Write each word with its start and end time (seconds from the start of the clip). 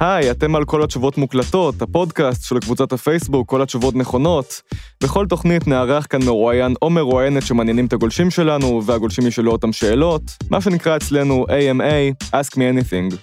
היי, 0.00 0.30
אתם 0.30 0.56
על 0.56 0.64
כל 0.64 0.82
התשובות 0.82 1.18
מוקלטות, 1.18 1.82
הפודקאסט 1.82 2.44
של 2.44 2.58
קבוצת 2.58 2.92
הפייסבוק, 2.92 3.48
כל 3.48 3.62
התשובות 3.62 3.94
נכונות. 3.94 4.62
בכל 5.02 5.26
תוכנית 5.26 5.66
נארח 5.66 6.06
כאן 6.10 6.24
מרואיין 6.24 6.74
או 6.82 6.90
מרואיינת 6.90 7.46
שמעניינים 7.46 7.86
את 7.86 7.92
הגולשים 7.92 8.30
שלנו, 8.30 8.82
והגולשים 8.86 9.26
ישאלו 9.26 9.52
אותם 9.52 9.72
שאלות, 9.72 10.22
מה 10.50 10.60
שנקרא 10.60 10.96
אצלנו 10.96 11.46
AMA, 11.48 12.26
Ask 12.32 12.54
Me 12.54 12.56
Anything. 12.56 13.16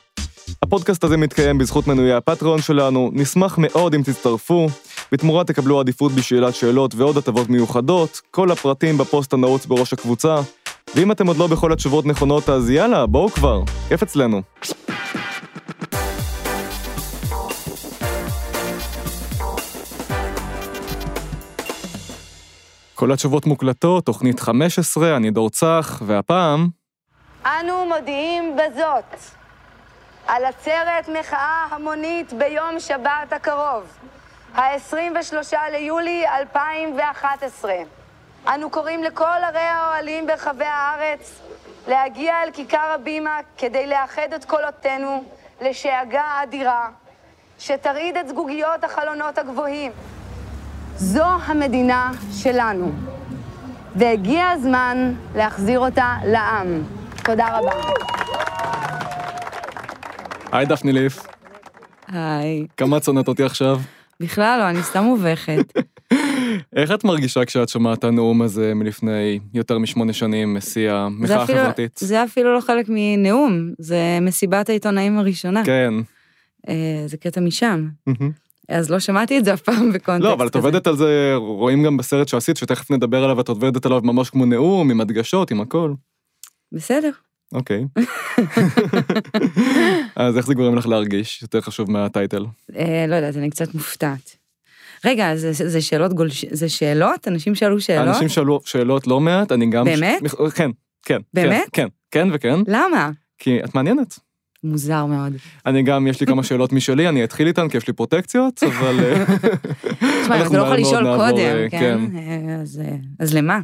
הפודקאסט 0.64 1.04
הזה 1.04 1.18
מתקיים 1.18 1.58
בזכות 1.58 1.88
מנויי 1.88 2.14
הפטריון 2.14 2.62
שלנו, 2.62 3.10
נשמח 3.14 3.56
מאוד 3.58 3.96
אם 3.96 4.02
תצטרפו. 4.04 4.68
בתמורה 5.12 5.44
תקבלו 5.44 5.80
עדיפות 5.80 6.12
בשאלת 6.12 6.56
שאלות 6.56 6.96
ועוד 6.96 7.18
הטבות 7.18 7.50
מיוחדות, 7.50 8.22
כל 8.32 8.52
הפרטים 8.52 8.98
בפוסט 8.98 9.34
הנעוץ 9.34 9.66
בראש 9.66 9.94
הקבוצה. 9.94 10.36
ואם 10.96 11.12
אתם 11.12 11.28
עוד 11.28 11.38
לא 11.38 11.48
בכל 11.48 11.74
התשובות 11.74 12.06
נכונות, 12.06 12.50
אז 12.50 12.70
יאללה, 12.70 13.06
בואו 13.06 13.30
כבר, 13.30 13.62
כיף 13.90 14.04
אצלנו. 14.04 14.42
כל 23.02 23.12
התשובות 23.12 23.46
מוקלטות, 23.46 24.06
תוכנית 24.06 24.40
15, 24.40 25.16
אני 25.18 25.32
דור 25.32 25.50
צח, 25.50 26.02
והפעם... 26.06 26.68
אנו 27.46 27.86
מודיעים 27.86 28.56
בזאת 28.56 29.20
על 30.28 30.46
עצרת 30.46 31.10
מחאה 31.20 31.66
המונית 31.72 32.34
ביום 32.34 32.80
שבת 32.80 33.34
הקרוב, 33.34 33.84
ה-23 34.56 35.56
ליולי 35.72 36.28
2011. 36.28 37.74
אנו 38.48 38.70
קוראים 38.70 39.04
לכל 39.04 39.26
ערי 39.44 39.60
האוהלים 39.60 40.28
ברחבי 40.28 40.66
הארץ 40.66 41.42
להגיע 41.88 42.44
אל 42.44 42.52
כיכר 42.52 42.92
הבימה 42.96 43.40
כדי 43.58 43.88
לאחד 43.88 44.34
את 44.36 44.46
קולותינו 44.46 45.24
לשאגה 45.62 46.44
אדירה 46.44 46.90
שתרעיד 47.60 48.18
את 48.18 48.28
זגוגיות 48.28 48.84
החלונות 48.84 49.38
הגבוהים. 49.38 49.92
זו 51.02 51.24
המדינה 51.46 52.12
שלנו, 52.32 52.92
והגיע 53.96 54.48
הזמן 54.50 55.14
להחזיר 55.36 55.80
אותה 55.80 56.16
לעם. 56.26 56.84
תודה 57.24 57.58
רבה. 57.58 57.72
היי 60.52 60.66
דפני 60.66 60.92
ליף, 60.94 61.26
היי. 62.08 62.68
כמה 62.78 62.98
את 62.98 63.04
שונאת 63.04 63.28
אותי 63.28 63.44
עכשיו? 63.44 63.80
בכלל 64.20 64.60
לא, 64.60 64.70
אני 64.70 64.84
סתם 64.84 65.04
מובכת. 65.04 65.74
איך 66.76 66.92
את 66.92 67.04
מרגישה 67.04 67.46
כשאת 67.46 67.70
שומעת 67.70 68.00
את 68.00 68.04
הנאום 68.04 68.42
הזה 68.42 68.74
מלפני 68.76 69.40
יותר 69.54 69.78
משמונה 69.80 70.14
שנים, 70.14 70.58
המחאה 70.90 71.44
אפילו- 71.44 71.60
החברתית? 71.60 71.98
זה 72.04 72.24
אפילו 72.24 72.56
לא 72.56 72.62
חלק 72.62 72.86
מנאום, 72.90 73.72
זה 73.80 73.98
מסיבת 74.22 74.70
העיתונאים 74.70 75.18
הראשונה. 75.20 75.66
כן. 75.66 75.94
אה, 76.70 77.04
זה 77.06 77.18
קטע 77.18 77.42
משם. 77.42 77.88
אז 78.72 78.90
לא 78.90 79.00
שמעתי 79.00 79.38
את 79.38 79.46
זה 79.46 79.54
אף 79.54 79.62
פעם 79.62 79.92
בקונטקסט 79.94 80.24
לא, 80.30 80.34
אבל 80.34 80.48
את. 80.48 80.56
עובדת 80.56 80.88
על 80.88 80.98
זה, 80.98 81.34
רואים 81.36 81.84
גם 81.84 81.98
בסרט 81.98 82.28
שעשית, 82.28 82.58
שתכף 82.58 82.92
נדבר 82.92 83.24
עליו, 83.24 83.42
את 83.42 83.50
עובדת 83.50 83.86
עליו 83.86 84.02
ממש 84.04 84.30
כמו 84.30 84.46
נאום, 84.46 84.92
עם 84.92 85.02
הדגשות, 85.02 85.52
עם 85.52 85.62
הכל. 85.62 85.94
בסדר. 86.72 87.12
אוקיי. 87.54 87.86
אז 90.16 90.38
איך 90.38 90.46
זה 90.46 90.54
גורם 90.54 90.76
לך 90.76 90.88
להרגיש? 90.88 91.42
יותר 91.42 91.62
חשוב 91.62 91.92
מהטייטל. 91.92 92.46
אה, 92.76 93.06
לא 93.08 93.16
יודעת, 93.16 93.38
אני 93.38 93.50
קצת 93.50 93.74
מופתעת. 93.74 94.36
רגע, 95.06 95.36
זה, 95.36 95.52
זה 95.54 95.82
שאלות 95.82 96.14
גולש... 96.14 96.46
זה 96.52 96.70
שאלות? 96.70 97.28
אנשים 97.28 97.56
שאלו 97.56 97.82
שאלות? 97.82 98.08
אנשים 98.08 98.30
שאלו 98.30 98.60
שאלות 98.66 99.08
לא 99.08 99.20
מעט, 99.20 99.52
אני 99.52 99.70
גם... 99.70 99.86
באמת? 99.86 100.22
כן, 100.22 100.38
כן. 100.56 100.72
כן, 101.06 101.20
באמת? 101.34 101.70
כן, 101.74 101.88
כן 102.12 102.28
וכן, 102.34 102.60
למה? 102.68 103.10
כי 103.38 103.64
את 103.64 103.76
מעניינת. 103.76 104.20
מוזר 104.64 105.06
מאוד. 105.06 105.34
אני 105.66 105.84
גם, 105.84 106.08
יש 106.08 106.22
לי 106.22 106.28
כמה 106.28 106.44
שאלות 106.44 106.74
משלי, 106.74 107.10
אני 107.10 107.24
אתחיל 107.24 107.48
איתן 107.48 107.70
כי 107.70 107.78
יש 107.78 107.88
לי 107.88 107.94
פרוטקציות, 107.94 108.64
אבל... 108.64 109.00
אה, 109.00 109.26
תשמע, 110.24 110.36
אנחנו 110.42 110.58
לא 110.58 110.62
יכול 110.62 110.62
מהר 110.62 110.64
מאוד 110.64 110.80
לשאול 110.80 111.04
קודם, 111.18 111.38
אה, 111.38 111.68
כן? 111.72 112.00
אז, 112.62 112.82
אה, 112.86 112.96
אז 113.20 113.34
למה? 113.34 113.60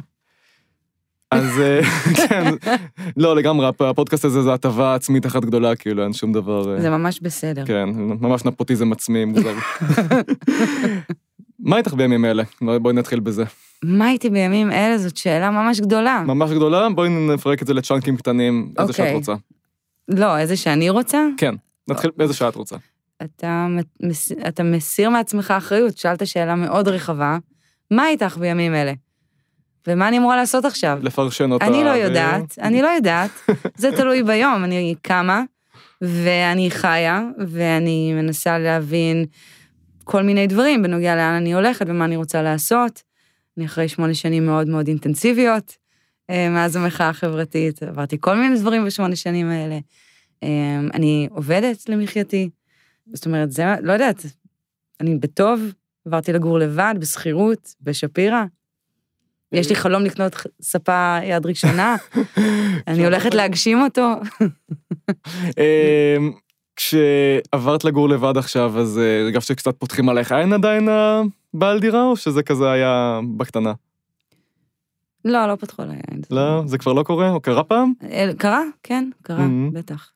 אז 1.30 1.62
כן, 2.28 2.44
לא, 3.16 3.36
לגמרי, 3.36 3.66
הפ- 3.66 3.82
הפודקאסט 3.82 4.24
הזה 4.24 4.42
זה 4.42 4.52
הטבה 4.54 4.94
עצמית 4.94 5.26
אחת 5.26 5.44
גדולה, 5.44 5.76
כאילו, 5.76 6.02
אין 6.04 6.12
שום 6.12 6.32
דבר... 6.32 6.80
זה 6.80 6.90
ממש 6.90 7.20
בסדר. 7.20 7.64
כן, 7.66 7.88
ממש 8.20 8.44
נפוטיזם 8.44 8.92
עצמי 8.92 9.24
מוזר. 9.24 9.54
מה 11.60 11.76
איתך 11.78 11.94
בימים 11.94 12.24
אלה? 12.24 12.42
בואי 12.82 12.94
נתחיל 12.94 13.20
בזה. 13.20 13.44
מה 13.84 14.10
איתי 14.10 14.30
בימים 14.30 14.72
אלה? 14.72 14.98
זאת 14.98 15.16
שאלה 15.16 15.50
ממש 15.50 15.80
גדולה. 15.80 16.22
ממש 16.26 16.50
גדולה, 16.50 16.88
בואי 16.90 17.08
נפרק 17.08 17.62
את 17.62 17.66
זה 17.66 17.74
לצ'אנקים 17.74 18.16
קטנים, 18.16 18.72
איזה 18.78 18.92
שאת 18.92 19.00
אוקיי. 19.00 19.14
רוצה. 19.14 19.34
לא, 20.08 20.38
איזה 20.38 20.56
שאני 20.56 20.90
רוצה? 20.90 21.26
כן, 21.36 21.54
נתחיל 21.88 22.10
באיזה 22.16 22.34
שעה 22.34 22.48
את 22.48 22.54
רוצה. 22.54 22.76
אתה, 23.22 23.66
מס- 24.02 24.32
אתה 24.48 24.62
מסיר 24.62 25.10
מעצמך 25.10 25.50
אחריות, 25.50 25.98
שאלת 25.98 26.26
שאלה 26.26 26.54
מאוד 26.54 26.88
רחבה, 26.88 27.38
מה 27.90 28.08
איתך 28.08 28.36
בימים 28.38 28.74
אלה? 28.74 28.92
ומה 29.86 30.08
אני 30.08 30.18
אמורה 30.18 30.36
לעשות 30.36 30.64
עכשיו? 30.64 30.98
לפרשן 31.02 31.52
אותה. 31.52 31.66
אני 31.66 31.84
לא 31.84 31.90
יודעת, 31.90 32.58
אני 32.62 32.82
לא 32.82 32.88
יודעת, 32.88 33.30
זה 33.76 33.90
תלוי 33.96 34.22
ביום, 34.22 34.64
אני 34.64 34.94
קמה, 35.02 35.42
ואני 36.02 36.70
חיה, 36.70 37.22
ואני 37.46 38.12
מנסה 38.14 38.58
להבין 38.58 39.24
כל 40.04 40.22
מיני 40.22 40.46
דברים 40.46 40.82
בנוגע 40.82 41.16
לאן 41.16 41.34
אני 41.34 41.54
הולכת 41.54 41.86
ומה 41.88 42.04
אני 42.04 42.16
רוצה 42.16 42.42
לעשות. 42.42 43.02
אני 43.58 43.66
אחרי 43.66 43.88
שמונה 43.88 44.14
שנים 44.14 44.46
מאוד 44.46 44.68
מאוד 44.68 44.88
אינטנסיביות, 44.88 45.76
מאז 46.30 46.76
המחאה 46.76 47.08
החברתית, 47.08 47.82
עברתי 47.82 48.16
כל 48.20 48.36
מיני 48.36 48.60
דברים 48.60 48.84
בשמונה 48.86 49.16
שנים 49.16 49.50
האלה. 49.50 49.78
אה, 50.42 50.80
אני 50.94 51.28
עובדת 51.30 51.88
למחייתי, 51.88 52.50
זאת 53.12 53.26
אומרת, 53.26 53.52
זה, 53.52 53.64
לא 53.82 53.92
יודעת, 53.92 54.26
אני 55.00 55.16
בטוב, 55.16 55.60
עברתי 56.06 56.32
לגור 56.32 56.58
לבד, 56.58 56.94
בשכירות, 56.98 57.74
בשפירא. 57.80 58.44
יש 59.52 59.68
לי 59.68 59.74
חלום 59.76 60.04
לקנות 60.04 60.36
ספה 60.62 61.18
יד 61.24 61.46
ראשונה, 61.46 61.96
אני 62.88 63.04
הולכת 63.04 63.34
להגשים 63.34 63.82
אותו. 63.82 64.12
אמ, 65.58 66.32
כשעברת 66.76 67.84
לגור 67.84 68.08
לבד 68.08 68.36
עכשיו, 68.36 68.80
אז 68.80 68.98
אה, 68.98 69.20
הרגשת 69.20 69.48
שקצת 69.48 69.74
פותחים 69.78 70.08
עלייך 70.08 70.32
עין 70.32 70.52
עדיין 70.52 70.88
הבעל 70.88 71.80
דירה, 71.80 72.04
או 72.04 72.16
שזה 72.16 72.42
כזה 72.42 72.70
היה 72.70 73.20
בקטנה? 73.36 73.72
לא, 75.24 75.46
לא 75.46 75.56
פתחו 75.56 75.82
עליי 75.82 75.96
עין. 76.10 76.20
לא, 76.30 76.62
זה 76.66 76.78
כבר 76.78 76.92
לא 76.92 77.02
קורה? 77.02 77.30
או 77.30 77.40
קרה 77.40 77.64
פעם? 77.64 77.92
קרה? 78.38 78.62
כן, 78.82 79.10
קרה, 79.22 79.46
Mhm. 79.46 79.72
בטח. 79.74 80.10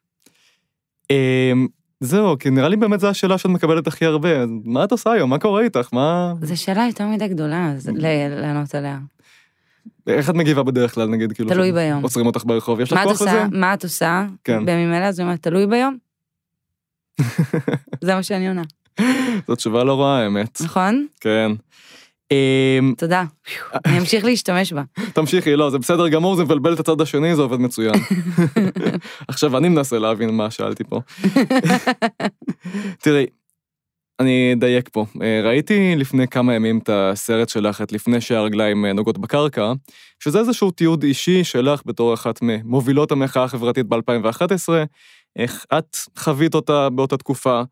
אמ, 1.11 1.67
זהו, 2.01 2.39
כי 2.39 2.51
נראה 2.51 2.69
לי 2.69 2.77
באמת 2.77 3.01
זו 3.01 3.09
השאלה 3.09 3.39
שאת 3.39 3.51
מקבלת 3.51 3.87
הכי 3.87 4.05
הרבה. 4.07 4.29
מה 4.65 4.85
את 4.85 4.93
עושה 4.93 5.13
היום? 5.13 5.31
מה 5.31 5.39
קורה 5.39 5.63
איתך? 5.63 5.89
מה... 5.93 6.35
זו 6.43 6.63
שאלה 6.63 6.87
יותר 6.87 7.07
מדי 7.07 7.29
גדולה 7.29 7.73
ל- 7.95 8.41
לענות 8.41 8.75
עליה. 8.75 8.99
איך 10.07 10.31
את 10.31 10.35
מגיבה 10.35 10.63
בדרך 10.63 10.95
כלל, 10.95 11.09
נגיד, 11.09 11.33
כאילו... 11.33 11.49
תלוי 11.51 11.73
ביום. 11.73 12.03
עוצרים 12.03 12.27
אותך 12.27 12.45
ברחוב, 12.45 12.81
יש 12.81 12.93
לך 12.93 13.01
כוח 13.05 13.23
לזה? 13.23 13.45
מה 13.53 13.75
את 13.75 13.85
עושה? 13.85 14.27
כן. 14.45 14.65
בימים 14.67 14.93
אלה, 14.93 15.09
אז 15.09 15.19
היא 15.19 15.25
אומרת, 15.27 15.43
תלוי 15.43 15.67
ביום. 15.67 15.97
זה 18.05 18.15
מה 18.15 18.23
שאני 18.23 18.49
עונה, 18.49 18.63
זאת 19.49 19.59
תשובה 19.59 19.85
לא 19.85 20.01
רעה, 20.01 20.23
האמת. 20.23 20.59
נכון? 20.65 21.07
כן. 21.21 21.53
אמ, 22.33 22.95
תודה. 22.99 23.25
אני 23.87 23.99
אמשיך 23.99 24.25
להשתמש 24.25 24.73
בה. 24.73 24.83
תמשיכי, 25.13 25.57
לא, 25.57 25.71
זה 25.71 25.79
בסדר 25.79 26.09
גמור, 26.09 26.37
זה 26.37 26.45
מבלבל 26.45 26.73
את 26.75 26.81
הצד 26.81 27.01
השני, 27.01 27.37
זה 27.37 27.43
עובד 27.43 27.61
מצוין. 27.61 27.95
עכשיו 29.29 29.59
אני 29.59 29.69
מנסה 29.69 29.99
להבין 29.99 30.31
מה 30.31 30.51
שאלתי 30.51 30.85
פה. 30.85 31.01
תראי, 33.03 33.27
אני 34.21 34.53
אדייק 34.53 34.89
פה. 34.93 35.07
אה, 35.23 35.41
ראיתי 35.45 35.95
לפני 35.97 36.29
כמה 36.29 36.55
ימים 36.55 36.79
את 36.79 36.91
הסרט 36.93 37.49
שלך, 37.49 37.83
את 37.83 37.93
לפני 37.93 38.21
שהרגליים 38.21 38.85
אה, 38.85 38.93
נוגעות 38.93 39.19
בקרקע, 39.19 39.73
שזה 40.19 40.39
איזשהו 40.39 40.71
תיעוד 40.71 41.03
אישי 41.03 41.45
שלך 41.45 41.83
בתור 41.87 42.15
אחת 42.15 42.39
ממובילות 42.43 43.13
המחאה 43.13 43.45
החברתית 43.45 43.87
ב-2011, 43.87 44.69
איך 45.37 45.67
את 45.79 45.97
חווית 46.19 46.55
אותה 46.55 46.89
באותה 46.91 47.17
תקופה. 47.17 47.63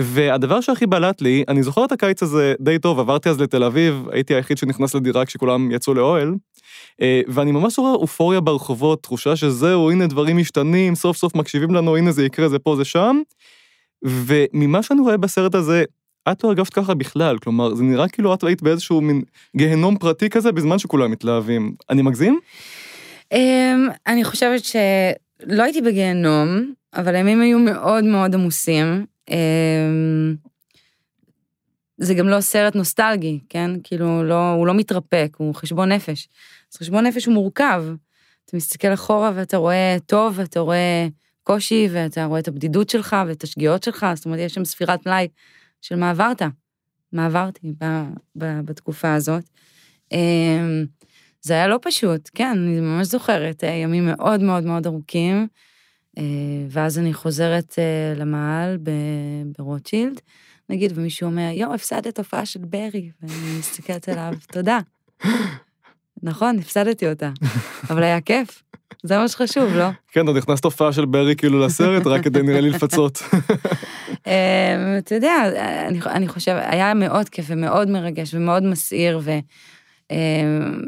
והדבר 0.00 0.60
שהכי 0.60 0.86
בלט 0.86 1.20
לי, 1.22 1.44
אני 1.48 1.62
זוכר 1.62 1.84
את 1.84 1.92
הקיץ 1.92 2.22
הזה 2.22 2.54
די 2.60 2.78
טוב, 2.78 3.00
עברתי 3.00 3.28
אז 3.28 3.40
לתל 3.40 3.64
אביב, 3.64 4.04
הייתי 4.12 4.34
היחיד 4.34 4.58
שנכנס 4.58 4.94
לדירה 4.94 5.24
כשכולם 5.24 5.70
יצאו 5.70 5.94
לאוהל, 5.94 6.34
אה, 7.02 7.20
ואני 7.28 7.52
ממש 7.52 7.78
רואה 7.78 7.92
אופוריה 7.92 8.40
ברחובות, 8.40 9.02
תחושה 9.02 9.36
שזהו, 9.36 9.90
הנה 9.90 10.06
דברים 10.06 10.36
משתנים, 10.36 10.94
סוף 10.94 11.16
סוף 11.16 11.34
מקשיבים 11.34 11.74
לנו, 11.74 11.96
הנה 11.96 12.12
זה 12.12 12.24
יקרה, 12.24 12.48
זה 12.48 12.58
פה, 12.58 12.76
זה 12.76 12.84
שם. 12.84 13.20
וממה 14.04 14.82
שאני 14.82 15.00
רואה 15.00 15.16
בסרט 15.16 15.54
הזה, 15.54 15.84
את 16.32 16.44
לא 16.44 16.48
הרגשת 16.48 16.72
ככה 16.72 16.94
בכלל, 16.94 17.38
כלומר, 17.38 17.74
זה 17.74 17.82
נראה 17.82 18.08
כאילו 18.08 18.34
את 18.34 18.44
היית 18.44 18.62
באיזשהו 18.62 19.00
מין 19.00 19.22
גיהנום 19.56 19.98
פרטי 19.98 20.30
כזה, 20.30 20.52
בזמן 20.52 20.78
שכולם 20.78 21.10
מתלהבים. 21.10 21.74
אני 21.90 22.02
מגזים? 22.02 22.38
אמ, 23.32 23.88
אני 24.06 24.24
חושבת 24.24 24.64
שלא 24.64 25.62
הייתי 25.62 25.80
בגיהנום, 25.80 26.72
אבל 26.96 27.14
הימים 27.14 27.40
היו 27.40 27.58
מאוד 27.58 28.04
מאוד 28.04 28.34
עמוסים. 28.34 29.06
אמ, 29.30 30.34
זה 31.98 32.14
גם 32.14 32.28
לא 32.28 32.40
סרט 32.40 32.74
נוסטלגי, 32.74 33.40
כן? 33.48 33.70
כאילו, 33.84 34.24
לא, 34.24 34.50
הוא 34.50 34.66
לא 34.66 34.74
מתרפק, 34.74 35.36
הוא 35.38 35.54
חשבון 35.54 35.92
נפש. 35.92 36.28
אז 36.72 36.76
חשבון 36.78 37.06
נפש 37.06 37.24
הוא 37.24 37.34
מורכב. 37.34 37.84
אתה 38.44 38.56
מסתכל 38.56 38.94
אחורה 38.94 39.32
ואתה 39.34 39.56
רואה 39.56 39.96
טוב, 40.06 40.34
ואתה 40.36 40.60
רואה 40.60 41.06
הקושי, 41.42 41.88
ואתה 41.92 42.24
רואה 42.24 42.40
את 42.40 42.48
הבדידות 42.48 42.90
שלך 42.90 43.16
ואת 43.28 43.44
השגיאות 43.44 43.82
שלך, 43.82 44.06
זאת 44.14 44.24
אומרת, 44.24 44.38
יש 44.38 44.54
שם 44.54 44.64
ספירת 44.64 45.06
מלאי 45.06 45.28
של 45.82 45.96
מה 45.96 46.10
עברת, 46.10 46.42
מה 47.12 47.26
עברתי 47.26 47.72
ב, 47.80 47.84
ב, 48.36 48.60
בתקופה 48.64 49.14
הזאת. 49.14 49.44
אמ, 50.12 50.86
זה 51.40 51.54
היה 51.54 51.68
לא 51.68 51.78
פשוט, 51.82 52.30
כן, 52.34 52.50
אני 52.50 52.80
ממש 52.80 53.06
זוכרת, 53.06 53.64
אה, 53.64 53.70
ימים 53.70 54.06
מאוד 54.06 54.40
מאוד 54.40 54.64
מאוד 54.64 54.86
ארוכים, 54.86 55.48
ואז 56.70 56.98
אני 56.98 57.14
חוזרת 57.14 57.74
אה, 57.78 58.20
למעל 58.20 58.78
ברוטשילד, 59.58 60.20
נגיד, 60.68 60.92
ומישהו 60.94 61.26
אומר, 61.26 61.50
יואו, 61.52 61.74
הפסדת 61.74 62.18
הופעה 62.18 62.46
של 62.46 62.60
ברי, 62.60 63.10
ואני 63.22 63.58
מסתכלת 63.58 64.08
עליו, 64.08 64.32
תודה. 64.52 64.78
נכון, 66.22 66.58
הפסדתי 66.58 67.08
אותה, 67.08 67.30
אבל 67.90 68.02
היה 68.02 68.20
כיף. 68.20 68.62
זה 69.02 69.18
מה 69.18 69.28
שחשוב, 69.28 69.74
לא? 69.74 69.88
כן, 70.12 70.26
עוד 70.26 70.36
נכנסת 70.36 70.64
הופעה 70.64 70.92
של 70.92 71.04
ברי 71.04 71.36
כאילו 71.36 71.60
לסרט, 71.60 72.06
רק 72.06 72.24
כדי 72.24 72.42
נראה 72.42 72.60
לי 72.60 72.70
לפצות. 72.70 73.22
אמ, 74.26 74.32
אתה 74.98 75.14
יודע, 75.14 75.34
אני 76.06 76.28
חושב, 76.28 76.56
היה 76.62 76.94
מאוד 76.94 77.28
כיף 77.28 77.46
ומאוד 77.48 77.90
מרגש 77.90 78.34
ומאוד 78.34 78.62
מסעיר, 78.62 79.20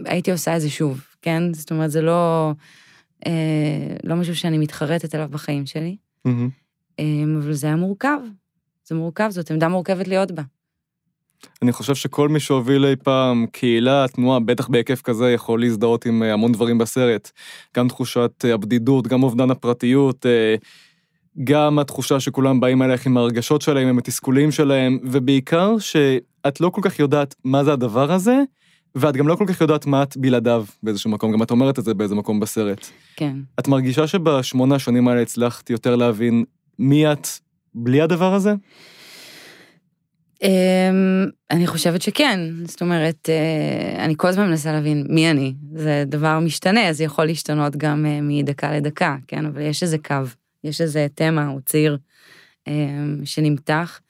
והייתי 0.05 0.33
עושה 0.33 0.57
את 0.57 0.61
זה 0.61 0.71
שוב, 0.71 1.01
כן? 1.23 1.55
זאת 1.55 1.71
אומרת, 1.71 1.91
זה 1.91 2.03
לא, 2.03 2.53
אה, 3.27 3.97
לא 4.05 4.17
משהו 4.17 4.37
שאני 4.37 4.59
מתחרטת 4.59 5.15
עליו 5.15 5.29
בחיים 5.31 5.67
שלי, 5.67 5.97
אמ, 6.99 7.41
אבל 7.43 7.53
זה 7.53 7.67
היה 7.67 7.77
מורכב. 7.77 8.19
זה 8.85 8.95
מורכב, 8.95 9.29
זאת 9.31 9.51
עמדה 9.51 9.69
מורכבת 9.69 10.09
להיות 10.09 10.33
בה. 10.33 10.43
אני 11.63 11.73
חושב 11.73 11.95
שכל 11.95 12.29
מי 12.29 12.41
שהוביל 12.41 12.85
אי 12.85 12.97
פעם 12.97 13.47
קהילה, 13.53 14.05
תנועה, 14.09 14.41
בטח 14.41 14.69
בהיקף 14.69 15.03
כזה, 15.03 15.31
יכול 15.31 15.61
להזדהות 15.61 16.07
עם 16.07 16.23
אה, 16.23 16.33
המון 16.33 16.53
דברים 16.53 16.79
בסרט. 16.79 17.31
גם 17.77 17.89
תחושת 17.89 18.45
אה, 18.45 18.55
הבדידות, 18.55 19.07
גם 19.07 19.23
אובדן 19.23 19.51
הפרטיות, 19.51 20.27
אה, 20.27 20.55
גם 21.45 21.79
התחושה 21.79 22.21
שכולם 22.21 22.61
באים 22.61 22.83
אליך 22.83 23.07
עם 23.07 23.17
הרגשות 23.17 23.63
שלהם, 23.63 23.89
עם 23.89 23.99
התסכולים 23.99 24.51
שלהם, 24.51 24.99
ובעיקר 25.03 25.79
שאת 25.79 26.61
לא 26.61 26.71
כל 26.71 26.81
כך 26.85 26.99
יודעת 26.99 27.35
מה 27.45 27.65
זה 27.65 27.73
הדבר 27.73 28.13
הזה, 28.13 28.43
ואת 29.01 29.17
גם 29.17 29.29
לא 29.29 29.35
כל 29.35 29.45
כך 29.47 29.61
יודעת 29.61 29.87
מה 29.87 30.03
את 30.03 30.17
בלעדיו 30.17 30.65
באיזשהו 30.83 31.11
מקום, 31.11 31.33
גם 31.33 31.43
את 31.43 31.51
אומרת 31.51 31.79
את 31.79 31.85
זה 31.85 31.95
באיזה 31.95 32.15
מקום 32.15 32.41
בסרט. 32.41 32.87
כן. 33.17 33.37
את 33.61 33.69
מרגישה 33.69 34.07
שבשמונה 34.07 34.75
השנים 34.75 35.09
האלה 35.09 35.23
הצלחת 35.23 35.71
יותר 35.71 35.97
להבין 35.97 36.45
מי 36.79 37.13
את 37.13 37.29
בלי 37.75 38.01
הדבר 38.01 38.35
הזה? 38.35 38.55
אמ, 40.43 41.27
אני 41.51 41.67
חושבת 41.67 42.03
שכן, 42.03 42.41
זאת 42.65 42.81
אומרת, 42.81 43.29
אה, 43.29 44.05
אני 44.05 44.15
כל 44.17 44.29
הזמן 44.29 44.49
מנסה 44.49 44.73
להבין 44.73 45.07
מי 45.09 45.31
אני. 45.31 45.55
זה 45.73 46.05
דבר 46.07 46.39
משתנה, 46.39 46.89
אז 46.89 47.01
יכול 47.01 47.25
להשתנות 47.25 47.77
גם 47.77 48.07
אה, 48.07 48.19
מדקה 48.23 48.73
לדקה, 48.73 49.17
כן? 49.29 49.47
אבל 49.47 49.61
יש 49.61 49.83
איזה 49.83 49.99
קו, 49.99 50.15
יש 50.65 50.81
איזה 50.81 51.07
תמה 51.15 51.49
או 51.49 51.61
ציר 51.61 51.99
אמ, 52.67 53.21
שנמתח. 53.25 54.01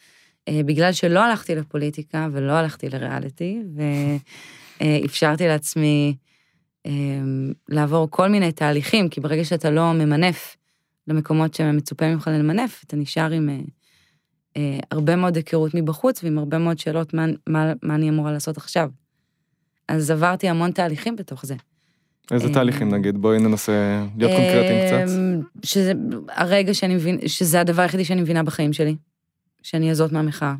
אה, 0.48 0.60
בגלל 0.64 0.92
שלא 0.92 1.20
הלכתי 1.20 1.54
לפוליטיקה 1.54 2.28
ולא 2.32 2.52
הלכתי 2.52 2.88
לריאליטי, 2.88 3.62
ואפשרתי 4.80 5.46
לעצמי 5.46 6.16
אמ, 6.86 7.52
לעבור 7.68 8.10
כל 8.10 8.28
מיני 8.28 8.52
תהליכים, 8.52 9.08
כי 9.08 9.20
ברגע 9.20 9.44
שאתה 9.44 9.70
לא 9.70 9.92
ממנף 9.92 10.56
למקומות 11.06 11.54
שמצופה 11.54 12.14
ממך 12.14 12.30
למנף, 12.32 12.82
אתה 12.86 12.96
נשאר 12.96 13.30
עם 13.30 13.48
אה, 14.56 14.78
הרבה 14.90 15.16
מאוד 15.16 15.36
היכרות 15.36 15.74
מבחוץ 15.74 16.24
ועם 16.24 16.38
הרבה 16.38 16.58
מאוד 16.58 16.78
שאלות 16.78 17.14
מה, 17.14 17.26
מה, 17.46 17.72
מה 17.82 17.94
אני 17.94 18.08
אמורה 18.08 18.32
לעשות 18.32 18.56
עכשיו. 18.56 18.90
אז 19.88 20.10
עברתי 20.10 20.48
המון 20.48 20.72
תהליכים 20.72 21.16
בתוך 21.16 21.46
זה. 21.46 21.54
איזה 22.30 22.48
אה, 22.48 22.52
תהליכים 22.52 22.94
נגיד? 22.94 23.18
בואי 23.18 23.38
ננסה 23.38 24.06
להיות 24.16 24.32
קונקרטיים 24.32 24.86
קצת. 24.86 25.18
אה, 25.18 25.34
שזה 25.62 25.92
הרגע 26.28 26.74
שאני 26.74 26.94
מבין, 26.94 27.18
שזה 27.26 27.60
הדבר 27.60 27.82
היחידי 27.82 28.04
שאני 28.04 28.20
מבינה 28.20 28.42
בחיים 28.42 28.72
שלי, 28.72 28.96
שאני 29.62 29.90
אזאת 29.90 30.12
מהמחאה, 30.12 30.54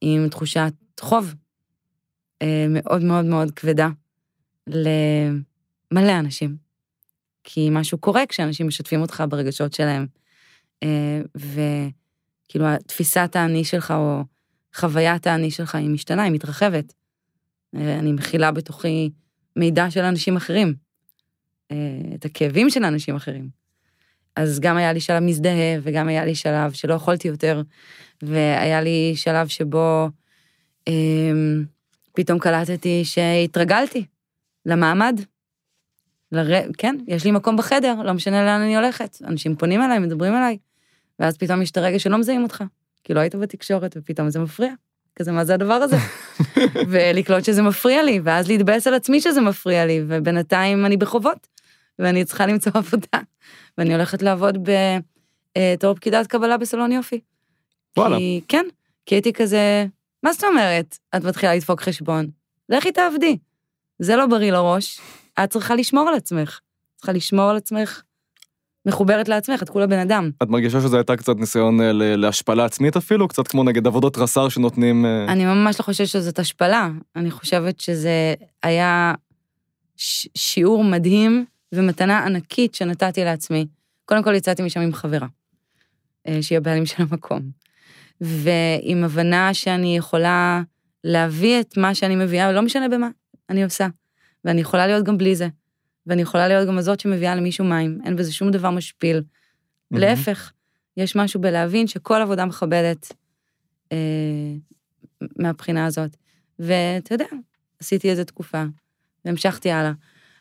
עם 0.00 0.28
תחושת 0.28 0.72
חוב 1.00 1.34
מאוד 2.68 3.02
מאוד 3.02 3.24
מאוד 3.24 3.50
כבדה 3.50 3.88
למלא 4.66 6.18
אנשים. 6.18 6.56
כי 7.44 7.68
משהו 7.72 7.98
קורה 7.98 8.26
כשאנשים 8.26 8.66
משתפים 8.66 9.00
אותך 9.00 9.24
ברגשות 9.28 9.72
שלהם. 9.72 10.06
ו... 11.36 11.60
כאילו, 12.50 12.66
תפיסת 12.86 13.36
האני 13.36 13.64
שלך, 13.64 13.90
או 13.90 14.24
חוויית 14.74 15.26
האני 15.26 15.50
שלך, 15.50 15.74
היא 15.74 15.90
משתנה, 15.90 16.22
היא 16.22 16.32
מתרחבת. 16.32 16.92
אה, 17.76 17.98
אני 17.98 18.12
מכילה 18.12 18.52
בתוכי 18.52 19.10
מידע 19.56 19.90
של 19.90 20.00
אנשים 20.00 20.36
אחרים, 20.36 20.74
אה, 21.70 21.76
את 22.14 22.24
הכאבים 22.24 22.70
של 22.70 22.84
אנשים 22.84 23.16
אחרים. 23.16 23.48
אז 24.36 24.60
גם 24.60 24.76
היה 24.76 24.92
לי 24.92 25.00
שלב 25.00 25.22
מזדהה, 25.22 25.78
וגם 25.82 26.08
היה 26.08 26.24
לי 26.24 26.34
שלב 26.34 26.72
שלא 26.72 26.94
יכולתי 26.94 27.28
יותר, 27.28 27.62
והיה 28.22 28.80
לי 28.82 29.12
שלב 29.16 29.48
שבו 29.48 30.08
אה, 30.88 31.32
פתאום 32.20 32.38
קלטתי 32.38 33.04
שהתרגלתי 33.04 34.04
למעמד. 34.66 35.20
לר... 36.32 36.72
כן, 36.78 36.96
יש 37.06 37.24
לי 37.24 37.30
מקום 37.30 37.56
בחדר, 37.56 37.94
לא 38.04 38.12
משנה 38.12 38.44
לאן 38.44 38.60
אני 38.60 38.76
הולכת. 38.76 39.16
אנשים 39.24 39.56
פונים 39.56 39.82
אליי, 39.82 39.98
מדברים 39.98 40.34
אליי. 40.34 40.58
ואז 41.18 41.36
פתאום 41.36 41.62
יש 41.62 41.70
את 41.70 41.76
הרגע 41.76 41.98
שלא 41.98 42.18
מזהים 42.18 42.42
אותך, 42.42 42.64
כי 43.04 43.14
לא 43.14 43.20
היית 43.20 43.34
בתקשורת, 43.34 43.96
ופתאום 43.96 44.30
זה 44.30 44.38
מפריע. 44.38 44.72
כזה, 45.16 45.32
מה 45.32 45.44
זה 45.44 45.54
הדבר 45.54 45.74
הזה? 45.74 45.96
ולקלוט 46.90 47.44
שזה 47.44 47.62
מפריע 47.62 48.02
לי, 48.02 48.20
ואז 48.24 48.48
להתבאס 48.48 48.86
על 48.86 48.94
עצמי 48.94 49.20
שזה 49.20 49.40
מפריע 49.40 49.86
לי, 49.86 50.02
ובינתיים 50.08 50.86
אני 50.86 50.96
בחובות, 50.96 51.48
ואני 51.98 52.24
צריכה 52.24 52.46
למצוא 52.46 52.72
עבודה. 52.74 53.18
ואני 53.78 53.94
הולכת 53.94 54.22
לעבוד 54.22 54.68
בתור 55.58 55.94
פקידת 55.94 56.26
קבלה 56.26 56.56
בסלון 56.56 56.92
יופי. 56.92 57.20
וואלה. 57.96 58.16
כי, 58.16 58.40
כן, 58.48 58.66
כי 59.06 59.14
הייתי 59.14 59.32
כזה, 59.32 59.86
מה 60.22 60.32
זאת 60.32 60.44
אומרת? 60.44 60.98
את 61.16 61.24
מתחילה 61.24 61.54
לדפוק 61.54 61.80
חשבון. 61.80 62.26
לכי 62.68 62.92
תעבדי. 62.92 63.38
זה 63.98 64.16
לא 64.16 64.26
בריא 64.26 64.52
לראש, 64.52 65.00
את 65.44 65.50
צריכה 65.50 65.74
לשמור 65.74 66.08
על 66.08 66.14
עצמך. 66.14 66.60
צריכה 66.96 67.12
לשמור 67.12 67.50
על 67.50 67.56
עצמך 67.56 68.02
מחוברת 68.86 69.28
לעצמך, 69.28 69.62
את 69.62 69.68
כולה 69.68 69.86
בן 69.86 69.98
אדם. 69.98 70.30
את 70.42 70.48
מרגישה 70.48 70.80
שזה 70.80 70.96
הייתה 70.96 71.16
קצת 71.16 71.36
ניסיון 71.36 71.80
אה, 71.80 71.92
להשפלה 71.92 72.64
עצמית 72.64 72.96
אפילו? 72.96 73.28
קצת 73.28 73.48
כמו 73.48 73.64
נגיד 73.64 73.86
עבודות 73.86 74.18
רס"ר 74.18 74.48
שנותנים... 74.48 75.06
אה, 75.06 75.24
אני 75.28 75.44
ממש 75.44 75.80
לא 75.80 75.84
חושבת 75.84 76.08
שזאת 76.08 76.38
השפלה. 76.38 76.88
אני 77.16 77.30
חושבת 77.30 77.80
שזה 77.80 78.34
היה 78.62 79.14
ש- 79.96 80.28
שיעור 80.34 80.84
מדהים 80.84 81.44
ומתנה 81.72 82.24
ענקית 82.24 82.74
שנתתי 82.74 83.24
לעצמי. 83.24 83.66
קודם 84.04 84.22
כל 84.22 84.34
יצאתי 84.34 84.62
משם 84.62 84.80
עם 84.80 84.92
חברה, 84.92 85.26
אה, 86.28 86.42
שהיא 86.42 86.58
הבעלים 86.58 86.86
של 86.86 87.02
המקום. 87.02 87.40
ועם 88.20 89.04
הבנה 89.04 89.54
שאני 89.54 89.96
יכולה 89.96 90.62
להביא 91.04 91.60
את 91.60 91.76
מה 91.76 91.94
שאני 91.94 92.16
מביאה, 92.16 92.52
לא 92.52 92.62
משנה 92.62 92.88
במה, 92.88 93.08
אני 93.50 93.64
עושה. 93.64 93.86
ואני 94.44 94.60
יכולה 94.60 94.86
להיות 94.86 95.04
גם 95.04 95.18
בלי 95.18 95.34
זה. 95.34 95.48
ואני 96.06 96.22
יכולה 96.22 96.48
להיות 96.48 96.68
גם 96.68 96.78
הזאת 96.78 97.00
שמביאה 97.00 97.34
למישהו 97.34 97.64
מים, 97.64 97.98
אין 98.04 98.16
בזה 98.16 98.32
שום 98.32 98.50
דבר 98.50 98.70
משפיל. 98.70 99.18
Mm-hmm. 99.18 99.98
להפך, 99.98 100.52
יש 100.96 101.16
משהו 101.16 101.40
בלהבין 101.40 101.86
שכל 101.86 102.22
עבודה 102.22 102.44
מכבדת 102.44 103.12
אה, 103.92 103.96
מהבחינה 105.36 105.86
הזאת. 105.86 106.16
ואתה 106.58 107.14
יודע, 107.14 107.26
עשיתי 107.80 108.10
איזה 108.10 108.24
תקופה, 108.24 108.64
והמשכתי 109.24 109.70
הלאה. 109.70 109.92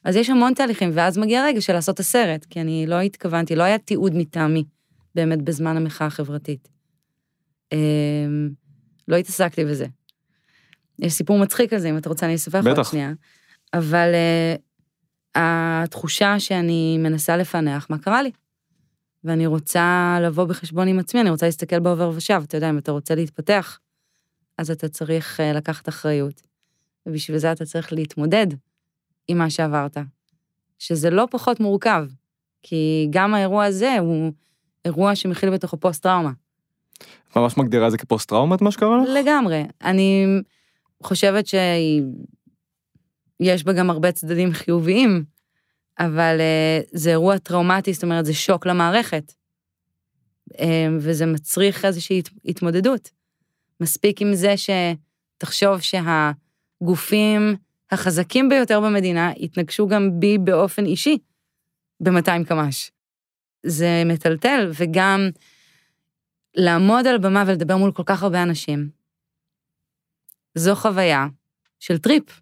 אז 0.03 0.15
יש 0.15 0.29
המון 0.29 0.53
תהליכים, 0.53 0.89
ואז 0.93 1.17
מגיע 1.17 1.43
רגע 1.45 1.62
של 1.62 1.74
לעשות 1.74 1.95
את 1.95 2.00
הסרט, 2.00 2.45
כי 2.50 2.62
אני 2.62 2.86
לא 2.88 3.01
התכוונתי, 3.01 3.55
לא 3.55 3.63
היה 3.63 3.77
תיעוד 3.77 4.15
מטעמי, 4.15 4.63
באמת, 5.15 5.41
בזמן 5.41 5.77
המחאה 5.77 6.07
החברתית. 6.07 6.78
אה, 7.73 7.77
לא 9.07 9.15
התעסקתי 9.15 9.65
בזה. 9.65 9.85
יש 10.99 11.13
סיפור 11.13 11.39
מצחיק 11.39 11.73
על 11.73 11.79
זה, 11.79 11.89
אם 11.89 11.97
אתה 11.97 12.09
רוצה 12.09 12.25
אני 12.25 12.35
אספר 12.35 12.59
לך 12.59 12.77
עוד 12.77 12.85
שנייה. 12.85 13.11
אבל 13.73 14.11
אה, 14.13 14.55
התחושה 15.35 16.39
שאני 16.39 16.97
מנסה 16.97 17.38
לפענח 17.38 17.88
מה 17.89 17.97
קרה 17.97 18.23
לי. 18.23 18.31
ואני 19.23 19.45
רוצה 19.45 20.17
לבוא 20.21 20.45
בחשבון 20.45 20.88
עם 20.88 20.99
עצמי, 20.99 21.21
אני 21.21 21.29
רוצה 21.29 21.45
להסתכל 21.45 21.79
בעובר 21.79 22.11
ושב. 22.15 22.41
אתה 22.43 22.57
יודע, 22.57 22.69
אם 22.69 22.77
אתה 22.77 22.91
רוצה 22.91 23.15
להתפתח, 23.15 23.79
אז 24.57 24.71
אתה 24.71 24.89
צריך 24.89 25.39
אה, 25.39 25.53
לקחת 25.53 25.89
אחריות. 25.89 26.41
ובשביל 27.05 27.38
זה 27.38 27.51
אתה 27.51 27.65
צריך 27.65 27.93
להתמודד 27.93 28.47
עם 29.27 29.38
מה 29.38 29.49
שעברת. 29.49 29.97
שזה 30.79 31.09
לא 31.09 31.27
פחות 31.31 31.59
מורכב, 31.59 32.05
כי 32.63 33.07
גם 33.09 33.33
האירוע 33.33 33.65
הזה 33.65 33.97
הוא 33.99 34.31
אירוע 34.85 35.15
שמכיל 35.15 35.49
בתוכו 35.49 35.77
פוסט-טראומה. 35.77 36.31
ממש 37.35 37.57
מגדירה 37.57 37.87
את 37.87 37.91
זה 37.91 37.97
כפוסט-טראומה, 37.97 38.55
את 38.55 38.61
מה 38.61 38.71
שקרה 38.71 38.97
לך? 39.03 39.09
לגמרי. 39.09 39.63
אני 39.81 40.25
חושבת 41.03 41.47
שהיא 41.47 42.03
יש 43.39 43.63
בה 43.63 43.73
גם 43.73 43.89
הרבה 43.89 44.11
צדדים 44.11 44.53
חיוביים, 44.53 45.23
אבל 45.99 46.37
uh, 46.39 46.87
זה 46.91 47.09
אירוע 47.09 47.37
טראומטי, 47.37 47.93
זאת 47.93 48.03
אומרת, 48.03 48.25
זה 48.25 48.33
שוק 48.33 48.65
למערכת. 48.65 49.33
Um, 50.53 50.61
וזה 50.99 51.25
מצריך 51.25 51.85
איזושהי 51.85 52.21
התמודדות. 52.45 53.09
מספיק 53.79 54.21
עם 54.21 54.33
זה 54.33 54.55
שתחשוב 54.57 55.79
שהגופים 55.79 57.55
החזקים 57.91 58.49
ביותר 58.49 58.79
במדינה 58.79 59.31
יתנגשו 59.37 59.87
גם 59.87 60.19
בי 60.19 60.37
באופן 60.37 60.85
אישי 60.85 61.17
ב-200 61.99 62.43
קמ"ש. 62.47 62.91
זה 63.65 64.03
מטלטל, 64.05 64.71
וגם 64.73 65.29
לעמוד 66.59 67.07
על 67.07 67.17
במה 67.17 67.43
ולדבר 67.47 67.77
מול 67.77 67.91
כל 67.91 68.03
כך 68.05 68.23
הרבה 68.23 68.43
אנשים, 68.43 68.89
זו 70.55 70.75
חוויה 70.75 71.27
של 71.79 71.97
טריפ, 71.97 72.41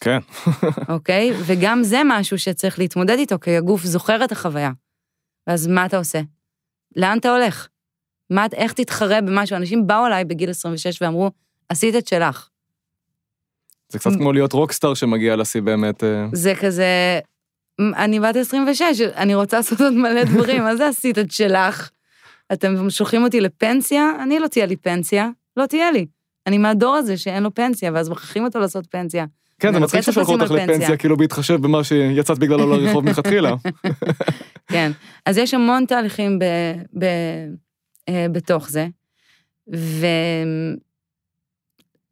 כן. 0.00 0.18
אוקיי? 0.94 1.32
וגם 1.46 1.82
זה 1.82 2.00
משהו 2.04 2.38
שצריך 2.38 2.78
להתמודד 2.78 3.18
איתו, 3.18 3.40
כי 3.40 3.56
הגוף 3.56 3.84
זוכר 3.84 4.24
את 4.24 4.32
החוויה. 4.32 4.70
ואז 5.46 5.66
מה 5.66 5.86
אתה 5.86 5.98
עושה? 5.98 6.20
לאן 6.96 7.18
אתה 7.18 7.30
הולך? 7.30 7.68
מה, 8.30 8.46
איך 8.52 8.72
תתחרה 8.72 9.20
במשהו? 9.20 9.56
אנשים 9.56 9.86
באו 9.86 10.06
אליי 10.06 10.24
בגיל 10.24 10.50
26 10.50 11.02
ואמרו, 11.02 11.30
עשית 11.68 11.96
את 11.96 12.06
שלך. 12.06 12.48
זה 13.88 13.98
קצת 13.98 14.10
כמו 14.18 14.32
להיות 14.32 14.52
רוקסטאר 14.52 14.94
שמגיע 14.94 15.36
לשיא 15.36 15.62
באמת. 15.62 16.04
אה, 16.04 16.26
זה 16.32 16.54
כזה, 16.60 17.20
אני 17.80 18.20
בת 18.20 18.36
26, 18.36 19.00
אני 19.00 19.34
רוצה 19.34 19.56
לעשות 19.56 19.80
עוד 19.80 19.92
מלא 19.92 20.24
דברים, 20.24 20.62
מה 20.62 20.76
זה 20.76 20.88
עשית 20.88 21.18
את 21.18 21.30
שלך? 21.30 21.90
אתם 22.52 22.90
שולחים 22.90 23.24
אותי 23.24 23.40
לפנסיה? 23.40 24.10
אני 24.22 24.38
לא 24.38 24.46
תהיה 24.46 24.66
לי 24.66 24.76
פנסיה, 24.76 25.28
לא 25.56 25.66
תהיה 25.66 25.90
לי. 25.90 26.06
אני 26.46 26.58
מהדור 26.58 26.96
הזה 26.96 27.16
שאין 27.16 27.42
לו 27.42 27.54
פנסיה, 27.54 27.90
ואז 27.94 28.08
מכריחים 28.08 28.44
אותו 28.44 28.58
לעשות 28.58 28.86
פנסיה. 28.86 29.26
כן, 29.58 29.72
זה 29.72 29.80
מצחיק 29.80 30.00
ששלחו 30.00 30.32
אותך. 30.32 30.50
לפנסיה, 30.50 30.96
כאילו 30.96 31.16
בהתחשב 31.16 31.62
במה 31.62 31.84
שיצאת 31.84 32.38
בגללו 32.38 32.76
לרחוב 32.76 33.04
מלכתחילה. 33.06 33.54
כן, 34.66 34.90
אז 35.26 35.38
יש 35.38 35.54
המון 35.54 35.84
תהליכים 35.86 36.38
ב, 36.38 36.44
ב, 36.98 37.04
אה, 38.08 38.26
בתוך 38.32 38.70
זה, 38.70 38.88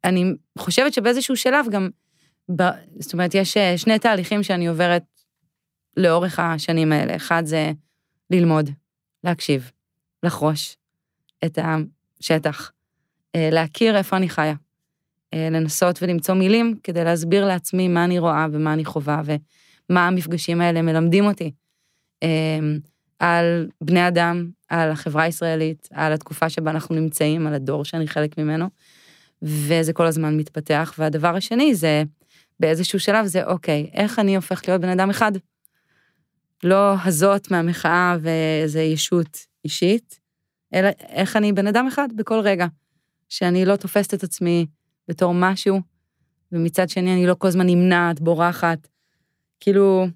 ואני 0.05 0.25
חושבת 0.59 0.93
שבאיזשהו 0.93 1.37
שלב 1.37 1.67
גם, 1.71 1.89
ב, 2.57 2.63
זאת 3.01 3.13
אומרת, 3.13 3.35
יש 3.35 3.57
אה, 3.57 3.79
שני 3.79 3.99
תהליכים 3.99 4.43
שאני 4.43 4.67
עוברת 4.67 5.05
לאורך 5.97 6.39
השנים 6.39 6.93
האלה. 6.93 7.17
אחד 7.17 7.43
זה 7.45 7.73
ללמוד, 8.31 8.71
להקשיב, 9.25 9.71
לחרוש 10.23 10.77
את 11.45 11.59
השטח, 11.63 12.73
אה, 13.35 13.49
להכיר 13.53 13.97
איפה 13.97 14.17
אני 14.17 14.29
חיה, 14.29 14.55
אה, 15.35 15.49
לנסות 15.51 16.03
ולמצוא 16.03 16.35
מילים 16.35 16.75
כדי 16.83 17.05
להסביר 17.05 17.47
לעצמי 17.47 17.89
מה 17.89 18.05
אני 18.05 18.19
רואה 18.19 18.47
ומה 18.53 18.73
אני 18.73 18.85
חווה 18.85 19.23
ומה 19.25 20.07
המפגשים 20.07 20.61
האלה 20.61 20.83
מלמדים 20.83 21.25
אותי. 21.25 21.53
אמ, 22.23 22.79
על 23.19 23.69
בני 23.81 24.09
אדם, 24.09 24.51
על 24.69 24.91
החברה 24.91 25.23
הישראלית, 25.23 25.89
על 25.93 26.13
התקופה 26.13 26.49
שבה 26.49 26.71
אנחנו 26.71 26.95
נמצאים, 26.95 27.47
על 27.47 27.55
הדור 27.55 27.85
שאני 27.85 28.09
חלק 28.09 28.39
ממנו, 28.39 28.67
וזה 29.43 29.93
כל 29.93 30.07
הזמן 30.07 30.37
מתפתח. 30.37 30.95
והדבר 30.99 31.37
השני 31.37 31.75
זה, 31.75 32.03
באיזשהו 32.61 33.01
שלב 33.01 33.27
זה, 33.27 33.45
אוקיי, 33.45 33.91
איך 33.95 34.19
אני 34.19 34.37
הופכת 34.37 34.69
להיות 34.69 34.81
בן 34.81 34.89
אדם 34.89 35.11
אחד? 35.11 35.33
לא 36.65 36.95
הזאת 37.05 37.51
מהמחאה 37.51 38.17
ואיזה 38.21 38.83
ישות 38.83 39.48
אישית, 39.65 40.21
אלא 40.75 40.89
איך 41.09 41.37
אני 41.37 41.53
בן 41.53 41.67
אדם 41.67 41.87
אחד 41.87 42.09
בכל 42.17 42.41
רגע, 42.41 42.67
שאני 43.29 43.65
לא 43.65 43.77
תופסת 43.77 44.15
את 44.15 44.23
עצמי 44.23 44.67
בתור 45.09 45.35
משהו, 45.35 45.81
ומצד 46.53 46.89
שני 46.89 47.13
אני 47.15 47.27
לא 47.27 47.35
כל 47.39 47.49
הזמן 47.49 47.67
נמנעת, 47.67 48.21
בורחת, 48.21 48.89
כאילו, 49.61 50.07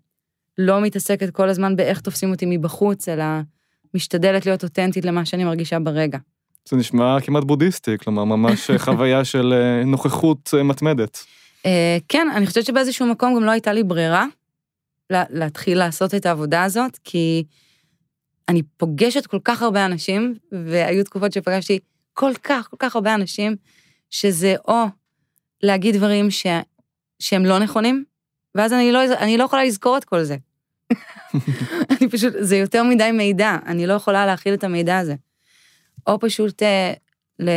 לא 0.59 0.81
מתעסקת 0.81 1.31
כל 1.31 1.49
הזמן 1.49 1.77
באיך 1.77 2.01
תופסים 2.01 2.31
אותי 2.31 2.47
מבחוץ, 2.49 3.09
אלא 3.09 3.25
משתדלת 3.95 4.47
להיות 4.47 4.65
אותנטית 4.65 5.05
למה 5.05 5.25
שאני 5.25 5.45
מרגישה 5.45 5.79
ברגע. 5.79 6.19
זה 6.69 6.77
נשמע 6.77 7.17
כמעט 7.21 7.45
בודהיסטי, 7.45 7.99
כלומר, 7.99 8.25
ממש 8.25 8.71
חוויה 8.79 9.25
של 9.33 9.53
אה, 9.53 9.85
נוכחות 9.85 10.51
אה, 10.59 10.63
מתמדת. 10.63 11.19
אה, 11.67 11.99
כן, 12.09 12.29
אני 12.37 12.47
חושבת 12.47 12.65
שבאיזשהו 12.65 13.07
מקום 13.07 13.35
גם 13.37 13.45
לא 13.45 13.51
הייתה 13.51 13.73
לי 13.73 13.83
ברירה 13.83 14.27
לה- 15.11 15.25
להתחיל 15.31 15.79
לעשות 15.79 16.15
את 16.15 16.27
העבודה 16.27 16.65
הזאת, 16.65 16.99
כי 17.05 17.45
אני 18.49 18.63
פוגשת 18.63 19.27
כל 19.27 19.39
כך 19.45 19.63
הרבה 19.63 19.87
אנשים, 19.87 20.35
והיו 20.53 21.05
תקופות 21.05 21.33
שפגשתי 21.33 21.79
כל 22.15 22.33
כך, 22.43 22.69
כל 22.71 22.77
כך 22.79 22.97
הרבה 22.97 23.15
אנשים, 23.15 23.57
שזה 24.11 24.55
או 24.69 24.85
להגיד 25.63 25.97
דברים 25.97 26.31
ש... 26.31 26.47
שהם 27.19 27.45
לא 27.45 27.59
נכונים, 27.59 28.05
ואז 28.55 28.73
אני 28.73 28.93
לא, 28.93 29.01
אני 29.19 29.37
לא 29.37 29.45
יכולה 29.45 29.65
לזכור 29.65 29.97
את 29.97 30.05
כל 30.05 30.23
זה. 30.23 30.37
אני 31.91 32.09
פשוט, 32.11 32.33
זה 32.39 32.57
יותר 32.57 32.83
מדי 32.83 33.11
מידע, 33.13 33.57
אני 33.67 33.87
לא 33.87 33.93
יכולה 33.93 34.27
להכיל 34.27 34.55
את 34.55 34.65
המידע 34.65 34.99
הזה. 34.99 35.15
או 36.07 36.21
פשוט 36.21 36.63
אה, 36.63 36.93
ל, 37.39 37.51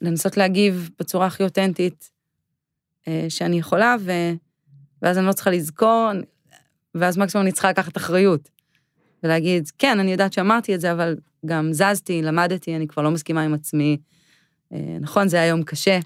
לנסות 0.00 0.36
להגיב 0.36 0.90
בצורה 0.98 1.26
הכי 1.26 1.42
אותנטית 1.42 2.10
אה, 3.08 3.26
שאני 3.28 3.58
יכולה, 3.58 3.96
ו, 4.00 4.12
ואז 5.02 5.18
אני 5.18 5.26
לא 5.26 5.32
צריכה 5.32 5.50
לזכור, 5.50 6.10
ואז 6.94 7.18
מקסימום 7.18 7.44
אני 7.46 7.52
צריכה 7.52 7.70
לקחת 7.70 7.96
אחריות. 7.96 8.48
ולהגיד, 9.22 9.70
כן, 9.78 10.00
אני 10.00 10.12
יודעת 10.12 10.32
שאמרתי 10.32 10.74
את 10.74 10.80
זה, 10.80 10.92
אבל 10.92 11.16
גם 11.46 11.72
זזתי, 11.72 12.22
למדתי, 12.22 12.76
אני 12.76 12.88
כבר 12.88 13.02
לא 13.02 13.10
מסכימה 13.10 13.42
עם 13.42 13.54
עצמי. 13.54 13.96
אה, 14.72 14.96
נכון, 15.00 15.28
זה 15.28 15.36
היה 15.36 15.46
יום 15.46 15.62
קשה. 15.62 15.98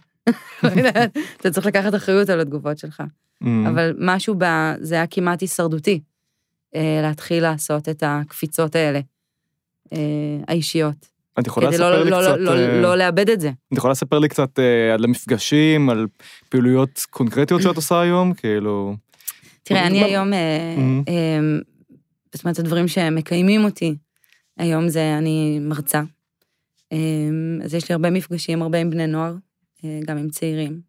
לא 0.63 0.71
אתה 1.41 1.51
צריך 1.51 1.67
לקחת 1.67 1.95
אחריות 1.95 2.29
על 2.29 2.41
התגובות 2.41 2.79
שלך. 2.79 3.03
Mm. 3.45 3.47
אבל 3.69 3.95
משהו 3.99 4.35
ב... 4.39 4.45
זה 4.81 4.95
היה 4.95 5.07
כמעט 5.07 5.41
הישרדותי, 5.41 6.01
אה, 6.75 6.99
להתחיל 7.03 7.43
לעשות 7.43 7.89
את 7.89 8.03
הקפיצות 8.07 8.77
האלה, 8.77 9.01
אה, 9.93 9.99
האישיות. 10.49 11.17
את 11.41 11.47
יכולה 11.47 11.67
כדי 11.67 11.77
לספר 11.77 11.91
לא, 11.91 12.05
לי 12.05 12.11
לא, 12.11 12.21
קצת... 12.21 12.37
לא, 12.39 12.55
לא, 12.55 12.83
לא 12.83 12.97
לאבד 12.97 13.31
את 13.31 13.41
זה. 13.41 13.49
את 13.49 13.79
יכולה 13.79 13.93
לספר 13.93 14.19
לי 14.19 14.29
קצת 14.29 14.59
על 14.95 15.05
המפגשים, 15.05 15.91
על 15.91 16.07
פעילויות 16.49 17.03
קונקרטיות 17.11 17.63
שאת 17.63 17.77
עושה 17.77 18.01
היום? 18.01 18.35
כאילו... 18.35 18.97
תראה, 19.63 19.87
אני 19.87 20.05
היום. 20.05 20.33
אה, 20.33 21.41
זאת 22.35 22.45
אומרת, 22.45 22.59
הדברים 22.59 22.89
שמקיימים 22.89 23.65
אותי 23.65 23.95
היום 24.59 24.89
זה 24.89 25.19
אני 25.19 25.59
מרצה. 25.61 26.03
אה, 26.93 26.99
אז 27.65 27.75
יש 27.75 27.89
לי 27.89 27.93
הרבה 27.93 28.11
מפגשים, 28.11 28.63
הרבה 28.63 28.79
עם 28.79 28.91
בני 28.91 29.07
נוער, 29.07 29.35
אה, 29.85 30.01
גם 30.07 30.19
עם 30.19 30.29
צעירים. 30.29 30.81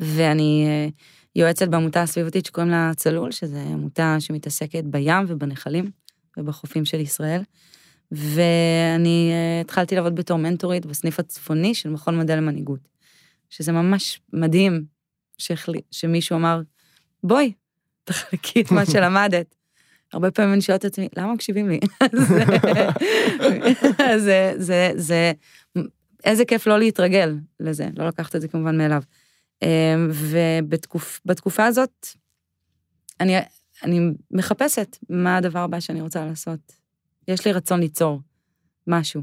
ואני 0.00 0.64
אה, 0.66 0.88
יועצת 1.36 1.68
בעמותה 1.68 2.02
הסביבתית 2.02 2.46
שקוראים 2.46 2.70
לה 2.70 2.90
צלול, 2.96 3.30
שזו 3.30 3.56
עמותה 3.58 4.16
שמתעסקת 4.20 4.84
בים 4.84 5.24
ובנחלים 5.28 5.90
ובחופים 6.36 6.84
של 6.84 7.00
ישראל. 7.00 7.42
ואני 8.12 9.30
אה, 9.32 9.60
התחלתי 9.60 9.94
לעבוד 9.94 10.14
בתור 10.14 10.38
מנטורית 10.38 10.86
בסניף 10.86 11.18
הצפוני 11.18 11.74
של 11.74 11.88
מכון 11.90 12.18
מדע 12.18 12.36
למנהיגות, 12.36 12.88
שזה 13.50 13.72
ממש 13.72 14.20
מדהים 14.32 14.84
שהחלי- 15.38 15.80
שמישהו 15.90 16.36
אמר, 16.36 16.60
בואי, 17.24 17.52
תחלקי 18.04 18.60
את 18.60 18.70
מה 18.70 18.86
שלמדת. 18.92 19.54
הרבה 20.12 20.30
פעמים 20.30 20.52
אני 20.52 20.60
שואלת 20.60 20.80
את 20.80 20.84
עצמי, 20.84 21.08
למה 21.16 21.34
מקשיבים 21.34 21.68
לי? 21.68 21.80
אז 24.12 24.22
זה, 24.22 24.52
זה, 24.56 24.92
זה, 24.96 25.32
איזה 26.24 26.44
כיף 26.44 26.66
לא 26.66 26.78
להתרגל 26.78 27.36
לזה, 27.60 27.88
לא 27.96 28.08
לקחת 28.08 28.36
את 28.36 28.40
זה 28.40 28.48
כמובן 28.48 28.78
מאליו. 28.78 29.02
אמ, 29.62 30.10
ובתקופה 30.10 31.66
הזאת, 31.66 32.06
אני, 33.20 33.36
אני 33.82 34.00
מחפשת 34.30 34.96
מה 35.10 35.36
הדבר 35.36 35.58
הבא 35.58 35.80
שאני 35.80 36.00
רוצה 36.00 36.24
לעשות. 36.24 36.60
יש 37.28 37.46
לי 37.46 37.52
רצון 37.52 37.80
ליצור 37.80 38.20
משהו. 38.86 39.22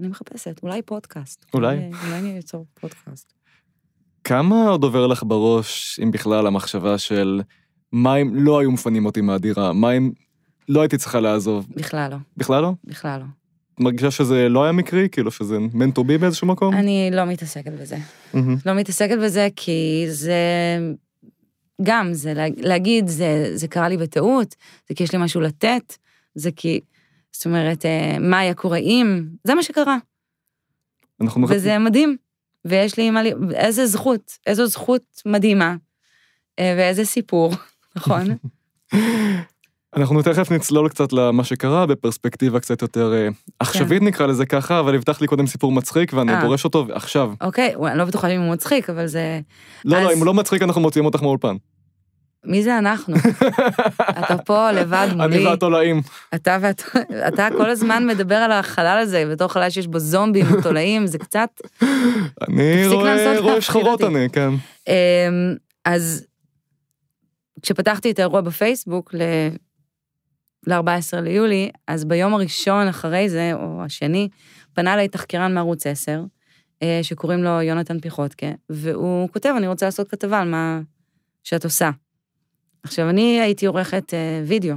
אני 0.00 0.08
מחפשת, 0.08 0.60
אולי 0.62 0.82
פודקאסט. 0.82 1.44
אולי. 1.54 1.90
אולי 2.04 2.18
אני 2.18 2.38
אצור 2.38 2.66
פודקאסט. 2.80 3.32
כמה 4.24 4.68
עוד 4.68 4.82
עובר 4.82 5.06
לך 5.06 5.22
בראש, 5.26 6.00
אם 6.02 6.10
בכלל, 6.10 6.46
המחשבה 6.46 6.98
של 6.98 7.40
מה 7.92 8.16
אם 8.16 8.34
לא 8.44 8.58
היו 8.60 8.70
מפנים 8.72 9.06
אותי 9.06 9.20
מהדירה? 9.20 9.72
מה 9.72 9.92
אם 9.92 10.10
לא 10.68 10.80
הייתי 10.80 10.98
צריכה 10.98 11.20
לעזוב? 11.20 11.66
בכלל 11.76 12.10
לא, 12.10 12.16
בכלל 12.36 12.62
לא? 12.62 12.72
בכלל 12.84 13.20
לא. 13.20 13.24
את 13.74 13.80
מרגישה 13.80 14.10
שזה 14.10 14.48
לא 14.48 14.62
היה 14.62 14.72
מקרי? 14.72 15.08
כאילו 15.12 15.30
שזה 15.30 15.58
meant 15.58 15.98
to 15.98 16.02
be 16.02 16.18
באיזשהו 16.20 16.46
מקום? 16.46 16.74
אני 16.74 17.10
לא 17.12 17.24
מתעסקת 17.24 17.72
בזה. 17.80 17.96
מהמם. 18.34 18.56
לא 18.66 18.74
מתעסקת 18.74 19.18
בזה 19.22 19.48
כי 19.56 20.04
זה... 20.08 20.34
גם, 21.82 22.12
זה 22.12 22.34
לה- 22.34 22.46
להגיד, 22.56 23.06
זה, 23.08 23.50
זה 23.54 23.68
קרה 23.68 23.88
לי 23.88 23.96
בטעות, 23.96 24.54
זה 24.88 24.94
כי 24.94 25.04
יש 25.04 25.12
לי 25.12 25.18
משהו 25.18 25.40
לתת, 25.40 25.96
זה 26.34 26.50
כי... 26.56 26.80
זאת 27.32 27.46
אומרת, 27.46 27.86
אה, 27.86 28.16
מה 28.20 28.38
היה 28.38 28.54
קורה 28.54 28.78
אם? 28.78 29.24
זה 29.44 29.54
מה 29.54 29.62
שקרה, 29.62 29.96
אנחנו 31.20 31.46
וזה 31.48 31.78
מדהים. 31.78 32.16
ויש 32.64 32.96
לי 32.98 33.10
מה... 33.10 33.22
ל- 33.22 33.54
איזה 33.54 33.86
זכות, 33.86 34.38
איזו 34.46 34.66
זכות 34.66 35.22
מדהימה, 35.26 35.76
אה, 36.58 36.74
ואיזה 36.78 37.04
סיפור, 37.04 37.52
נכון? 37.96 38.26
אנחנו 39.96 40.22
תכף 40.22 40.50
נצלול 40.50 40.88
קצת 40.88 41.12
למה 41.12 41.44
שקרה 41.44 41.86
בפרספקטיבה 41.86 42.60
קצת 42.60 42.82
יותר 42.82 43.14
אה, 43.14 43.28
עכשווית 43.58 44.02
נקרא 44.02 44.26
לזה 44.26 44.46
ככה, 44.46 44.80
אבל 44.80 44.94
הבטחת 44.94 45.20
לי 45.20 45.26
קודם 45.26 45.46
סיפור 45.46 45.72
מצחיק 45.72 46.12
ואני 46.12 46.32
כן. 46.32 46.38
אה. 46.38 46.42
דורש 46.42 46.64
אותו 46.64 46.86
עכשיו. 46.92 47.32
אוקיי, 47.40 47.74
אני 47.86 47.98
לא 47.98 48.04
בטוחה 48.04 48.28
אם 48.28 48.40
הוא 48.40 48.52
מצחיק, 48.52 48.90
אבל 48.90 49.06
זה... 49.06 49.40
לא, 49.84 50.02
לא, 50.02 50.12
אם 50.12 50.18
הוא 50.18 50.26
לא 50.26 50.34
מצחיק 50.34 50.62
אנחנו 50.62 50.80
מוציאים 50.80 51.06
אותך 51.06 51.22
מהאולפן. 51.22 51.56
מי 52.44 52.62
זה 52.62 52.78
אנחנו? 52.78 53.16
אתה 54.20 54.36
פה 54.44 54.70
לבד 54.70 55.08
מולי. 55.12 55.24
אני 55.24 55.46
והתולעים. 55.46 56.02
אתה 56.34 56.58
ואתה, 56.60 56.84
אתה 57.28 57.48
כל 57.56 57.70
הזמן 57.70 58.06
מדבר 58.06 58.34
על 58.34 58.52
החלל 58.52 58.98
הזה, 59.02 59.24
בתור 59.32 59.48
חלל 59.48 59.70
שיש 59.70 59.86
בו 59.86 59.98
זומבים 59.98 60.46
ותולעים, 60.52 61.06
זה 61.06 61.18
קצת... 61.18 61.48
אני 62.48 62.86
רואה 62.86 63.60
שחורות. 63.60 64.02
אני, 64.02 64.28
כן. 64.32 64.50
אמ, 64.88 64.94
אז 65.84 66.26
כשפתחתי 67.62 68.10
את 68.10 68.18
האירוע 68.18 68.40
בפייסבוק, 68.40 69.14
ל-14 69.14 71.20
ליולי, 71.22 71.70
אז 71.86 72.04
ביום 72.04 72.34
הראשון 72.34 72.88
אחרי 72.88 73.28
זה, 73.28 73.50
או 73.54 73.84
השני, 73.84 74.28
פנה 74.72 74.94
אליי 74.94 75.08
תחקירן 75.08 75.54
מערוץ 75.54 75.86
10, 75.86 76.24
אה, 76.82 76.98
שקוראים 77.02 77.44
לו 77.44 77.62
יונתן 77.62 78.00
פיחותקה, 78.00 78.46
והוא 78.70 79.28
כותב, 79.28 79.54
אני 79.56 79.68
רוצה 79.68 79.86
לעשות 79.86 80.08
כתבה 80.08 80.40
על 80.40 80.48
מה 80.48 80.80
שאת 81.44 81.64
עושה. 81.64 81.90
עכשיו, 82.82 83.10
אני 83.10 83.40
הייתי 83.40 83.66
עורכת 83.66 84.14
אה, 84.14 84.42
וידאו, 84.46 84.74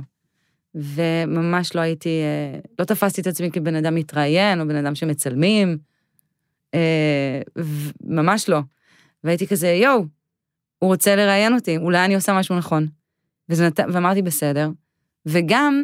וממש 0.75 1.75
לא 1.75 1.81
הייתי, 1.81 2.09
אה, 2.09 2.59
לא 2.79 2.85
תפסתי 2.85 3.21
את 3.21 3.27
עצמי 3.27 3.51
כבן 3.51 3.75
אדם 3.75 3.95
מתראיין, 3.95 4.61
או 4.61 4.67
בן 4.67 4.75
אדם 4.75 4.95
שמצלמים, 4.95 5.77
אה, 6.73 7.41
ממש 8.03 8.49
לא. 8.49 8.59
והייתי 9.23 9.47
כזה, 9.47 9.67
יואו, 9.67 10.05
הוא 10.85 10.91
רוצה 10.91 11.15
לראיין 11.15 11.53
אותי, 11.53 11.77
אולי 11.77 12.05
אני 12.05 12.15
עושה 12.15 12.33
משהו 12.33 12.55
נכון. 12.55 12.87
וזה 13.49 13.67
נת... 13.67 13.79
ואמרתי, 13.93 14.21
בסדר. 14.21 14.69
וגם, 15.25 15.83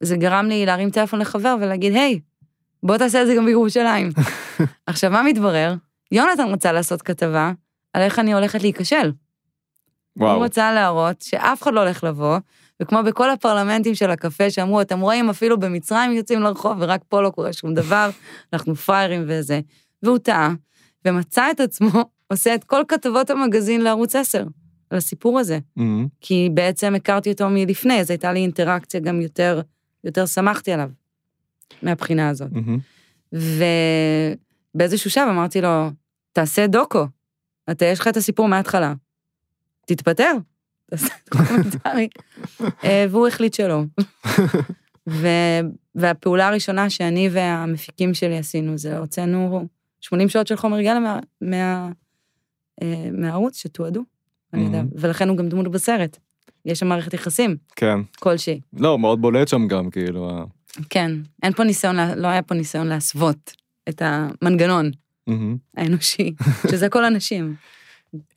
זה 0.00 0.16
גרם 0.16 0.46
לי 0.46 0.66
להרים 0.66 0.90
טלפון 0.90 1.20
לחבר 1.20 1.56
ולהגיד, 1.60 1.92
היי, 1.92 2.20
בוא 2.82 2.96
תעשה 2.96 3.22
את 3.22 3.26
זה 3.26 3.34
גם 3.34 3.44
בירושלים. 3.44 4.10
עכשיו, 4.86 5.10
מה 5.10 5.22
מתברר? 5.22 5.74
יונתן 6.12 6.48
רצה 6.48 6.72
לעשות 6.72 7.02
כתבה 7.02 7.52
על 7.92 8.02
איך 8.02 8.18
אני 8.18 8.34
הולכת 8.34 8.62
להיכשל. 8.62 9.12
וואו. 10.16 10.36
הוא 10.36 10.44
רצה 10.44 10.72
להראות 10.72 11.22
שאף 11.22 11.62
אחד 11.62 11.74
לא 11.74 11.80
הולך 11.80 12.04
לבוא, 12.04 12.38
וכמו 12.82 13.02
בכל 13.02 13.30
הפרלמנטים 13.30 13.94
של 13.94 14.10
הקפה 14.10 14.50
שאמרו, 14.50 14.80
אתם 14.80 15.00
רואים, 15.00 15.30
אפילו 15.30 15.60
במצרים 15.60 16.12
יוצאים 16.12 16.40
לרחוב, 16.40 16.76
ורק 16.80 17.00
פה 17.08 17.22
לא 17.22 17.30
קורה 17.30 17.52
שום 17.52 17.74
דבר, 17.74 18.10
אנחנו 18.52 18.74
פראיירים 18.74 19.24
וזה. 19.26 19.60
והוא 20.02 20.18
טעה, 20.18 20.54
ומצא 21.04 21.50
את 21.50 21.60
עצמו 21.60 21.90
עושה 22.32 22.54
את 22.54 22.64
כל 22.64 22.82
כתבות 22.88 23.30
המגזין 23.30 23.80
לערוץ 23.80 24.16
10, 24.16 24.44
על 24.90 24.98
הסיפור 24.98 25.38
הזה. 25.38 25.58
מהמם. 25.76 26.06
כי 26.20 26.50
בעצם 26.54 26.94
הכרתי 26.94 27.32
אותו 27.32 27.48
מלפני, 27.50 28.00
אז 28.00 28.10
הייתה 28.10 28.32
לי 28.32 28.40
אינטראקציה 28.40 29.00
גם 29.00 29.20
יותר, 29.20 29.60
יותר 30.04 30.26
שמחתי 30.26 30.72
עליו, 30.72 30.90
מהבחינה 31.82 32.28
הזאת. 32.28 32.48
מהמם. 32.52 32.78
ובאיזשהו 34.74 35.10
שלב 35.10 35.28
אמרתי 35.28 35.60
לו, 35.60 35.90
תעשה 36.32 36.66
דוקו, 36.66 37.06
אתה, 37.70 37.84
יש 37.84 38.00
לך 38.00 38.08
את 38.08 38.16
הסיפור 38.16 38.48
מההתחלה. 38.48 38.94
תתפטר, 39.86 40.32
תעשה 40.90 41.14
דוקומנטרי. 41.24 42.08
אה, 42.84 43.06
והוא 43.10 43.28
החליט 43.28 43.54
שלא. 43.54 43.82
ו... 45.08 45.26
והפעולה 45.94 46.48
הראשונה 46.48 46.90
שאני 46.90 47.28
והמפיקים 47.32 48.14
שלי 48.14 48.38
עשינו, 48.38 48.78
זה 48.78 48.98
הוצאנו 48.98 49.68
80 50.00 50.28
שעות 50.28 50.46
של 50.46 50.56
חומר 50.56 50.82
גלם 50.82 51.02
מה... 51.02 51.18
מה... 51.40 51.90
אה, 52.82 53.08
מהערוץ 53.12 53.56
שתועדו, 53.56 54.04
אני 54.54 54.64
יודע. 54.64 54.82
ולכן 54.92 55.28
הוא 55.28 55.36
גם 55.36 55.48
דמות 55.48 55.68
בסרט. 55.68 56.18
יש 56.64 56.78
שם 56.78 56.86
מערכת 56.86 57.14
יחסים 57.14 57.56
כן. 57.76 58.00
כלשהי. 58.18 58.60
לא, 58.72 58.98
מאוד 58.98 59.20
בולט 59.20 59.48
שם 59.48 59.68
גם, 59.68 59.90
כאילו. 59.90 60.46
כן, 60.90 61.10
אין 61.42 61.52
פה 61.52 61.64
ניסיון, 61.64 61.96
לא 62.16 62.28
היה 62.28 62.42
פה 62.42 62.54
ניסיון 62.54 62.86
להסוות 62.86 63.52
את 63.88 64.02
המנגנון 64.04 64.90
מהמם. 65.26 65.56
האנושי, 65.76 66.34
שזה 66.70 66.88
כל 66.88 67.04
הנשים. 67.04 67.54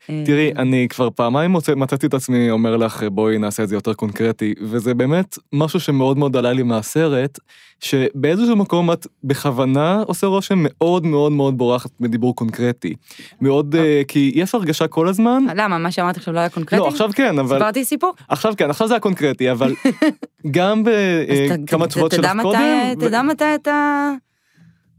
אה, 0.09 0.23
תראי, 0.25 0.51
אני 0.57 0.87
כבר 0.89 1.09
פעמיים 1.09 1.51
מוצא, 1.51 1.75
מצאתי 1.75 2.07
את 2.07 2.13
עצמי 2.13 2.51
אומר 2.51 2.77
לך, 2.77 3.03
בואי 3.11 3.37
נעשה 3.37 3.63
את 3.63 3.69
זה 3.69 3.75
יותר 3.75 3.93
קונקרטי, 3.93 4.53
וזה 4.61 4.93
באמת 4.93 5.37
משהו 5.53 5.79
שמאוד 5.79 6.17
מאוד 6.17 6.35
עלה 6.35 6.53
לי 6.53 6.63
מהסרט, 6.63 7.39
שבאיזשהו 7.79 8.55
מקום 8.55 8.91
את 8.91 9.07
בכוונה 9.23 10.03
עושה 10.07 10.27
רושם 10.27 10.59
מאוד 10.61 11.05
מאוד 11.05 11.31
מאוד 11.31 11.57
בורחת 11.57 11.89
בדיבור 11.99 12.35
קונקרטי. 12.35 12.93
מאוד, 13.41 13.75
אה, 13.75 14.01
כי 14.07 14.31
יש 14.35 14.55
הרגשה 14.55 14.87
כל 14.87 15.07
הזמן, 15.07 15.43
למה, 15.55 15.77
מה 15.77 15.91
שאמרתי 15.91 16.19
עכשיו 16.19 16.33
לא 16.33 16.39
היה 16.39 16.49
קונקרטי? 16.49 16.83
לא, 16.83 16.87
עכשיו 16.87 17.09
כן, 17.15 17.39
אבל, 17.39 17.57
סיפרתי 17.57 17.85
סיפור. 17.85 18.13
עכשיו 18.29 18.53
כן, 18.57 18.69
עכשיו 18.69 18.87
זה 18.87 18.93
היה 18.93 18.99
קונקרטי, 19.01 19.51
אבל 19.51 19.75
גם 20.51 20.83
אז 21.29 21.51
בכמה 21.63 21.87
תשובות 21.87 22.11
שלך 22.11 22.31
קודם, 22.41 22.59
ו- 22.97 22.99
תדע 22.99 23.21
מתי 23.21 23.55
אתה... 23.55 24.11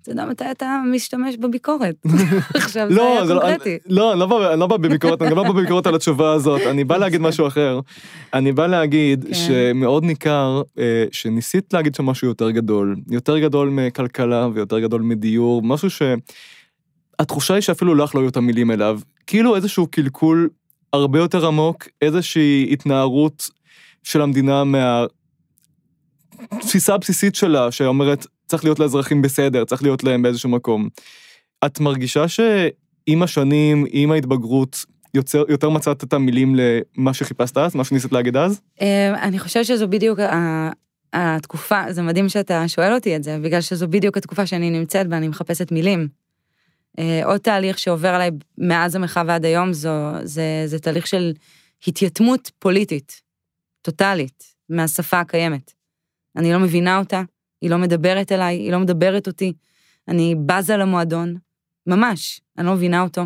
תדע 0.02 0.24
מתי 0.26 0.44
אתה 0.50 0.80
משתמש 0.92 1.36
בביקורת. 1.36 1.94
עכשיו 2.54 2.88
זה 2.88 2.94
לא, 2.94 3.12
היה 3.16 3.26
זה 3.26 3.34
לא, 3.34 3.40
קונקרטי. 3.40 3.78
לא, 3.88 4.12
אני 4.12 4.20
לא 4.20 4.26
בא- 4.26 4.52
אני 4.52 4.60
לא 4.60 4.66
בא 4.66 4.76
בביקורת, 4.76 5.22
אני 5.22 5.30
גם 5.30 5.36
לא 5.36 5.42
בא 5.42 5.52
בביקורת 5.52 5.86
על 5.86 5.94
התשובה 5.94 6.32
הזאת, 6.32 6.60
אני 6.70 6.84
בא 6.84 6.96
להגיד 6.96 7.20
משהו 7.20 7.46
אחר. 7.46 7.80
אני 8.34 8.52
בא 8.52 8.66
להגיד 8.66 9.24
כן. 9.24 9.34
שמאוד 9.34 10.04
ניכר 10.04 10.62
אה, 10.78 11.04
שניסית 11.12 11.74
להגיד 11.74 11.94
שם 11.94 12.06
משהו 12.06 12.28
יותר 12.28 12.50
גדול, 12.50 12.96
יותר 13.10 13.38
גדול 13.38 13.68
מכלכלה 13.68 14.48
ויותר 14.54 14.78
גדול 14.80 15.02
מדיור, 15.02 15.62
משהו 15.62 15.88
שהתחושה 15.90 17.54
היא 17.54 17.60
שאפילו 17.60 17.94
לך 17.94 18.14
לא 18.14 18.20
היו 18.20 18.28
את 18.28 18.36
המילים 18.36 18.70
אליו, 18.70 19.00
כאילו 19.26 19.56
איזשהו 19.56 19.86
קלקול 19.86 20.48
הרבה 20.92 21.18
יותר 21.18 21.46
עמוק, 21.46 21.88
איזושהי 22.02 22.68
התנערות 22.72 23.48
של 24.02 24.20
המדינה 24.22 24.62
מהתפיסה 26.52 26.94
הבסיסית 26.94 27.34
שלה, 27.34 27.70
שאומרת, 27.70 28.26
צריך 28.46 28.64
להיות 28.64 28.78
לאזרחים 28.78 29.22
בסדר, 29.22 29.64
צריך 29.64 29.82
להיות 29.82 30.04
להם 30.04 30.22
באיזשהו 30.22 30.50
מקום. 30.50 30.88
את 31.66 31.80
מרגישה 31.80 32.28
שעם 32.28 33.22
השנים, 33.22 33.86
עם 33.90 34.12
ההתבגרות, 34.12 34.84
יוצר, 35.14 35.44
יותר 35.48 35.70
מצאת 35.70 36.04
את 36.04 36.12
המילים 36.12 36.54
למה 36.54 37.14
שחיפשת 37.14 37.58
אז, 37.58 37.74
מה 37.74 37.84
שניסית 37.84 38.12
להגיד 38.12 38.36
אז? 38.36 38.60
אה, 38.80 39.22
אני 39.22 39.38
חושבת 39.38 39.64
שזו 39.64 39.88
בדיוק 39.88 40.18
התקופה, 41.12 41.82
זה 41.90 42.02
מדהים 42.02 42.28
שאתה 42.28 42.68
שואל 42.68 42.94
אותי 42.94 43.16
את 43.16 43.22
זה, 43.24 43.38
בגלל 43.42 43.60
שזו 43.60 43.88
בדיוק 43.88 44.16
התקופה 44.16 44.46
שאני 44.46 44.70
נמצאת 44.70 45.08
בה, 45.08 45.16
אני 45.16 45.28
מחפשת 45.28 45.72
מילים. 45.72 46.08
אה, 46.98 47.20
עוד 47.24 47.40
תהליך 47.40 47.78
שעובר 47.78 48.08
עליי 48.08 48.30
מאז 48.58 48.94
המחאה 48.94 49.22
ועד 49.26 49.44
היום, 49.44 49.72
זו, 49.72 49.90
זה, 50.22 50.62
זה 50.66 50.78
תהליך 50.78 51.06
של 51.06 51.32
התייתמות 51.86 52.50
פוליטית, 52.58 53.22
טוטאלית, 53.82 54.44
מהשפה 54.68 55.20
הקיימת. 55.20 55.81
אני 56.36 56.52
לא 56.52 56.58
מבינה 56.58 56.98
אותה, 56.98 57.22
היא 57.60 57.70
לא 57.70 57.78
מדברת 57.78 58.32
אליי, 58.32 58.56
היא 58.56 58.72
לא 58.72 58.78
מדברת 58.78 59.26
אותי, 59.26 59.52
אני 60.08 60.34
בזה 60.46 60.76
למועדון, 60.76 61.36
ממש, 61.86 62.40
אני 62.58 62.66
לא 62.66 62.72
מבינה 62.72 63.02
אותו. 63.02 63.22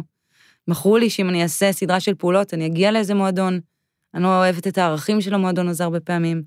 מכרו 0.69 0.99
לי 0.99 1.11
שאם 1.11 1.29
אני 1.29 1.43
אעשה 1.43 1.73
סדרה 1.73 2.01
של 2.01 2.15
פעולות, 2.15 2.55
אני 2.55 2.67
אגיע 2.67 2.91
לאיזה 2.91 3.15
מועדון, 3.15 3.61
אני 4.15 4.23
לא 4.23 4.29
אוהבת 4.29 4.67
את 4.67 4.79
הערכים 4.79 5.21
של 5.21 5.35
המועדון 5.35 5.69
הזה 5.69 5.85
הרבה 5.85 6.01
פעמים. 6.01 6.43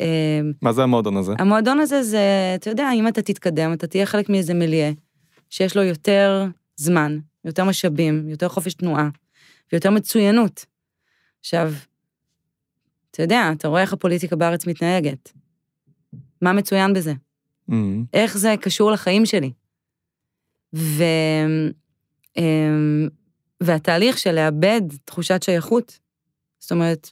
אה, 0.00 0.40
מה 0.62 0.72
זה 0.72 0.82
המועדון 0.82 1.16
הזה? 1.16 1.32
המועדון 1.38 1.80
הזה 1.80 2.02
זה, 2.02 2.52
אתה 2.54 2.70
יודע, 2.70 2.90
אם 2.94 3.08
אתה 3.08 3.22
תתקדם, 3.22 3.72
אתה 3.72 3.86
תהיה 3.86 4.06
חלק 4.06 4.28
מאיזה 4.28 4.54
מיליה, 4.54 4.92
שיש 5.50 5.76
לו 5.76 5.82
יותר 5.82 6.46
זמן, 6.76 7.18
יותר 7.44 7.64
משאבים, 7.64 8.28
יותר 8.28 8.48
חופש 8.48 8.74
תנועה, 8.74 9.08
ויותר 9.72 9.90
מצוינות. 9.90 10.64
עכשיו, 11.40 11.72
אתה 13.10 13.22
יודע, 13.22 13.50
אתה 13.52 13.68
רואה 13.68 13.82
איך 13.82 13.92
הפוליטיקה 13.92 14.36
בארץ 14.36 14.66
מתנהגת. 14.66 15.32
מה 16.44 16.52
מצוין 16.52 16.92
בזה? 16.92 17.12
אמ, 17.72 18.04
איך 18.12 18.38
זה 18.38 18.54
קשור 18.60 18.90
לחיים 18.90 19.26
שלי. 19.26 19.52
ו... 20.74 21.04
אמ, 22.36 23.08
והתהליך 23.62 24.18
של 24.18 24.34
לאבד 24.34 24.82
תחושת 25.04 25.42
שייכות, 25.42 25.98
זאת 26.60 26.72
אומרת, 26.72 27.10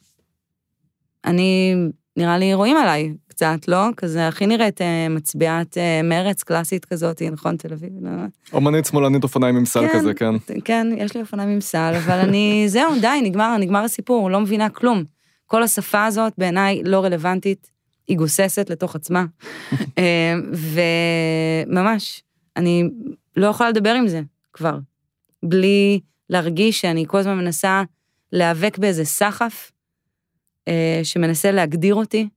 אני, 1.24 1.74
נראה 2.16 2.38
לי 2.38 2.54
רואים 2.54 2.76
עליי 2.76 3.14
קצת, 3.28 3.68
לא? 3.68 3.88
כזה 3.96 4.28
הכי 4.28 4.46
נראית 4.46 4.80
אה, 4.80 5.08
מצביעת 5.08 5.78
אה, 5.78 6.00
מרץ 6.04 6.42
קלאסית 6.42 6.84
כזאת, 6.84 7.22
נכון, 7.22 7.56
תל 7.56 7.72
אביב? 7.72 7.90
לא? 8.00 8.10
אומנית 8.52 8.86
שמאלנית 8.86 9.22
אופניים 9.22 9.56
עם 9.56 9.64
סל 9.64 9.88
כן. 9.88 9.98
כזה, 9.98 10.14
כן. 10.14 10.34
כן, 10.64 10.86
יש 10.96 11.14
לי 11.14 11.20
אופניים 11.20 11.48
עם 11.48 11.60
סל, 11.60 11.92
אבל 12.04 12.18
אני, 12.18 12.64
זהו, 12.68 13.00
די, 13.00 13.20
נגמר, 13.22 13.56
נגמר 13.56 13.84
הסיפור, 13.84 14.30
לא 14.30 14.40
מבינה 14.40 14.68
כלום. 14.68 15.04
כל 15.46 15.62
השפה 15.62 16.04
הזאת 16.04 16.32
בעיניי 16.38 16.82
לא 16.84 17.04
רלוונטית, 17.04 17.70
היא 18.08 18.16
גוססת 18.16 18.70
לתוך 18.70 18.96
עצמה. 18.96 19.24
אה, 19.98 20.34
וממש, 21.66 22.22
אני 22.56 22.90
לא 23.36 23.46
יכולה 23.46 23.70
לדבר 23.70 23.94
עם 23.94 24.08
זה 24.08 24.20
כבר, 24.52 24.78
בלי 25.42 26.00
להרגיש 26.30 26.80
שאני 26.80 27.04
כל 27.08 27.18
הזמן 27.18 27.38
מנסה 27.38 27.82
להיאבק 28.32 28.78
באיזה 28.78 29.04
סחף 29.04 29.72
אה, 30.68 31.00
שמנסה 31.02 31.50
להגדיר 31.50 31.94
אותי, 31.94 32.28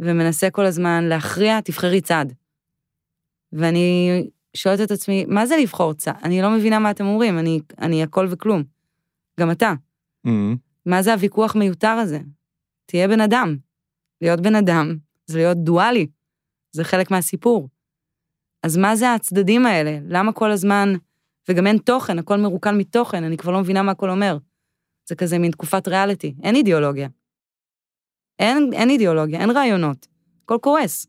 ומנסה 0.00 0.50
כל 0.50 0.64
הזמן 0.64 1.04
להכריע, 1.04 1.60
תבחרי 1.60 2.00
צד. 2.00 2.26
ואני 3.52 4.10
שואלת 4.56 4.80
את 4.80 4.90
עצמי, 4.90 5.24
מה 5.28 5.46
זה 5.46 5.56
לבחור 5.62 5.94
צד? 5.94 6.12
אני 6.22 6.42
לא 6.42 6.50
מבינה 6.50 6.78
מה 6.78 6.90
אתם 6.90 7.06
אומרים, 7.06 7.38
אני, 7.38 7.60
אני 7.78 8.02
הכל 8.02 8.26
וכלום. 8.30 8.62
גם 9.40 9.50
אתה. 9.50 9.72
אמ, 10.26 10.56
מה 10.86 11.02
זה 11.02 11.12
הוויכוח 11.12 11.56
מיותר 11.56 11.88
הזה? 11.88 12.18
תהיה 12.86 13.08
בן 13.08 13.20
אדם. 13.20 13.56
להיות 14.20 14.40
בן 14.40 14.54
אדם 14.54 14.96
זה 15.26 15.38
להיות 15.38 15.56
דואלי, 15.56 16.06
זה 16.72 16.84
חלק 16.84 17.10
מהסיפור. 17.10 17.68
אז 18.62 18.76
מה 18.76 18.96
זה 18.96 19.14
הצדדים 19.14 19.66
האלה? 19.66 19.98
למה 20.08 20.32
כל 20.32 20.50
הזמן, 20.50 20.92
וגם 21.48 21.66
אין 21.66 21.78
תוכן, 21.78 22.18
הכל 22.18 22.36
מרוקן 22.36 22.78
מתוכן, 22.78 23.24
אני 23.24 23.36
כבר 23.36 23.52
לא 23.52 23.60
מבינה 23.60 23.82
מה 23.82 23.92
הכל 23.92 24.10
אומר. 24.10 24.38
זה 25.08 25.14
כזה 25.14 25.38
מין 25.38 25.50
תקופת 25.50 25.88
ריאליטי, 25.88 26.34
אין 26.42 26.54
אידיאולוגיה. 26.54 27.08
אין, 28.38 28.70
אין 28.72 28.90
אידיאולוגיה, 28.90 29.40
אין 29.40 29.50
רעיונות, 29.50 30.06
הכל 30.44 30.58
קורס. 30.62 31.06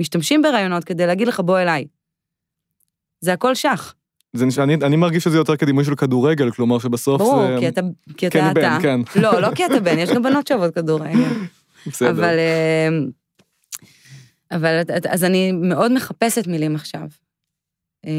משתמשים 0.00 0.42
ברעיונות 0.42 0.84
כדי 0.84 1.06
להגיד 1.06 1.28
לך 1.28 1.40
בוא 1.40 1.58
אליי. 1.58 1.86
זה 3.20 3.32
הכל 3.32 3.54
שח. 3.54 3.94
זה 4.32 4.46
נשמע- 4.46 4.64
אני, 4.64 4.74
אני 4.74 4.96
מרגיש 4.96 5.24
שזה 5.24 5.36
יותר 5.36 5.56
כדימוי 5.56 5.84
של 5.84 5.94
כדורגל, 5.94 6.50
כלומר 6.50 6.78
שבסוף 6.78 7.20
ברור, 7.22 7.46
זה... 7.46 7.56
כי 7.60 7.68
אתה, 7.68 7.80
כי 8.16 8.26
אתה 8.26 8.38
כן, 8.38 8.54
בן, 8.54 8.60
אתה. 8.60 8.78
כן. 8.82 9.20
לא, 9.20 9.40
לא 9.40 9.54
כי 9.54 9.66
אתה 9.66 9.80
בן, 9.80 9.98
יש 9.98 10.10
גם 10.10 10.22
בנות 10.22 10.46
שאוהבות 10.46 10.74
כדורגל. 10.74 11.12
בסדר. 11.86 12.10
אבל 12.10 12.38
אה, 12.38 12.88
אבל 14.50 14.80
אז 15.10 15.24
אני 15.24 15.52
מאוד 15.52 15.92
מחפשת 15.92 16.46
מילים 16.46 16.74
עכשיו. 16.74 17.08
אה, 18.06 18.10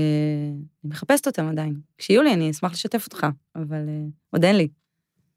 אני 0.84 0.92
מחפשת 0.92 1.28
אותם 1.28 1.48
עדיין. 1.48 1.74
כשיהיו 1.98 2.22
לי, 2.22 2.34
אני 2.34 2.52
אשמח 2.52 2.72
לשתף 2.72 3.06
אותך, 3.06 3.28
אבל 3.56 3.90
אה, 3.90 4.06
עוד 4.32 4.46
אין 4.46 4.56
לי. 4.56 4.68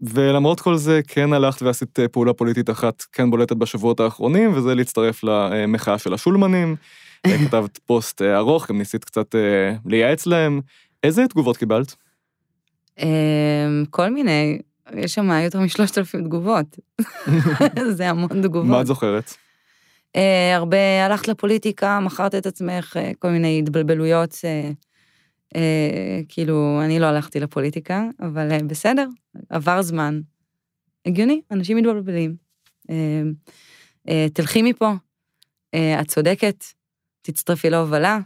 ולמרות 0.01 0.61
כל 0.61 0.77
זה, 0.77 1.01
כן 1.09 1.33
הלכת 1.33 1.62
ועשית 1.62 1.99
פעולה 2.12 2.33
פוליטית 2.33 2.71
אחת 2.71 3.03
כן 3.12 3.31
בולטת 3.31 3.57
בשבועות 3.57 4.01
האחרונים, 4.01 4.53
וזה 4.55 4.75
להצטרף 4.75 5.25
למחאה 5.25 5.99
של 5.99 6.14
השולמנים. 6.14 6.77
כתבת 7.47 7.79
פוסט 7.79 8.23
ארוך, 8.23 8.69
גם 8.69 8.79
ניסית 8.79 9.05
קצת 9.05 9.35
לייעץ 9.87 10.27
להם. 10.27 10.61
איזה 11.03 11.27
תגובות 11.29 11.57
קיבלת? 11.57 11.97
כל 13.90 14.11
מיני, 14.11 14.59
יש 14.96 15.14
שם 15.14 15.31
יותר 15.31 15.61
משלושת 15.61 15.98
אלפים 15.98 16.24
תגובות. 16.24 16.79
זה 17.96 18.11
המון 18.11 18.42
תגובות. 18.42 18.70
מה 18.70 18.81
את 18.81 18.87
זוכרת? 18.87 19.35
אה, 20.16 20.57
הרבה 20.57 21.07
הלכת 21.07 21.29
לפוליטיקה, 21.29 22.00
מכרת 22.00 22.35
את 22.35 22.46
עצמך, 22.46 22.96
אה, 22.96 23.11
כל 23.18 23.29
מיני 23.29 23.59
התבלבלויות. 23.59 24.38
אה, 24.44 24.70
אה, 25.57 26.20
כאילו, 26.29 26.81
אני 26.85 26.98
לא 26.98 27.07
הלכתי 27.07 27.40
לפוליטיקה, 27.40 28.05
אבל 28.20 28.53
אה, 28.53 28.59
בסדר, 28.66 29.09
עבר 29.48 29.83
זמן. 29.83 30.20
הגיוני, 31.07 31.40
אנשים 31.50 31.76
מתבלבלים. 31.76 32.37
אה, 32.90 33.22
אה, 34.09 34.26
תלכי 34.35 34.62
מפה, 34.62 34.92
אה, 35.74 36.00
את 36.00 36.09
צודקת, 36.09 36.64
תצטרפי 37.22 37.70
להובלה. 37.70 38.18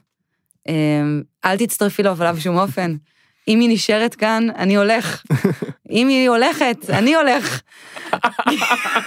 אה, 0.68 1.02
אל 1.44 1.56
תצטרפי 1.56 2.02
להובלה 2.02 2.32
בשום 2.32 2.56
אופן. 2.56 2.96
אם 3.48 3.60
היא 3.60 3.68
נשארת 3.72 4.14
כאן, 4.14 4.48
אני 4.56 4.76
הולך. 4.76 5.22
אם 5.94 6.08
היא 6.08 6.28
הולכת, 6.28 6.90
אני 6.90 7.14
הולך. 7.14 7.60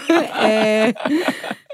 אה, 0.09 0.89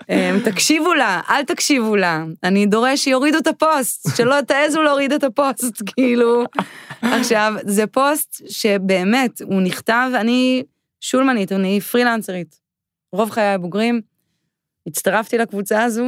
אה, 0.10 0.38
תקשיבו 0.46 0.94
לה, 0.94 1.22
אל 1.30 1.44
תקשיבו 1.44 1.96
לה. 1.96 2.24
אני 2.44 2.66
דורש 2.66 3.04
שיורידו 3.04 3.38
את 3.38 3.48
הפוסט, 3.48 4.18
שלא 4.18 4.42
תעזו 4.48 4.82
להוריד 4.82 5.14
את 5.14 5.24
הפוסט, 5.24 5.82
כאילו. 5.90 6.44
עכשיו, 7.02 7.54
זה 7.64 7.88
פוסט 7.88 8.42
שבאמת, 8.50 9.42
הוא 9.42 9.62
נכתב, 9.62 10.10
אני 10.16 10.64
שולמנית, 11.02 11.52
אני 11.52 11.82
פרילנסרית. 11.82 12.60
רוב 13.12 13.30
חיי 13.30 13.48
הבוגרים, 13.48 14.02
הצטרפתי 14.88 15.38
לקבוצה 15.38 15.84
הזו, 15.84 16.06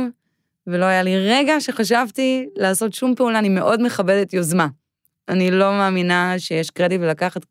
ולא 0.68 0.86
היה 0.86 1.04
לי 1.04 1.30
רגע 1.30 1.62
שחשבתי 1.62 2.46
לעשות 2.56 2.94
שום 2.94 3.16
פעולה, 3.16 3.40
אני 3.40 3.50
מאוד 3.50 3.82
מכבדת 3.82 4.34
יוזמה. 4.34 4.68
אני 5.30 5.52
לא 5.52 5.72
מאמינה 5.72 6.40
שיש 6.40 6.70
קרדיט 6.70 7.02
ולקחת, 7.02 7.46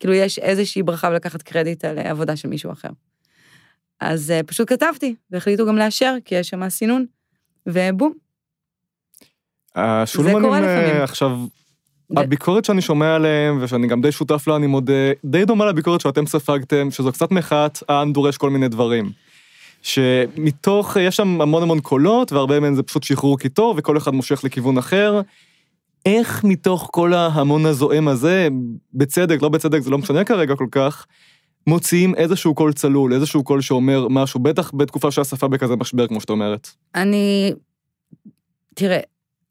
כאילו 0.00 0.14
יש 0.14 0.38
איזושהי 0.38 0.82
ברכה 0.82 1.08
ולקחת 1.08 1.42
קרדיט 1.42 1.84
על 1.84 1.98
אה, 1.98 2.10
עבודה 2.10 2.36
של 2.36 2.48
מישהו 2.48 2.72
אחר. 2.72 2.88
אז 4.00 4.30
אה, 4.30 4.42
פשוט 4.42 4.68
כתבתי, 4.68 5.14
והחליטו 5.30 5.66
גם 5.66 5.76
לאשר, 5.76 6.14
כי 6.24 6.34
יש 6.34 6.48
שם 6.48 6.68
סינון, 6.68 7.06
ובום. 7.66 8.12
השולמנים 9.74 10.42
קורה 10.42 10.58
אה. 10.60 11.04
עכשיו, 11.04 11.38
זה- 12.14 12.20
הביקורת 12.20 12.64
שאני 12.64 12.82
שומע 12.82 13.14
עליהם, 13.14 13.58
ושאני 13.62 13.86
גם 13.86 14.00
די 14.00 14.12
שותף 14.12 14.48
לה, 14.48 14.56
אני 14.56 14.66
מודה, 14.66 14.92
די 15.24 15.44
דומה 15.44 15.66
לביקורת 15.66 16.00
שאתם 16.00 16.26
ספגתם, 16.26 16.90
שזו 16.90 17.12
קצת 17.12 17.30
מחאת 17.30 17.78
העם 17.88 18.12
דורש 18.12 18.36
כל 18.36 18.50
מיני 18.50 18.68
דברים. 18.68 19.10
שמתוך, 19.82 20.96
יש 21.00 21.16
שם 21.16 21.40
המון 21.40 21.62
המון 21.62 21.80
קולות, 21.80 22.32
והרבה 22.32 22.60
מהם 22.60 22.74
זה 22.74 22.82
פשוט 22.82 23.02
שחרור 23.02 23.38
קיטור, 23.38 23.74
וכל 23.78 23.96
אחד 23.96 24.14
מושך 24.14 24.44
לכיוון 24.44 24.78
אחר. 24.78 25.20
איך 26.08 26.44
מתוך 26.44 26.88
כל 26.92 27.14
ההמון 27.14 27.66
הזועם 27.66 28.08
הזה, 28.08 28.48
בצדק, 28.94 29.42
לא 29.42 29.48
בצדק, 29.48 29.80
זה 29.80 29.90
לא 29.90 29.98
משנה 29.98 30.24
כרגע 30.24 30.56
כל 30.56 30.66
כך, 30.70 31.06
מוציאים 31.66 32.14
איזשהו 32.14 32.54
קול 32.54 32.72
צלול, 32.72 33.12
איזשהו 33.12 33.44
קול 33.44 33.60
שאומר 33.60 34.08
משהו, 34.08 34.40
בטח 34.40 34.70
בתקופה 34.74 35.10
שהשפה 35.10 35.48
בכזה 35.48 35.76
משבר, 35.76 36.06
כמו 36.06 36.20
שאת 36.20 36.30
אומרת. 36.30 36.68
אני, 36.94 37.52
תראה, 38.74 39.00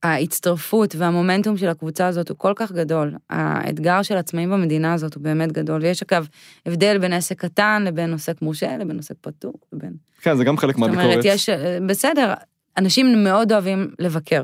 ההצטרפות 0.03 0.95
והמומנטום 0.95 1.57
של 1.57 1.67
הקבוצה 1.67 2.07
הזאת 2.07 2.29
הוא 2.29 2.37
כל 2.37 2.53
כך 2.55 2.71
גדול. 2.71 3.15
האתגר 3.29 4.01
של 4.01 4.17
עצמאים 4.17 4.49
במדינה 4.49 4.93
הזאת 4.93 5.15
הוא 5.15 5.23
באמת 5.23 5.51
גדול, 5.51 5.81
ויש 5.81 6.03
אגב 6.03 6.27
הבדל 6.65 6.97
בין 6.97 7.13
עסק 7.13 7.39
קטן 7.39 7.83
לבין 7.85 8.13
עוסק 8.13 8.41
מורשה, 8.41 8.77
לבין 8.77 8.97
עוסק 8.97 9.15
פטור, 9.21 9.53
לבין... 9.73 9.93
כן, 10.21 10.37
זה 10.37 10.43
גם 10.43 10.57
חלק 10.57 10.75
זאת 10.75 10.83
אומרת, 10.83 10.95
מהביקורת. 10.95 11.25
יש, 11.25 11.49
בסדר, 11.87 12.33
אנשים 12.77 13.23
מאוד 13.23 13.51
אוהבים 13.51 13.91
לבקר, 13.99 14.43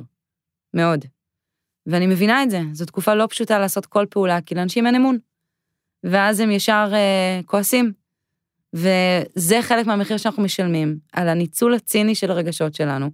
מאוד. 0.74 1.06
ואני 1.88 2.08
מבינה 2.08 2.44
את 2.44 2.50
זה, 2.50 2.62
זו 2.72 2.86
תקופה 2.86 3.14
לא 3.14 3.28
פשוטה 3.30 3.60
לעשות 3.60 3.86
כל 3.86 4.06
פעולה, 4.10 4.42
כי 4.42 4.56
לאנשים 4.56 4.88
אין 4.88 4.96
אמון. 4.96 5.18
ואז 6.04 6.40
הם 6.40 6.52
ישר 6.52 6.92
אה, 6.94 7.40
כועסים. 7.46 7.92
וזה 8.74 9.62
חלק 9.62 9.86
מהמחיר 9.86 10.18
שאנחנו 10.18 10.44
משלמים, 10.44 10.98
על 11.14 11.30
הניצול 11.30 11.74
הציני 11.74 12.16
של 12.16 12.32
הרגשות 12.32 12.76
שלנו, 12.76 13.10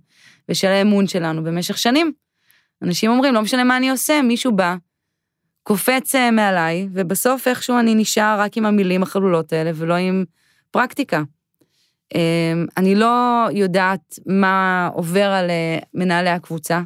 ושל 0.49 0.67
האמון 0.67 1.07
שלנו 1.07 1.43
במשך 1.43 1.77
שנים. 1.77 2.11
אנשים 2.81 3.11
אומרים, 3.11 3.33
לא 3.33 3.41
משנה 3.41 3.63
מה 3.63 3.77
אני 3.77 3.89
עושה, 3.89 4.21
מישהו 4.21 4.55
בא, 4.55 4.75
קופץ 5.63 6.15
אה, 6.15 6.31
מעליי, 6.31 6.87
ובסוף 6.93 7.47
איכשהו 7.47 7.79
אני 7.79 7.95
נשאר 7.95 8.39
רק 8.39 8.57
עם 8.57 8.65
המילים 8.65 9.03
החלולות 9.03 9.53
האלה, 9.53 9.71
ולא 9.75 9.93
עם 9.93 10.25
פרקטיקה. 10.71 11.23
אמ, 12.15 12.65
אני 12.77 12.95
לא 12.95 13.45
יודעת 13.51 14.19
מה 14.25 14.89
עובר 14.93 15.25
על 15.25 15.49
אה, 15.49 15.79
מנהלי 15.93 16.29
הקבוצה. 16.29 16.81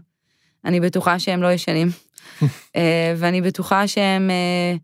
אני 0.66 0.80
בטוחה 0.80 1.20
שהם 1.20 1.44
לא 1.44 1.52
ישנים. 1.52 1.88
אה, 2.76 3.14
ואני 3.18 3.42
בטוחה 3.42 3.88
שהם, 3.88 4.30
אה, 4.30 4.76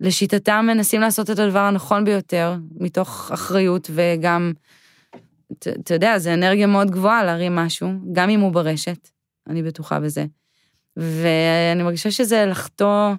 לשיטתם, 0.00 0.64
מנסים 0.68 1.00
לעשות 1.00 1.30
את 1.30 1.38
הדבר 1.38 1.58
הנכון 1.58 2.04
ביותר, 2.04 2.56
מתוך 2.80 3.30
אחריות 3.34 3.90
וגם, 3.94 4.52
אתה 5.58 5.94
יודע, 5.94 6.18
זה 6.18 6.34
אנרגיה 6.34 6.66
מאוד 6.66 6.90
גבוהה 6.90 7.24
להרים 7.24 7.56
משהו, 7.56 7.88
גם 8.12 8.30
אם 8.30 8.40
הוא 8.40 8.52
ברשת, 8.52 9.08
אני 9.48 9.62
בטוחה 9.62 10.00
בזה. 10.00 10.24
ואני 10.96 11.82
מרגישה 11.82 12.10
שזה 12.10 12.46
לחטוא 12.46 13.14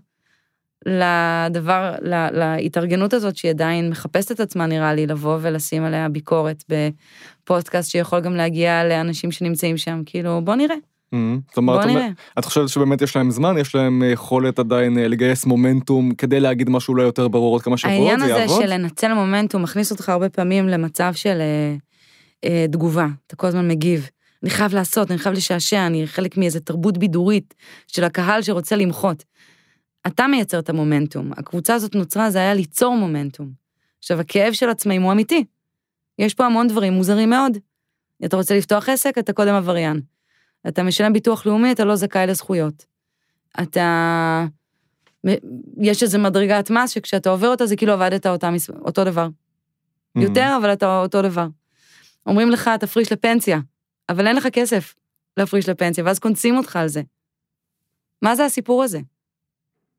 לדבר, 0.85 1.95
לה- 2.01 2.31
להתארגנות 2.31 3.13
הזאת 3.13 3.37
שהיא 3.37 3.49
עדיין 3.51 3.89
מחפשת 3.89 4.31
את 4.31 4.39
עצמה, 4.39 4.65
נראה 4.65 4.93
לי, 4.93 5.07
לבוא 5.07 5.37
ולשים 5.41 5.83
עליה 5.83 6.09
ביקורת 6.09 6.63
בפודקאסט 6.69 7.91
שיכול 7.91 8.19
גם 8.21 8.35
להגיע 8.35 8.83
לאנשים 8.83 9.31
שנמצאים 9.31 9.77
שם, 9.77 10.01
כאילו, 10.05 10.41
בוא 10.43 10.55
נראה, 10.55 10.75
Mhm. 11.13 11.53
כלומר, 11.53 11.73
בוא 11.73 11.81
את, 11.81 11.87
אומר- 11.87 11.99
נראה. 11.99 12.09
את 12.39 12.45
חושבת 12.45 12.69
שבאמת 12.69 13.01
יש 13.01 13.15
להם 13.15 13.31
זמן, 13.31 13.57
יש 13.57 13.75
להם 13.75 14.03
יכולת 14.13 14.59
עדיין 14.59 14.97
אה, 14.97 15.07
לגייס 15.07 15.45
מומנטום 15.45 16.13
כדי 16.13 16.39
להגיד 16.39 16.69
משהו 16.69 16.91
אולי 16.93 17.03
יותר 17.03 17.27
ברור 17.27 17.55
עוד 17.55 17.61
כמה 17.61 17.77
שבועות, 17.77 17.97
העניין 17.99 18.19
זה 18.19 18.25
הזה 18.25 18.41
יעבוד? 18.41 18.61
של 18.61 18.73
לנצל 18.73 19.13
מומנטום 19.13 19.61
מכניס 19.63 19.91
אותך 19.91 20.09
הרבה 20.09 20.29
פעמים 20.29 20.67
למצב 20.67 21.13
של 21.15 21.37
אה, 21.41 21.75
אה, 22.43 22.65
תגובה, 22.71 23.07
אתה 23.27 23.35
כל 23.35 23.47
הזמן 23.47 23.67
מגיב. 23.67 24.09
אני 24.43 24.49
חייב 24.49 24.73
לעשות, 24.75 25.11
אני 25.11 25.19
חייב 25.19 25.35
לשעשע, 25.35 25.87
אני 25.87 26.07
חלק 26.07 26.37
מאיזה 26.37 26.59
תרבות 26.59 26.97
בידורית 26.97 27.53
של 27.87 28.03
הקהל 28.03 28.41
שרוצה 28.41 28.75
למחות. 28.75 29.23
אתה 30.07 30.27
מייצר 30.27 30.59
את 30.59 30.69
המומנטום, 30.69 31.31
הקבוצה 31.37 31.73
הזאת 31.73 31.95
נוצרה, 31.95 32.29
זה 32.29 32.39
היה 32.39 32.53
ליצור 32.53 32.95
מומנטום. 32.95 33.49
עכשיו, 33.99 34.19
הכאב 34.19 34.53
של 34.53 34.69
עצמאים 34.69 35.01
הוא 35.01 35.11
אמיתי. 35.11 35.43
יש 36.19 36.33
פה 36.33 36.45
המון 36.45 36.67
דברים 36.67 36.93
מוזרים 36.93 37.29
מאוד. 37.29 37.57
אתה 38.25 38.37
רוצה 38.37 38.57
לפתוח 38.57 38.89
עסק, 38.89 39.17
אתה 39.17 39.33
קודם 39.33 39.53
עבריין. 39.53 40.01
אתה 40.67 40.83
משלם 40.83 41.13
ביטוח 41.13 41.45
לאומי, 41.45 41.71
אתה 41.71 41.85
לא 41.85 41.95
זכאי 41.95 42.27
לזכויות. 42.27 42.85
אתה... 43.63 44.45
יש 45.77 46.03
איזו 46.03 46.19
מדרגת 46.19 46.69
מס 46.69 46.89
שכשאתה 46.89 47.29
עובר 47.29 47.47
אותה 47.47 47.65
זה 47.65 47.75
כאילו 47.75 47.93
עבדת 47.93 48.25
אותה, 48.25 48.49
אותו 48.81 49.03
דבר. 49.03 49.27
Mhm. 50.17 50.21
יותר, 50.21 50.57
אבל 50.61 50.73
אתה 50.73 50.99
אותו 50.99 51.21
דבר. 51.21 51.47
אומרים 52.25 52.49
לך, 52.49 52.69
תפריש 52.79 53.11
לפנסיה, 53.11 53.59
אבל 54.09 54.27
אין 54.27 54.35
לך 54.35 54.47
כסף 54.47 54.95
להפריש 55.37 55.69
לפנסיה, 55.69 56.03
ואז 56.03 56.19
קונסים 56.19 56.57
אותך 56.57 56.75
על 56.75 56.87
זה. 56.87 57.01
מה 58.21 58.35
זה 58.35 58.45
הסיפור 58.45 58.83
הזה? 58.83 58.99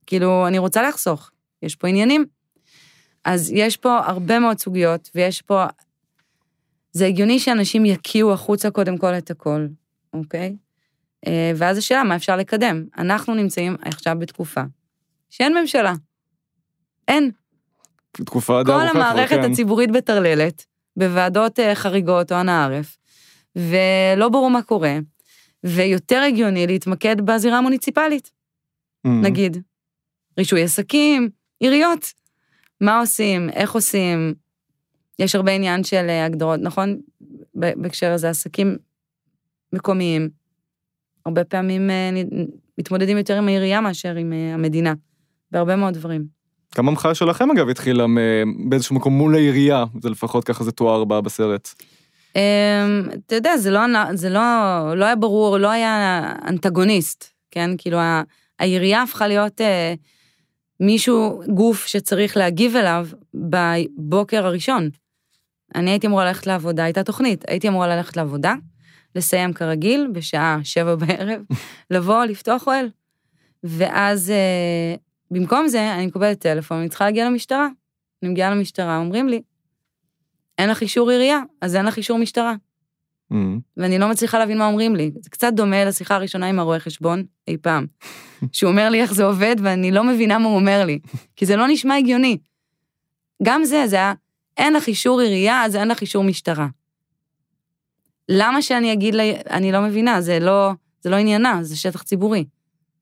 כאילו, 0.07 0.46
אני 0.46 0.59
רוצה 0.59 0.83
לחסוך, 0.83 1.31
יש 1.62 1.77
פה 1.77 1.88
עניינים. 1.88 2.24
אז 3.24 3.53
יש 3.55 3.77
פה 3.77 3.98
הרבה 3.98 4.38
מאוד 4.38 4.59
סוגיות, 4.59 5.11
ויש 5.14 5.42
פה... 5.42 5.64
זה 6.92 7.07
הגיוני 7.07 7.38
שאנשים 7.38 7.85
יקיאו 7.85 8.33
החוצה 8.33 8.70
קודם 8.70 8.98
כל 8.98 9.14
את 9.14 9.31
הכל, 9.31 9.66
אוקיי? 10.14 10.57
אה, 11.27 11.53
ואז 11.57 11.79
השאלה, 11.79 12.05
מה 12.05 12.16
אפשר 12.16 12.37
לקדם? 12.37 12.85
אנחנו 12.98 13.35
נמצאים 13.35 13.77
עכשיו 13.81 14.16
בתקופה 14.18 14.62
שאין 15.31 15.55
ממשלה. 15.59 15.92
אין. 17.09 17.31
תקופה 18.12 18.61
כל 18.66 18.72
ארוכה 18.72 18.90
כבר, 18.90 19.00
המערכת 19.00 19.37
כן. 19.37 19.50
הציבורית 19.53 19.90
בטרללת, 19.90 20.64
בוועדות 20.96 21.61
אה, 21.61 21.74
חריגות 21.74 22.33
או 22.33 22.40
אנא 22.40 22.64
ערף, 22.64 22.96
ולא 23.57 24.29
ברור 24.29 24.50
מה 24.50 24.62
קורה, 24.62 24.98
ויותר 25.64 26.22
הגיוני 26.29 26.66
להתמקד 26.66 27.20
בזירה 27.20 27.59
המוניציפלית, 27.59 28.31
Mhm. 29.07 29.11
נגיד. 29.11 29.57
רישוי 30.38 30.62
עסקים, 30.62 31.29
עיריות. 31.61 32.12
מה 32.81 33.00
עושים, 33.00 33.50
איך 33.50 33.72
עושים, 33.72 34.35
יש 35.18 35.35
הרבה 35.35 35.53
עניין 35.53 35.85
של 35.85 36.07
אה, 36.09 36.24
הגדרות, 36.24 36.61
נכון? 36.61 37.00
בהקשר 37.55 38.12
הזה, 38.12 38.31
עסקים 38.31 38.77
מקומיים, 39.74 40.28
הרבה 41.26 41.44
פעמים 41.44 41.90
אה, 41.90 42.10
מתמודדים 42.78 43.18
יותר 43.18 43.38
עם 43.38 43.48
העירייה 43.48 43.80
מאשר 43.80 44.14
עם 44.14 44.32
אה, 44.32 44.54
המדינה, 44.54 44.94
בהרבה 45.50 45.76
מאוד 45.76 45.94
דברים. 45.94 46.24
גם 46.76 46.88
המחאה 46.88 47.14
שלכם 47.14 47.50
אגב 47.50 47.68
התחילה 47.68 48.04
באיזשהו 48.68 48.96
מקום 48.96 49.12
מול 49.12 49.34
העירייה, 49.34 49.84
זה 50.02 50.10
לפחות 50.10 50.44
ככה 50.44 50.64
זה 50.64 50.72
תואר 50.72 51.04
בה 51.04 51.20
בסרט. 51.20 51.68
אמ, 52.37 52.40
אתה 53.26 53.34
יודע, 53.34 53.56
זה 53.56 53.70
לא, 53.70 53.80
זה 54.14 54.30
לא, 54.30 54.40
לא 54.96 55.04
היה 55.04 55.16
ברור, 55.16 55.58
לא 55.58 55.70
היה 55.70 56.22
אנטגוניסט, 56.48 57.24
כן? 57.50 57.70
כאילו, 57.78 57.98
העירייה 58.58 59.02
הפכה 59.02 59.26
להיות 59.26 59.60
אה, 59.60 59.94
מישהו, 60.80 61.42
גוף 61.54 61.87
שצריך 61.87 62.37
להגיב 62.37 62.76
אליו 62.76 63.06
בבוקר 63.34 64.46
הראשון. 64.46 64.88
אני 65.74 65.90
הייתי 65.90 66.06
אמורה 66.06 66.24
ללכת 66.24 66.46
לעבודה, 66.46 66.84
הייתה 66.84 67.02
תוכנית, 67.02 67.44
הייתי 67.48 67.68
אמורה 67.68 67.96
ללכת 67.96 68.16
לעבודה, 68.16 68.54
לסיים 69.14 69.53
כרגיל, 69.53 70.09
בשעה 70.12 70.59
שבע 70.62 70.94
בערב, 70.94 71.40
לבוא, 71.90 72.24
לפתוח 72.24 72.66
אוהל. 72.66 72.90
ואז 73.64 74.31
אה, 74.31 74.94
במקום 75.31 75.68
זה, 75.68 75.94
אני 75.94 76.07
מקבלת 76.07 76.38
טלפון, 76.38 76.79
אני 76.79 76.88
צריכה 76.88 77.05
להגיע 77.05 77.27
למשטרה. 77.27 77.68
אני 78.22 78.31
מגיעה 78.31 78.50
למשטרה, 78.50 78.98
אומרים 78.98 79.29
לי, 79.29 79.42
אין 80.59 80.70
לך 80.70 80.83
אישור 80.83 81.11
עירייה, 81.11 81.40
אז 81.61 81.77
אין 81.77 81.87
לך 81.87 81.96
אישור 81.96 82.18
משטרה. 82.18 82.55
אמ, 83.33 83.59
ואני 83.77 83.98
לא 83.98 84.09
מצליחה 84.09 84.38
להבין 84.38 84.59
מה 84.59 84.66
אומרים 84.66 84.96
לי. 84.96 85.11
זה 85.20 85.31
קצת 85.31 85.53
דומה 85.53 85.85
לשיחה 85.85 86.14
הראשונה 86.14 86.46
עם 86.46 86.59
הרואה 86.59 86.81
חשבון 86.81 87.24
אי 87.48 87.57
פעם. 87.57 87.87
שהוא 88.53 88.70
אומר 88.70 88.90
לי 88.90 89.03
איך 89.03 89.14
זה 89.14 89.24
עובד, 89.24 89.57
ואני 89.62 89.90
לא 89.90 90.05
מבינה 90.05 90.38
מה 90.38 90.48
הוא 90.48 90.57
אומר 90.57 90.85
לי, 90.85 90.98
כי 91.37 91.46
זה 91.46 91.57
לא 91.57 91.68
נשמע 91.68 91.96
הגיוני. 91.96 92.38
גם 93.42 93.64
זה, 93.64 93.87
זה 93.87 93.96
היה, 93.96 94.12
אין 94.57 94.72
לך 94.72 94.87
אישור 94.87 95.20
עירייה, 95.20 95.64
אז 95.64 95.77
אין 95.77 95.88
לך 95.88 96.00
אישור 96.00 96.24
משטרה. 96.24 96.66
למה 98.28 98.62
שאני 98.62 98.92
אגיד 98.92 99.14
לה, 99.14 99.32
אני 99.50 99.72
לא 99.72 99.80
מבינה, 99.80 100.20
זה 100.20 100.38
לא, 100.38 100.70
זה 101.00 101.10
לא 101.10 101.16
עניינה, 101.16 101.58
זה 101.62 101.76
שטח 101.76 102.02
ציבורי. 102.02 102.44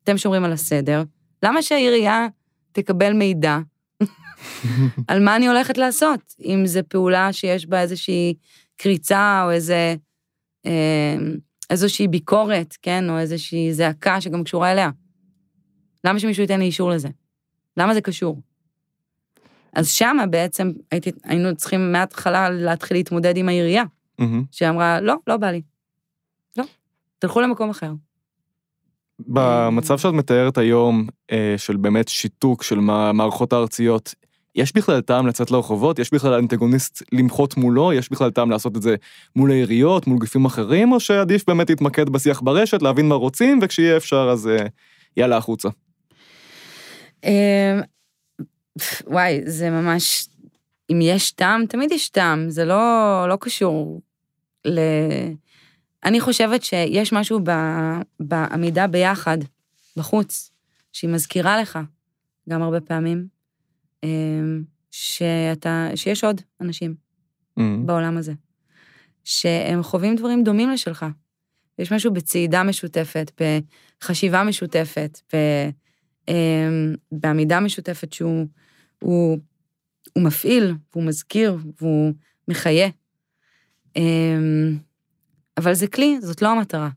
אתם 0.05 0.19
שומרים 0.19 0.45
על 0.45 0.53
הסדר, 0.53 1.03
למה 1.43 1.63
שהעירייה 1.63 2.27
תקבל 2.73 3.13
מידע 3.13 3.59
על 5.09 5.25
מה 5.25 5.37
אני 5.37 5.49
הולכת 5.49 5.79
לעשות? 5.79 6.21
אם 6.45 6.63
זו 6.67 6.81
פעולה 6.89 7.33
שיש 7.33 7.67
בה 7.67 7.81
איזושהי 7.81 8.35
קריצה 8.77 9.43
או 9.45 9.51
איזה, 9.51 9.95
אה, 10.67 11.17
איזושהי 11.71 12.09
ביקורת, 12.09 12.77
כן? 12.83 13.11
או 13.11 13.19
איזושהי 13.19 13.75
זעקה 13.75 14.21
שגם 14.21 14.45
קשורה 14.45 14.73
אליה. 14.73 14.91
למה 16.05 16.19
שמישהו 16.19 16.43
ייתן 16.43 16.59
לי 16.59 16.65
אישור 16.65 16.91
לזה? 16.91 17.09
למה 17.77 17.95
זה 17.95 18.01
קשור? 18.01 18.41
אז 19.73 19.91
שמה 19.91 20.27
בעצם 20.27 20.73
הייתי, 20.91 21.11
היינו 21.25 21.57
צריכים 21.57 21.93
מההתחלה 21.93 22.51
להתחיל 22.51 22.97
להתמודד 22.97 23.37
עם 23.37 23.49
העירייה, 23.49 23.85
אמ. 24.23 24.43
שאמרה, 24.51 25.01
לא, 25.01 25.15
לא 25.27 25.37
בא 25.37 25.51
לי. 25.51 25.63
לא, 26.57 26.65
תלכו 27.19 27.41
למקום 27.41 27.71
אחר. 27.71 27.93
במצב 29.19 29.99
שאת 29.99 30.15
מתארת 30.15 30.59
היום, 30.59 31.07
אה, 31.33 31.55
של 31.57 31.77
באמת 31.77 32.09
שיתוק 32.09 32.63
של 32.63 32.79
המערכות 32.79 33.53
הארציות, 33.53 34.15
יש 34.55 34.73
בכלל 34.73 35.01
טעם 35.01 35.27
לצאת 35.27 35.51
לרחובות? 35.51 35.99
יש 35.99 36.15
בכלל 36.15 36.35
אנטגוניסט 36.35 37.03
למחות 37.13 37.57
מולו? 37.57 37.93
יש 37.93 38.11
בכלל 38.11 38.31
טעם 38.31 38.51
לעשות 38.51 38.77
את 38.77 38.83
זה 38.83 38.97
מול 39.37 39.51
העיריות, 39.51 40.07
מול 40.07 40.19
גופים 40.19 40.45
אחרים, 40.45 40.93
או 40.93 41.01
שעדיף 41.01 41.45
באמת 41.47 41.71
להתמקד 41.71 42.09
בשיח 42.09 42.41
ברשת, 42.41 42.83
להבין 42.83 43.09
מה 43.09 43.15
רוצים, 43.15 43.59
וכשיהיה 43.63 43.97
אפשר 43.97 44.29
אז 44.33 44.49
אה, 44.49 44.67
יאללה 45.17 45.37
החוצה. 45.37 45.69
אמ, 47.25 47.31
וואי, 49.07 49.41
זה 49.45 49.71
ממש, 49.71 50.29
אם 50.93 51.01
יש 51.03 51.33
טעם, 51.33 51.67
תמיד 51.67 51.93
יש 51.93 52.09
טעם, 52.09 52.51
זה 52.51 52.65
לא, 52.65 53.27
לא 53.29 53.37
קשור 53.41 54.01
ל... 54.65 54.81
אני 56.05 56.21
חושבת 56.21 56.63
שיש 56.63 57.13
משהו 57.13 57.41
ב, 57.45 57.51
בעמידה 58.21 58.87
ביחד, 58.87 59.39
בחוץ, 59.97 60.51
שהיא 60.93 61.11
מזכירה 61.11 61.61
לך, 61.61 61.79
גם 62.49 62.63
הרבה 62.63 62.81
פעמים, 62.81 63.27
אמ, 64.03 64.63
שאתה, 64.91 65.89
שיש 65.95 66.25
עוד 66.25 66.41
אנשים 66.61 66.95
אמ, 67.59 67.87
בעולם 67.87 68.17
הזה, 68.17 68.33
שהם 69.25 69.83
חווים 69.83 70.17
דברים 70.17 70.45
דומים 70.45 70.71
לשלך. 70.71 71.07
יש 71.79 71.93
משהו 71.93 72.13
בצעידה 72.13 72.63
משותפת, 72.63 73.41
בחשיבה 73.41 74.45
משותפת, 74.45 75.21
ב, 75.33 75.37
אמ, 76.29 76.95
בעמידה 77.13 77.61
משותפת 77.61 78.13
שהוא 78.13 78.47
הוא, 78.99 79.39
הוא 80.13 80.25
מפעיל, 80.25 80.75
והוא 80.93 81.05
מזכיר, 81.05 81.59
והוא 81.81 82.13
מחיה. 82.49 82.89
אמ, 83.97 84.79
אבל 85.57 85.75
זה 85.75 85.87
כלי, 85.87 86.21
זאת 86.21 86.43
לא 86.43 86.49
המטרה. 86.49 86.89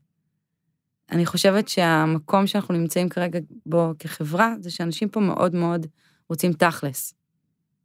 אני 1.12 1.26
חושבת 1.26 1.68
שהמקום 1.68 2.48
שאנחנו 2.48 2.74
נמצאים 2.74 3.10
כרגע 3.10 3.40
בו 3.66 3.92
כחברה, 4.00 4.54
זה 4.60 4.72
שאנשים 4.72 5.10
פה 5.10 5.20
מאוד 5.20 5.56
מאוד 5.56 5.88
רוצים 6.30 6.54
תכלס. 6.54 7.14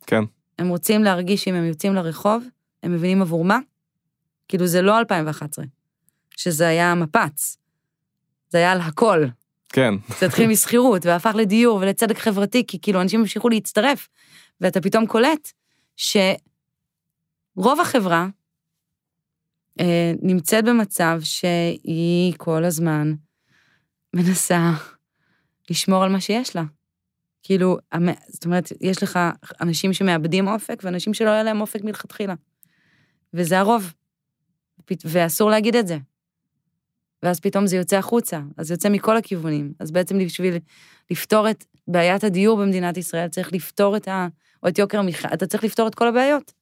כן. 0.07 0.25
הם 0.59 0.69
רוצים 0.69 1.05
להרגיש 1.05 1.45
שאם 1.45 1.55
הם 1.55 1.65
יוצאים 1.65 1.95
לרחוב, 1.95 2.45
הם 2.83 2.93
מבינים 2.93 3.23
עבור 3.23 3.45
מה? 3.45 3.59
כאילו, 4.49 4.67
זה 4.67 4.83
לא 4.83 4.99
2011, 4.99 5.65
שזה 6.37 6.69
היה 6.69 6.95
מפץ. 6.95 7.57
זה 8.49 8.59
היה 8.59 8.73
על 8.73 8.81
הכל. 8.81 9.25
כן. 9.69 9.95
זה 10.21 10.27
התחיל 10.27 10.49
משכירות, 10.53 11.07
והפך 11.07 11.35
לדיור 11.35 11.79
ולצדק 11.83 12.19
חברתי, 12.19 12.67
כי 12.67 12.81
כאילו 12.81 13.01
אנשים 13.01 13.21
המשיכו 13.21 13.49
להצטרף, 13.49 14.09
ואתה 14.61 14.81
פתאום 14.81 15.07
קולט 15.07 15.53
שרוב 15.97 16.41
החברה 17.81 18.29
נמצאת 20.23 20.65
במצב 20.65 21.21
שהיא 21.23 22.35
כל 22.37 22.65
הזמן 22.65 23.13
מנסה 24.15 24.71
לשמור 25.71 26.05
על 26.05 26.13
מה 26.13 26.21
שיש 26.21 26.57
לה. 26.57 26.65
כאילו, 27.43 27.79
זאת 28.29 28.45
אומרת, 28.45 28.73
יש 28.81 29.03
לך 29.03 29.19
אנשים 29.61 29.93
שמאבדים 29.93 30.49
אופק 30.49 30.81
ואנשים 30.85 31.15
שלא 31.15 31.31
היה 31.31 31.43
להם 31.43 31.61
אופק 31.61 31.85
מלכתחילה. 31.85 32.35
וזה 33.35 33.59
הרוב. 33.59 33.95
ואסור 35.05 35.51
להגיד 35.51 35.77
את 35.77 35.87
זה. 35.87 35.99
ואז 37.23 37.41
פתאום 37.41 37.67
זה 37.67 37.77
יוצא 37.77 37.97
החוצה, 37.97 38.41
אז 38.57 38.67
זה 38.67 38.75
יוצא 38.75 38.89
מכל 38.89 39.17
הכיוונים. 39.17 39.73
אז 39.81 39.91
בעצם 39.91 40.19
בשביל 40.19 40.55
לפתור 41.11 41.51
את 41.51 41.65
בעיית 41.89 42.25
הדיור 42.25 42.59
במדינת 42.59 42.97
ישראל, 42.97 43.29
צריך 43.29 43.53
לפתור 43.53 43.97
את 43.97 44.09
ה... 44.09 44.29
או 44.63 44.69
את 44.69 44.79
יוקר 44.79 44.99
המחיה, 44.99 45.31
אתה 45.35 45.47
צריך 45.47 45.65
לפתור 45.65 45.89
את 45.89 45.95
כל 45.95 46.09
הבעיות. 46.09 46.53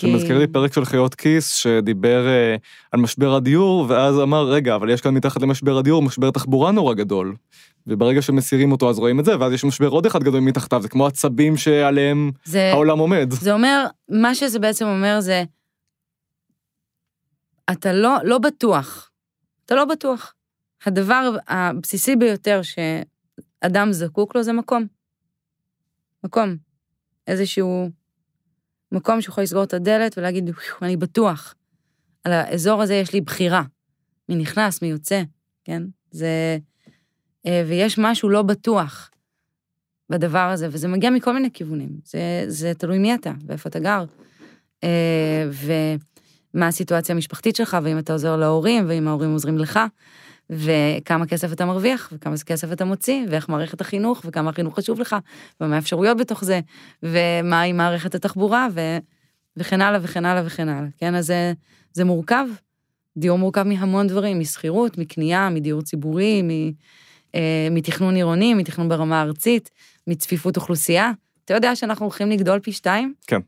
זה 0.00 0.08
מזכיר 0.08 0.38
לי 0.38 0.46
פרק 0.46 0.72
של 0.72 0.84
חיות 0.84 1.14
כיס 1.14 1.52
שדיבר 1.52 2.28
אה, 2.28 2.56
על 2.92 3.00
משבר 3.00 3.34
הדיור, 3.34 3.86
ואז 3.88 4.20
אמר, 4.20 4.48
רגע, 4.48 4.74
אבל 4.74 4.90
יש 4.90 5.00
כאן 5.00 5.14
מתחת 5.14 5.42
למשבר 5.42 5.78
הדיור 5.78 6.02
משבר 6.02 6.30
תחבורה 6.30 6.72
נורא 6.72 6.94
גדול. 6.94 7.34
וברגע 7.86 8.22
שמסירים 8.22 8.72
אותו 8.72 8.90
אז 8.90 8.98
רואים 8.98 9.20
את 9.20 9.24
זה, 9.24 9.38
ואז 9.40 9.52
יש 9.52 9.64
משבר 9.64 9.88
עוד 9.88 10.06
אחד 10.06 10.22
גדול 10.22 10.40
מתחתיו, 10.40 10.82
זה 10.82 10.88
כמו 10.88 11.06
עצבים 11.06 11.56
שעליהם 11.56 12.30
זה, 12.44 12.70
העולם 12.72 12.98
עומד. 12.98 13.30
זה 13.32 13.52
אומר, 13.52 13.86
מה 14.08 14.34
שזה 14.34 14.58
בעצם 14.58 14.86
אומר 14.86 15.20
זה, 15.20 15.44
אתה 17.72 17.92
לא, 17.92 18.16
לא 18.24 18.38
בטוח. 18.38 19.10
אתה 19.66 19.74
לא 19.74 19.84
בטוח. 19.84 20.34
הדבר 20.86 21.36
הבסיסי 21.48 22.16
ביותר 22.16 22.60
שאדם 22.62 23.92
זקוק 23.92 24.36
לו 24.36 24.42
זה 24.42 24.52
מקום. 24.52 24.86
מקום. 26.24 26.56
איזשהו 27.26 27.90
מקום 28.92 29.20
שיכול 29.20 29.44
לסגור 29.44 29.62
את 29.62 29.74
הדלת 29.74 30.18
ולהגיד, 30.18 30.48
"וואו, 30.48 30.78
אני 30.82 30.96
בטוח. 30.96 31.54
על 32.24 32.32
האזור 32.32 32.82
הזה 32.82 32.94
יש 32.94 33.12
לי 33.12 33.20
בחירה. 33.20 33.62
מי 34.28 34.36
נכנס, 34.36 34.82
מי 34.82 34.88
יוצא, 34.88 35.22
כן? 35.64 35.82
זה... 36.10 36.58
אה, 37.46 37.64
ויש 37.68 37.98
משהו 37.98 38.28
לא 38.28 38.42
בטוח 38.42 39.10
בדבר 40.10 40.38
הזה, 40.38 40.68
וזה 40.70 40.88
מגיע 40.88 41.10
מכל 41.10 41.32
מיני 41.32 41.50
כיוונים. 41.52 41.88
זה, 42.04 42.44
זה 42.46 42.74
תלוי 42.74 42.98
מי 42.98 43.14
אתה 43.14 43.32
ואיפה 43.46 43.68
אתה 43.68 43.78
גר. 43.78 44.04
אה, 44.84 45.48
ומה 45.52 46.66
הסיטואציה 46.66 47.14
המשפחתית 47.14 47.56
שלך, 47.56 47.76
ואם 47.82 47.98
אתה 47.98 48.12
עוזר 48.12 48.36
להורים, 48.36 48.84
ואם 48.88 49.08
ההורים 49.08 49.32
עוזרים 49.32 49.58
לך, 49.58 49.80
וכמה 50.50 51.26
כסף 51.26 51.52
אתה 51.52 51.64
מרוויח, 51.64 52.12
וכמה 52.12 52.34
כסף 52.46 52.72
אתה 52.72 52.84
מוציא, 52.84 53.24
ואיך 53.28 53.48
מערכת 53.48 53.80
החינוך, 53.80 54.22
וכמה 54.24 54.50
החינוך 54.50 54.78
חשוב 54.78 55.00
לך, 55.00 55.16
ומה 55.60 55.76
האפשרויות 55.76 56.16
בתוך 56.16 56.44
זה, 56.44 56.60
ומה 57.02 57.62
עם 57.62 57.76
מערכת 57.76 58.14
התחבורה, 58.14 58.68
ו... 58.72 58.80
וכן 59.56 59.80
הלאה 59.80 60.00
וכן 60.02 60.24
הלאה 60.24 60.42
וכן 60.46 60.68
הלאה. 60.68 60.88
כן, 60.98 61.14
אז 61.14 61.26
זה, 61.26 61.52
זה 61.92 62.04
מורכב. 62.04 62.46
דיור 63.16 63.38
מורכב 63.38 63.62
מהמון 63.62 64.06
דברים, 64.06 64.40
משכירות, 64.40 64.98
מקנייה, 64.98 65.48
מדיור 65.50 65.82
ציבורי, 65.82 66.42
מ, 66.42 66.50
אה, 67.34 67.68
מתכנון 67.70 68.14
עירוני, 68.14 68.54
מתכנון 68.54 68.88
ברמה 68.88 69.20
הארצית, 69.20 69.70
מצפיפות 70.06 70.56
אוכלוסייה. 70.56 71.12
אתה 71.44 71.54
יודע 71.54 71.76
שאנחנו 71.76 72.04
הולכים 72.04 72.30
לגדול 72.30 72.60
פי 72.60 72.72
שתיים? 72.72 73.14
כן. 73.26 73.40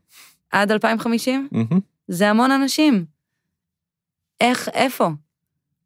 עד 0.51 0.71
2050? 0.71 1.47
מהמם. 1.51 1.79
זה 2.07 2.29
המון 2.29 2.51
אנשים. 2.51 3.05
איך, 4.41 4.69
איפה? 4.73 5.09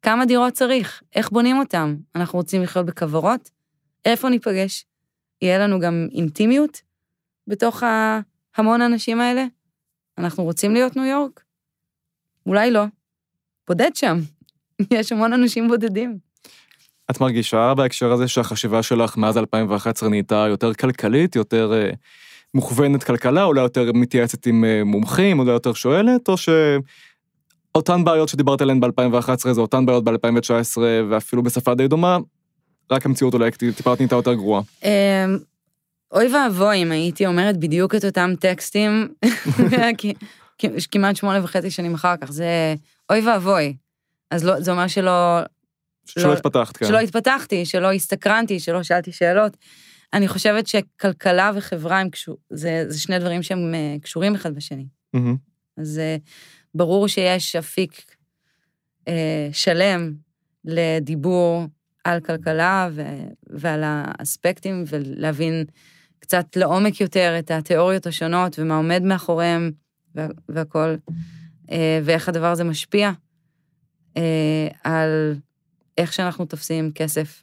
כמה 0.02 0.26
דירות 0.26 0.52
צריך? 0.52 1.02
איך 1.14 1.30
בונים 1.30 1.58
אותם? 1.58 1.96
אנחנו 2.14 2.38
רוצים 2.38 2.62
לחיות 2.62 2.86
בכוורות? 2.86 3.50
איפה 4.04 4.28
ניפגש? 4.28 4.84
יהיה 5.42 5.58
לנו 5.58 5.80
גם 5.80 6.08
אינטימיות 6.12 6.80
בתוך 7.46 7.82
ההמון 8.56 8.82
האנשים 8.82 9.20
האלה? 9.20 9.44
אנחנו 10.18 10.44
רוצים 10.44 10.72
להיות 10.74 10.96
ניו 10.96 11.04
יורק? 11.04 11.44
אולי 12.46 12.70
לא. 12.70 12.84
בודד 13.68 13.90
שם. 13.94 14.18
יש 14.94 15.12
המון 15.12 15.32
אנשים 15.32 15.68
בודדים. 15.68 16.18
את 17.10 17.20
מרגישה 17.20 17.74
בהקשר 17.74 18.12
הזה 18.12 18.28
שהחשיבה 18.28 18.82
שלך 18.82 19.16
מאז 19.16 19.38
2011 19.38 20.08
נהייתה 20.08 20.46
יותר 20.48 20.74
כלכלית, 20.74 21.36
יותר 21.36 21.72
אה, 21.72 21.90
מוכוונת 22.54 23.04
כלכלה, 23.04 23.44
אולי 23.44 23.60
יותר 23.60 23.92
מתייעצת 23.94 24.46
עם 24.46 24.64
אה, 24.64 24.84
מומחים, 24.84 25.38
אולי 25.38 25.50
יותר 25.50 25.72
שואלת, 25.72 26.28
או 26.28 26.34
שאותן 27.78 28.04
בעיות 28.04 28.28
שדיברת 28.28 28.60
עליהן 28.60 28.80
ב-2011 28.80 29.52
זה 29.52 29.60
אותן 29.60 29.86
בעיות 29.86 30.04
ב-2019, 30.04 30.78
ואפילו 31.10 31.42
בשפה 31.42 31.74
די 31.74 31.88
דומה, 31.88 32.18
רק 32.90 33.06
המציאות 33.06 33.34
אולי 33.34 33.50
טיפה 33.50 33.94
נהייתה 33.98 34.16
יותר 34.16 34.34
גרועה. 34.34 34.62
אמ, 34.82 34.90
אוי 36.12 36.34
ואבוי 36.34 36.82
אם 36.82 36.92
הייתי 36.92 37.26
אומרת 37.26 37.56
בדיוק 37.56 37.94
את 37.94 38.04
אותם 38.04 38.30
טקסטים, 38.40 39.08
כמעט 40.90 41.16
שמונה 41.16 41.44
וחצי 41.44 41.70
שנים 41.70 41.94
אחר 41.94 42.16
כך, 42.16 42.32
זה 42.32 42.74
אוי 43.10 43.28
ואבוי. 43.28 43.76
אז 44.30 44.44
לא, 44.44 44.60
זה 44.60 44.70
אומר 44.70 44.86
שלא, 44.86 45.38
שלא 46.04 46.24
לא- 46.28 46.32
התפתחת, 46.32 46.76
כן. 46.76 46.86
שלא 46.86 46.98
התפתחתי, 46.98 47.64
שלא 47.64 47.92
הסתקרנתי, 47.92 48.60
שלא 48.60 48.82
שאלתי 48.82 49.12
שאלות. 49.12 49.56
אני 50.12 50.28
חושבת 50.28 50.66
שכלכלה 50.66 51.50
וחברה 51.54 52.00
הם 52.00 52.10
קשור, 52.10 52.36
זה, 52.50 52.84
זה 52.88 53.00
שני 53.00 53.18
דברים 53.18 53.42
שהם 53.42 53.74
אה, 53.74 53.96
קשורים 54.02 54.34
אחד 54.34 54.54
בשני. 54.54 54.86
מהמם. 55.14 55.36
אז 55.78 55.98
אה, 55.98 56.16
ברור 56.78 57.08
שיש 57.08 57.56
אפיק 57.56 58.16
אה, 59.08 59.48
שלם 59.52 60.12
לדיבור 60.64 61.64
על 62.04 62.20
כלכלה 62.20 62.88
ו, 62.92 63.02
ועל 63.50 63.82
האספקטים, 63.84 64.84
ולהבין 64.86 65.64
קצת 66.18 66.56
לעומק 66.56 67.00
יותר 67.00 67.36
את 67.38 67.50
התיאוריות 67.50 68.06
השונות 68.06 68.58
ומה 68.58 68.76
עומד 68.76 69.02
מאחוריהם 69.02 69.70
וה, 70.14 70.26
והכל, 70.48 70.96
אה, 71.70 72.00
ואיך 72.04 72.28
הדבר 72.28 72.46
הזה 72.46 72.64
משפיע 72.64 73.10
אה, 74.16 74.68
על 74.84 75.34
איך 75.98 76.12
שאנחנו 76.12 76.44
תופסים 76.44 76.92
כסף 76.94 77.42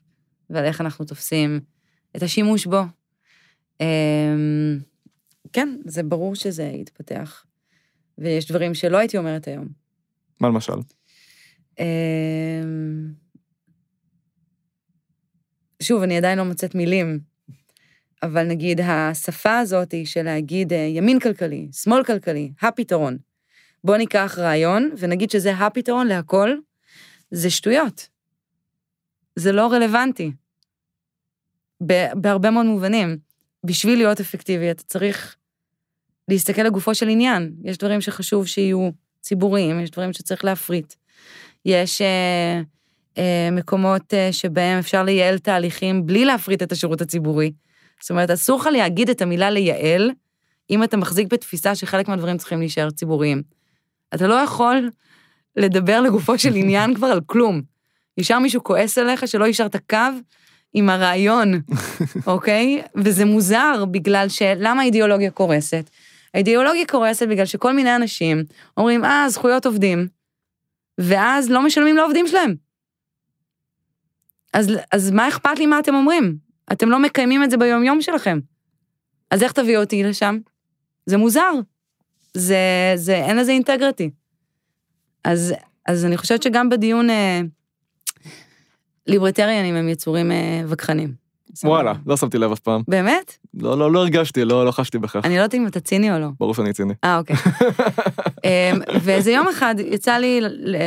ועל 0.50 0.66
איך 0.66 0.82
אנחנו 0.82 1.06
תופסים 1.06 1.60
את 2.16 2.24
השימוש 2.24 2.66
בו. 2.66 2.82
אה, 3.82 4.36
כן, 5.54 5.78
זה 5.86 6.04
ברור 6.04 6.36
שזה 6.36 6.64
יתפתח. 6.64 7.46
ויש 8.18 8.48
דברים 8.48 8.74
שלא 8.74 8.98
הייתי 8.98 9.18
אומרת 9.18 9.48
היום. 9.48 9.68
מה 10.40 10.48
למשל? 10.48 10.74
אמ, 11.80 13.14
שוב, 15.82 16.02
אני 16.02 16.18
עדיין 16.18 16.38
לא 16.38 16.46
מוצאת 16.46 16.76
מילים, 16.76 17.20
אבל 18.24 18.48
נגיד 18.48 18.82
השפה 18.82 19.58
הזאת 19.58 19.92
היא 19.92 20.06
של 20.06 20.24
להגיד 20.24 20.74
אה, 20.74 20.78
ימין 20.78 21.20
כלכלי, 21.20 21.68
שמאל 21.72 22.04
כלכלי, 22.04 22.52
הפתרון. 22.62 23.18
בוא 23.84 23.98
ניקח 23.98 24.36
רעיון 24.38 24.92
ונגיד 24.98 25.30
שזה 25.30 25.54
הפתרון 25.54 26.08
להכל, 26.08 26.56
זה 27.32 27.50
שטויות. 27.50 28.08
זה 29.36 29.52
לא 29.52 29.72
רלוונטי. 29.72 30.32
בהרבה 32.16 32.50
מאוד 32.52 32.66
מובנים. 32.66 33.18
בשביל 33.66 33.98
להיות 33.98 34.20
אפקטיבי, 34.20 34.72
אתה 34.72 34.84
צריך 34.84 35.36
להסתכל 36.28 36.62
לגופו 36.62 36.96
של 36.96 37.10
עניין. 37.10 37.52
יש 37.64 37.78
דברים 37.78 38.02
שחשוב 38.02 38.48
שיהיו 38.48 38.90
ציבוריים, 39.22 39.80
יש 39.80 39.90
דברים 39.90 40.14
שצריך 40.14 40.46
להפריט. 40.46 40.94
יש 41.66 42.02
אה, 42.02 42.62
אה, 43.18 43.50
מקומות 43.52 44.14
אה, 44.14 44.30
שבהם 44.32 44.80
אפשר 44.80 45.04
לייעל 45.04 45.38
תהליכים 45.38 46.06
בלי 46.06 46.26
להפריט 46.26 46.64
את 46.64 46.72
השירות 46.72 47.02
הציבורי. 47.02 47.52
זאת 48.02 48.10
אומרת, 48.10 48.30
אסור 48.30 48.60
לך 48.60 48.68
להגיד 48.72 49.10
את 49.10 49.22
המילה 49.22 49.50
לייעל, 49.50 50.12
אם 50.70 50.84
אתה 50.84 50.98
מחזיק 50.98 51.28
בתפיסה 51.34 51.76
שחלק 51.76 52.08
מהדברים 52.08 52.38
צריכים 52.38 52.60
להישאר 52.60 52.90
ציבוריים. 52.90 53.42
אתה 54.16 54.28
לא 54.28 54.34
יכול 54.34 54.90
לדבר 55.56 56.02
לגופו 56.02 56.38
של 56.38 56.56
עניין 56.62 56.94
כבר 56.94 57.08
על 57.08 57.22
כלום. 57.26 57.62
ישר 58.18 58.40
מישהו 58.40 58.64
כועס 58.64 58.98
עליך 58.98 59.28
שלא 59.28 59.48
השארת 59.48 59.76
קו 59.90 59.98
עם 60.74 60.90
הרעיון, 60.90 61.62
אוקיי? 62.28 62.82
וזה 62.96 63.26
מוזר, 63.26 63.86
בגלל 63.92 64.30
ש... 64.30 64.42
למה 64.42 64.82
האידיאולוגיה 64.82 65.32
קורסת? 65.32 65.90
האידיאולוגיה 66.36 66.86
קורסת 66.86 67.28
בגלל 67.28 67.46
שכל 67.46 67.74
מיני 67.74 67.96
אנשים 67.96 68.44
אומרים, 68.78 69.06
אה, 69.06 69.26
זכויות 69.30 69.66
עובדים, 69.66 70.08
ואז 70.98 71.50
לא 71.50 71.66
משלמים 71.66 71.96
לעובדים 71.96 72.28
שלהם. 72.28 72.56
אז, 74.54 74.72
אז 74.92 75.12
מה 75.12 75.28
אכפת 75.28 75.60
לי 75.60 75.66
מה 75.66 75.80
אתם 75.80 75.96
אומרים? 75.96 76.38
אתם 76.72 76.90
לא 76.90 77.00
מקיימים 77.00 77.44
את 77.44 77.52
זה 77.52 77.58
ביום-יום 77.58 78.02
שלכם. 78.02 78.40
אז 79.32 79.44
איך 79.44 79.52
תביאו 79.52 79.82
אותי 79.82 80.04
לשם? 80.04 80.38
זה 81.06 81.18
מוזר. 81.18 81.52
זה, 82.34 82.58
זה, 82.96 83.16
אין 83.16 83.38
לזה 83.38 83.52
אינטגריטי. 83.52 84.10
אז, 85.24 85.54
אז 85.86 86.06
אני 86.06 86.18
חושבת 86.18 86.44
שגם 86.44 86.70
בדיון, 86.70 87.10
אה, 87.10 87.42
ליברטריאנים 89.08 89.76
הם 89.76 89.90
יצורים 89.90 90.32
אה, 90.32 90.62
וכחנים. 90.68 91.25
וואלה, 91.64 91.94
לא 92.06 92.18
שמתי 92.18 92.38
לב 92.38 92.52
אף 92.52 92.60
פעם. 92.60 92.82
באמת? 92.88 93.38
לא, 93.54 93.78
לא, 93.78 93.92
לא 93.92 94.00
הרגשתי, 94.00 94.46
לא, 94.46 94.66
לא 94.66 94.72
חשתי 94.72 94.98
בכך. 94.98 95.26
אני 95.26 95.36
לא 95.36 95.40
יודעת 95.40 95.54
אם 95.54 95.68
אתה 95.68 95.80
ציני 95.80 96.14
או 96.14 96.20
לא. 96.20 96.28
ברור 96.40 96.54
שאני 96.54 96.74
ציני. 96.74 96.94
אה, 97.04 97.18
אוקיי. 97.18 97.36
אמ, 98.46 98.82
ואיזה 99.02 99.32
יום 99.32 99.48
אחד 99.48 99.76
יצא 99.78 100.18
לי 100.18 100.42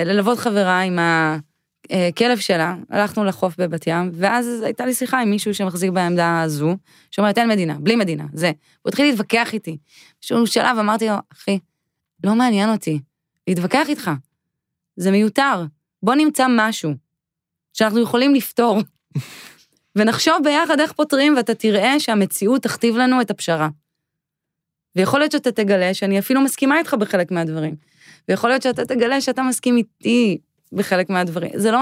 ללוות 0.05 0.39
חברה 0.39 0.81
עם 0.81 0.99
הכלב 0.99 2.39
שלה, 2.39 2.75
הלכנו 2.91 3.25
לחוף 3.25 3.61
בבת 3.61 3.87
ים, 3.87 4.11
ואז 4.15 4.63
הייתה 4.63 4.87
לי 4.87 4.95
שיחה 4.95 5.21
עם 5.21 5.31
מישהו 5.31 5.55
שמחזיק 5.55 5.91
בעמדה 5.91 6.43
הזו, 6.43 6.77
שאומרת, 7.11 7.39
אין 7.39 7.49
מדינה, 7.49 7.75
בלי 7.81 7.97
מדינה, 7.97 8.25
זה. 8.33 8.53
הוא 8.83 8.89
התחיל 8.89 9.07
להתווכח 9.07 9.53
איתי. 9.53 9.79
באיזשהו 10.21 10.47
שלב 10.47 10.79
אמרתי 10.79 11.09
לו, 11.09 11.15
אחי, 11.33 11.59
לא 12.25 12.35
מעניין 12.35 12.71
אותי 12.71 13.01
להתווכח 13.47 13.89
איתך. 13.89 14.11
זה 14.97 15.11
מיותר. 15.11 15.65
בוא 16.03 16.15
נמצא 16.15 16.47
משהו 16.51 16.93
שאנחנו 17.73 18.01
יכולים 18.01 18.35
לפתור. 18.35 18.81
ונחשוב 19.99 20.37
ביחד 20.45 20.81
איך 20.81 20.93
פותרים, 20.93 21.37
ואתה 21.37 21.55
תראה 21.55 22.01
שהמציאות 22.01 22.63
תכתיב 22.63 22.97
לנו 22.97 23.21
את 23.21 23.31
הפשרה. 23.31 23.69
ויכול 24.97 25.21
להיות 25.21 25.33
שאתה 25.33 25.53
תגלה 25.53 25.95
שאני 25.95 26.19
אפילו 26.19 26.41
מסכימה 26.41 26.79
איתך 26.79 26.95
בחלק 26.95 27.31
מהדברים. 27.31 27.75
ויכול 28.29 28.51
להיות 28.51 28.63
שאתה 28.63 28.85
תגלה 28.85 29.21
שאתה 29.21 29.43
מסכים 29.43 29.77
איתי 29.77 30.39
בחלק 30.73 31.11
מהדברים. 31.11 31.51
זה 31.55 31.71
לא, 31.71 31.81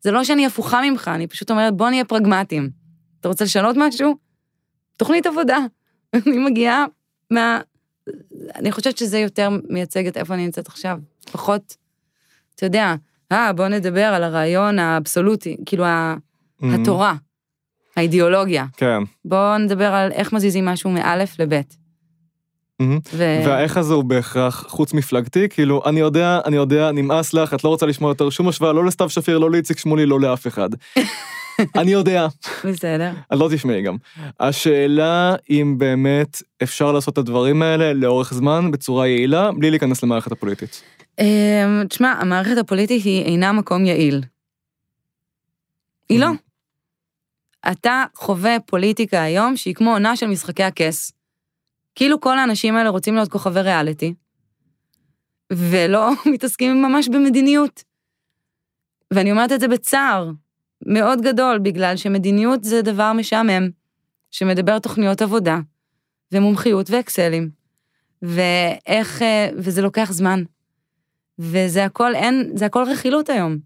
זה 0.00 0.10
לא 0.10 0.24
שאני 0.24 0.46
הפוכה 0.46 0.82
ממך, 0.82 1.10
אני 1.14 1.26
פשוט 1.26 1.50
אומרת, 1.50 1.76
בוא 1.76 1.90
נהיה 1.90 2.04
פרגמטיים. 2.04 2.70
אתה 3.20 3.28
רוצה 3.28 3.44
לשנות 3.44 3.76
משהו? 3.78 4.16
תוכנית 4.96 5.26
עבודה. 5.26 5.58
אני 6.14 6.38
מגיעה 6.38 6.84
מה... 7.30 7.60
אני 8.54 8.72
חושבת 8.72 8.98
שזה 8.98 9.18
יותר 9.18 9.48
מייצג 9.68 10.06
את 10.06 10.16
איפה 10.16 10.34
אני 10.34 10.44
נמצאת 10.44 10.66
עכשיו. 10.66 10.98
פחות, 11.32 11.76
אתה 12.54 12.66
יודע, 12.66 12.94
אה, 13.32 13.52
בוא 13.52 13.68
נדבר 13.68 14.04
על 14.04 14.22
הרעיון 14.22 14.78
האבסולוטי, 14.78 15.56
כאילו 15.66 15.84
ה- 15.84 16.16
התורה, 16.62 17.14
האידיאולוגיה. 17.96 18.66
כן. 18.76 19.02
בואו 19.24 19.58
נדבר 19.58 19.94
על 19.94 20.12
איך 20.12 20.32
מזיזים 20.32 20.64
משהו 20.64 20.90
מאלף 20.90 21.40
לבית. 21.40 21.76
ו... 22.82 22.96
והאיך 23.46 23.76
הזה 23.76 23.94
הוא 23.94 24.04
בהכרח 24.04 24.64
חוץ 24.68 24.94
מפלגתי, 24.94 25.48
כאילו, 25.48 25.82
אני 25.86 26.00
יודע, 26.00 26.40
אני 26.44 26.56
יודע, 26.56 26.92
נמאס 26.92 27.34
לך, 27.34 27.54
את 27.54 27.64
לא 27.64 27.68
רוצה 27.68 27.86
לשמוע 27.86 28.10
יותר 28.10 28.30
שום 28.30 28.48
השוואה, 28.48 28.72
לא 28.72 28.84
לסתיו 28.84 29.10
שפיר, 29.10 29.38
לא 29.38 29.50
לאיציק 29.50 29.78
שמולי, 29.78 30.06
לא 30.06 30.20
לאף 30.20 30.46
אחד. 30.46 30.68
אני 31.80 31.90
יודע, 31.90 32.26
בסדר. 32.64 33.12
את 33.32 33.38
לא 33.38 33.48
תשמעי 33.52 33.82
גם. 33.82 33.96
השאלה 34.40 35.34
אם 35.50 35.74
באמת 35.78 36.42
אפשר 36.62 36.92
לעשות 36.92 37.12
את 37.12 37.18
הדברים 37.18 37.62
האלה 37.62 37.92
לאורך 37.92 38.34
זמן 38.34 38.70
בצורה 38.70 39.06
יעילה, 39.06 39.52
בלי 39.52 39.70
להיכנס 39.70 40.02
למערכת 40.02 40.32
הפוליטית. 40.32 40.82
אמ, 41.18 41.84
תשמע, 41.88 42.14
המערכת 42.20 42.58
הפוליטית 42.58 43.04
היא 43.04 43.24
אינה 43.24 43.52
מקום 43.52 43.84
יעיל. 43.84 44.22
היא 46.08 46.20
לא. 46.20 46.28
אתה 47.72 48.04
חווה 48.14 48.60
פוליטיקה 48.60 49.22
היום 49.22 49.56
שהיא 49.56 49.74
כמו 49.74 49.92
עונה 49.92 50.16
של 50.16 50.26
משחקי 50.26 50.62
הכס. 50.62 51.12
כאילו 51.94 52.20
כל 52.20 52.38
האנשים 52.38 52.76
האלה 52.76 52.88
רוצים 52.90 53.14
להיות 53.14 53.28
כוכבי 53.28 53.60
ריאליטי, 53.60 54.14
ולא 55.52 56.10
מתעסקים 56.32 56.82
ממש 56.82 57.08
במדיניות. 57.08 57.84
ואני 59.12 59.30
אומרת 59.30 59.52
את 59.52 59.60
זה 59.60 59.68
בצער 59.68 60.30
מאוד 60.86 61.20
גדול, 61.20 61.58
בגלל 61.58 61.96
שמדיניות 61.96 62.64
זה 62.64 62.82
דבר 62.82 63.12
משעמם, 63.12 63.68
שמדבר 64.30 64.78
תוכניות 64.78 65.22
עבודה, 65.22 65.58
ומומחיות 66.32 66.90
ואקסלים, 66.90 67.50
ואיך, 68.22 69.22
אה, 69.22 69.48
וזה 69.56 69.82
לוקח 69.82 70.12
זמן. 70.12 70.42
וזה 71.38 71.84
הכל, 71.84 72.14
אין, 72.14 72.52
זה 72.54 72.66
הכל 72.66 72.84
רכילות 72.92 73.28
היום. 73.28 73.58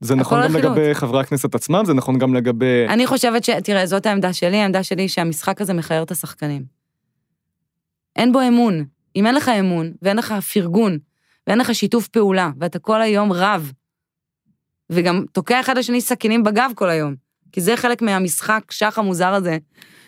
זה 0.00 0.14
נכון 0.14 0.42
גם. 0.44 0.56
לגבי 0.56 0.94
חברי 0.94 1.20
הכנסת 1.20 1.54
עצמם, 1.54 1.82
זה 1.86 1.94
נכון 1.94 2.18
גם 2.18 2.34
לגבי... 2.34 2.86
אני 2.88 3.06
חושבת 3.06 3.44
ש... 3.44 3.50
תראה, 3.50 3.86
זאת 3.86 4.06
העמדה 4.06 4.32
שלי, 4.32 4.56
העמדה 4.56 4.82
שלי 4.82 5.02
היא 5.02 5.08
שהמשחק 5.08 5.60
הזה 5.60 5.74
מכער 5.74 6.02
את 6.02 6.10
השחקנים. 6.10 6.64
אין 8.16 8.32
בו 8.32 8.40
אמון. 8.48 8.84
אם 9.16 9.26
אין 9.26 9.34
לך 9.34 9.48
אמון, 9.48 9.92
ואין 10.02 10.16
לך 10.16 10.32
פרגון, 10.52 10.98
ואין 11.46 11.58
לך 11.58 11.74
שיתוף 11.74 12.08
פעולה, 12.08 12.50
ואתה 12.60 12.78
כל 12.78 13.02
היום 13.02 13.32
רב, 13.32 13.72
וגם 14.90 15.24
תוקע 15.32 15.60
אחד 15.60 15.78
לשני 15.78 16.00
סכינים 16.00 16.44
בגב 16.44 16.70
כל 16.74 16.90
היום, 16.90 17.14
כי 17.52 17.60
זה 17.60 17.76
חלק 17.76 18.02
מהמשחק 18.02 18.62
שח 18.70 18.98
המוזר 18.98 19.34
הזה, 19.34 19.58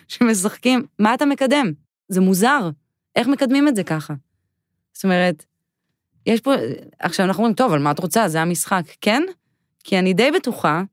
שמשחקים, 0.07 0.85
מה 0.99 1.13
אתה 1.13 1.25
מקדם? 1.25 1.71
זה 2.07 2.21
מוזר. 2.21 2.69
איך 3.15 3.27
מקדמים 3.27 3.67
את 3.67 3.75
זה 3.75 3.83
ככה? 3.83 4.13
זאת 4.93 5.03
אומרת, 5.03 5.45
יש 6.25 6.41
פה, 6.41 6.53
עכשיו 6.99 7.25
אנחנו 7.25 7.43
אומרים, 7.43 7.55
טוב, 7.55 7.71
אבל 7.71 7.81
מה 7.81 7.91
את 7.91 7.99
רוצה? 7.99 8.27
זה 8.27 8.41
המשחק. 8.41 8.83
כן? 9.01 9.23
כי 9.83 9.99
אני 9.99 10.13
די 10.13 10.31
בטוחה 10.31 10.83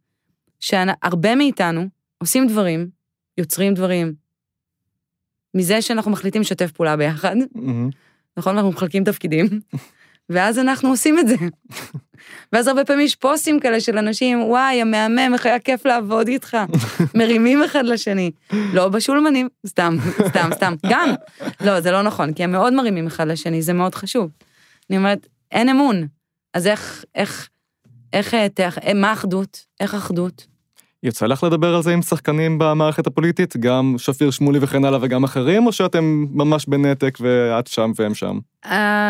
שהרבה 0.61 1.35
מאיתנו 1.35 1.85
עושים 2.19 2.47
דברים, 2.47 2.89
יוצרים 3.39 3.75
דברים, 3.75 4.15
מזה 5.55 5.83
שאנחנו 5.83 6.11
מחליטים 6.11 6.41
לשתף 6.41 6.73
פעולה 6.73 6.97
ביחד, 6.97 7.37
מהמם. 7.55 7.91
נכון? 8.37 8.57
אנחנו 8.57 8.71
מחלקים 8.71 9.05
תפקידים, 9.05 9.47
ואז 10.29 10.59
אנחנו 10.59 10.89
עושים 10.89 11.19
את 11.19 11.29
זה. 11.29 11.35
ואז 12.53 12.69
הרבה 12.69 12.85
פעמים 12.85 13.07
יש 13.07 13.15
פוסטים 13.15 13.61
כאלה 13.61 13.81
של 13.81 13.99
אנשים, 13.99 14.43
וואי, 14.43 14.81
המהמם, 14.81 15.31
איך 15.33 15.47
היה 15.47 15.59
כיף 15.59 15.87
לעבוד 15.87 16.29
איתך. 16.29 16.57
מרימים 17.15 17.63
אחד 17.63 17.85
לשני. 17.85 18.31
לא 18.53 18.89
בשולמנים, 18.89 19.49
סתם, 19.67 19.97
סתם, 20.29 20.51
סתם. 20.55 20.75
גם. 20.91 21.15
לא, 21.61 21.81
זה 21.81 21.91
לא 21.91 22.03
נכון, 22.03 22.33
כי 22.33 22.45
הם 22.45 22.53
מאוד 22.53 22.73
מרימים 22.73 23.07
אחד 23.07 23.29
לשני, 23.29 23.63
זה 23.63 23.73
מאוד 23.73 23.95
חשוב. 23.95 24.31
אני 24.91 24.99
אומרת, 24.99 25.27
אין 25.53 25.69
אמון. 25.69 26.07
אז 26.55 26.67
איך, 26.67 27.05
איך, 27.15 27.49
איך, 28.13 28.35
אה, 28.35 28.49
תח- 28.49 28.79
אה, 28.79 28.95
מה 28.95 29.13
אחדות? 29.13 29.67
איך 29.81 29.95
אחדות? 29.95 30.47
יצא 31.03 31.27
לך 31.27 31.45
לדבר 31.45 31.75
על 31.75 31.83
זה 31.83 31.93
עם 31.93 32.03
שחקנים 32.03 32.59
במערכת 32.59 33.07
הפוליטית, 33.07 33.57
גם 33.57 33.95
שפיר 33.99 34.31
שמולי 34.31 34.59
וכן 34.63 34.85
הלאה 34.85 34.99
וגם 35.03 35.25
אחרים, 35.25 35.67
או 35.67 35.73
שאתם 35.73 36.25
ממש 36.31 36.67
בנתק 36.67 37.19
ואת 37.21 37.67
שם 37.67 37.93
והם 37.97 38.15
שם? 38.15 38.39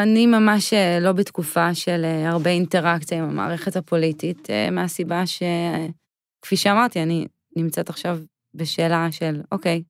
אני 0.03 0.27
ממש 0.27 0.73
אה, 0.73 1.01
לא 1.01 1.13
בתקופה 1.13 1.75
של 1.75 2.05
הרבה 2.27 2.51
אינטראקציה 2.51 3.19
עם 3.19 3.25
המערכת 3.31 3.77
הפוליטית, 3.77 4.49
מהסיבה 4.73 5.23
שכפי 5.27 6.57
שאמרתי, 6.57 7.03
אני 7.03 7.27
נמצאת 7.57 7.89
עכשיו 7.91 8.19
בשאלה 8.55 9.09
של, 9.13 9.41
אוקיי, 9.53 9.83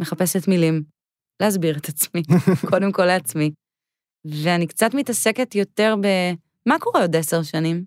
מחפשת 0.00 0.48
מילים, 0.48 0.82
להסביר 1.42 1.76
את 1.76 1.88
עצמי, 1.88 2.22
קודם 2.70 2.92
כל 2.92 3.04
לעצמי. 3.04 3.50
ואני 4.42 4.66
קצת 4.66 4.94
מתעסקת 4.94 5.54
יותר 5.54 5.94
ב... 6.00 6.06
מה 6.66 6.78
קורה 6.78 7.00
עוד 7.00 7.16
עשר 7.16 7.42
שנים? 7.42 7.84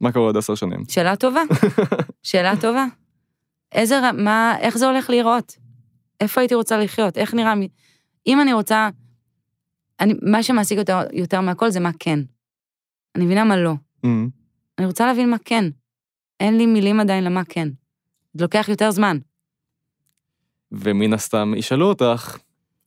מה 0.00 0.12
קורה 0.12 0.26
עוד 0.26 0.36
עשר 0.36 0.54
שנים? 0.54 0.84
שאלה 0.88 1.16
טובה, 1.16 1.42
שאלה 2.22 2.56
טובה. 2.60 2.86
איזה, 3.72 4.12
מה, 4.12 4.56
איך 4.60 4.78
זה 4.78 4.86
הולך 4.86 5.10
להיראות? 5.10 5.56
איפה 6.20 6.40
הייתי 6.40 6.54
רוצה 6.54 6.78
לחיות? 6.78 7.18
איך 7.18 7.34
נראה... 7.34 7.54
אם 8.26 8.40
אני 8.40 8.52
רוצה... 8.52 8.88
אני, 10.00 10.14
מה 10.22 10.42
שמעסיק 10.42 10.78
יותר, 10.78 10.98
יותר 11.12 11.40
מהכל 11.40 11.70
זה 11.70 11.80
מה 11.80 11.90
כן. 11.98 12.18
אני 13.14 13.24
מבינה 13.24 13.44
מה 13.44 13.56
לא. 13.56 13.72
מהמם. 14.04 14.28
אני 14.78 14.86
רוצה 14.86 15.06
להבין 15.06 15.30
מה 15.30 15.36
כן. 15.44 15.64
אין 16.40 16.56
לי 16.56 16.66
מילים 16.66 17.00
עדיין 17.00 17.24
למה 17.24 17.44
כן. 17.44 17.68
זה 18.34 18.44
לוקח 18.44 18.68
יותר 18.68 18.90
זמן. 18.90 19.18
ומן 20.72 21.12
הסתם 21.12 21.52
ישאלו 21.56 21.86
אותך, 21.88 22.38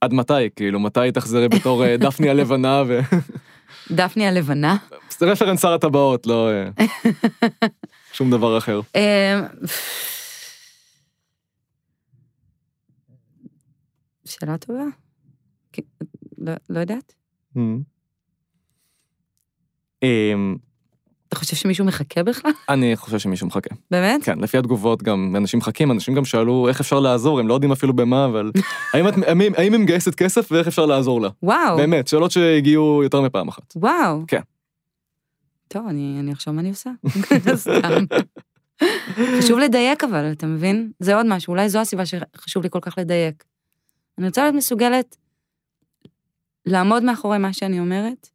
עד 0.02 0.14
מתי? 0.14 0.50
כאילו, 0.56 0.80
מתי 0.80 1.12
תחזרי 1.14 1.50
בתור 1.50 1.86
אה, 1.86 1.98
דפני 1.98 2.30
הלבנה 2.30 2.84
ו... 2.88 3.00
דפני 3.92 4.28
הלבנה. 4.28 4.78
זה 5.10 5.26
רפרנס 5.26 5.62
שר 5.62 5.74
הטבעות, 5.74 6.28
לא 6.28 6.50
אה, 6.52 6.70
שום 8.14 8.32
דבר 8.32 8.58
אחר. 8.58 8.82
אה, 8.96 9.42
שאלה 14.26 14.58
טובה. 14.58 14.84
לא, 16.38 16.54
לא 16.70 16.80
יודעת. 16.80 17.14
אתה 21.30 21.38
חושב 21.38 21.56
שמישהו 21.56 21.86
מחכה 21.86 22.24
בכלל? 22.24 22.52
אני 22.70 22.96
חושב 22.96 23.20
שמישהו 23.20 23.48
מחכה. 23.48 23.76
באמת? 23.92 24.24
כן, 24.24 24.40
לפי 24.40 24.58
התגובות 24.58 25.04
גם 25.04 25.36
אנשים 25.38 25.58
מחכים, 25.60 25.92
אנשים 25.92 26.14
גם 26.16 26.26
שאלו 26.26 26.68
איך 26.68 26.80
אפשר 26.80 27.00
לעזור, 27.00 27.40
הם 27.40 27.48
לא 27.48 27.54
יודעים 27.54 27.72
אפילו 27.72 27.94
במה, 27.96 28.26
אבל 28.26 28.52
האם 28.94 29.08
את- 29.08 29.14
האם- 29.28 29.42
האם 29.58 29.74
היא 29.74 29.82
מגייסת 29.82 30.16
כסף 30.16 30.52
ואיך 30.52 30.68
אפשר 30.68 30.86
לעזור 30.86 31.22
לה? 31.22 31.30
וואו. 31.44 31.78
באמת, 31.78 32.08
שאלות 32.08 32.32
שהגיעו 32.32 33.04
יותר 33.04 33.22
מפעם 33.22 33.48
אחת. 33.48 33.74
וואו. 33.76 34.24
כן. 34.28 34.42
טוב, 35.68 35.88
אני, 35.88 36.18
אני 36.20 36.34
אחשוב 36.34 36.54
מה 36.54 36.62
אני 36.62 36.70
עושה. 36.70 36.90
סתם. 37.56 38.06
חשוב 39.40 39.60
לדייק 39.60 40.04
אבל, 40.04 40.32
אתה 40.32 40.48
מבין? 40.48 40.92
זה 41.00 41.16
עוד 41.16 41.26
משהו, 41.26 41.52
אולי 41.52 41.70
זו 41.70 41.80
הסיבה 41.80 42.04
שחשוב 42.06 42.64
לי 42.64 42.70
כל 42.70 42.80
כך 42.82 42.96
לדייק. 42.98 43.44
אני 44.18 44.28
רוצה 44.28 44.42
להיות 44.44 44.56
מסוגלת 44.56 45.16
לעמוד 46.66 47.04
מאחורי 47.04 47.38
מה 47.38 47.54
שאני 47.54 47.80
אומרת, 47.80 48.30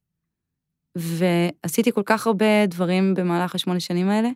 ועשיתי 0.97 1.93
כל 1.93 2.03
כך 2.07 2.27
הרבה 2.27 2.67
דברים 2.67 3.15
במהלך 3.15 3.55
השמונה 3.55 3.81
שנים 3.81 4.09
האלה, 4.09 4.29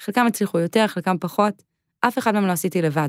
חלקם 0.00 0.26
הצליחו 0.26 0.58
יותר, 0.58 0.86
חלקם 0.86 1.16
פחות, 1.20 1.62
אף 2.00 2.18
אחד 2.18 2.34
מהם 2.34 2.46
לא 2.46 2.52
עשיתי 2.52 2.82
לבד. 2.82 3.08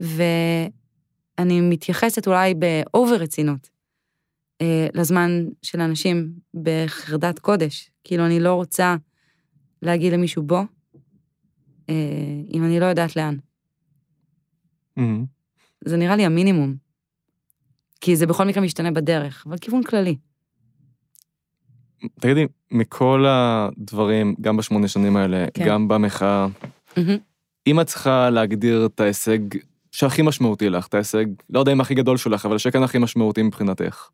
ואני 0.00 1.60
מתייחסת 1.60 2.26
אולי 2.26 2.54
באובר 2.54 3.14
רצינות 3.14 3.70
אה, 4.60 4.86
לזמן 4.94 5.44
של 5.62 5.80
אנשים 5.80 6.32
בחרדת 6.54 7.38
קודש. 7.38 7.90
כאילו, 8.04 8.26
אני 8.26 8.40
לא 8.40 8.54
רוצה 8.54 8.96
להגיד 9.82 10.12
למישהו 10.12 10.42
בוא, 10.42 10.62
אה, 11.88 11.94
אם 12.54 12.64
אני 12.64 12.80
לא 12.80 12.84
יודעת 12.84 13.16
לאן. 13.16 13.36
מהמם. 14.96 15.24
זה 15.84 15.96
נראה 15.96 16.16
לי 16.16 16.24
המינימום. 16.24 16.74
כי 18.00 18.16
זה 18.16 18.26
בכל 18.26 18.44
מקרה 18.44 18.62
משתנה 18.62 18.90
בדרך, 18.90 19.44
אבל 19.46 19.58
כיוון 19.58 19.82
כללי. 19.82 20.16
תגידי, 22.20 22.46
מכל 22.70 23.24
הדברים, 23.28 24.34
גם 24.40 24.56
בשמונה 24.56 24.88
שנים 24.88 25.16
האלה, 25.16 25.46
כן. 25.54 25.64
גם 25.66 25.88
במחאה. 25.88 26.46
אם 27.66 27.80
את 27.80 27.86
צריכה 27.86 28.30
להגדיר 28.30 28.86
את 28.86 29.00
ההישג 29.00 29.38
שהכי 29.92 30.22
משמעותי 30.22 30.68
לך, 30.68 30.86
את 30.86 30.94
ההישג, 30.94 31.24
לא 31.50 31.60
יודע 31.60 31.72
אם 31.72 31.80
הכי 31.80 31.94
גדול 31.94 32.16
שלך, 32.16 32.46
אבל 32.46 32.58
שכן 32.58 32.82
הכי 32.82 32.98
משמעותי 32.98 33.42
מבחינתך. 33.42 34.08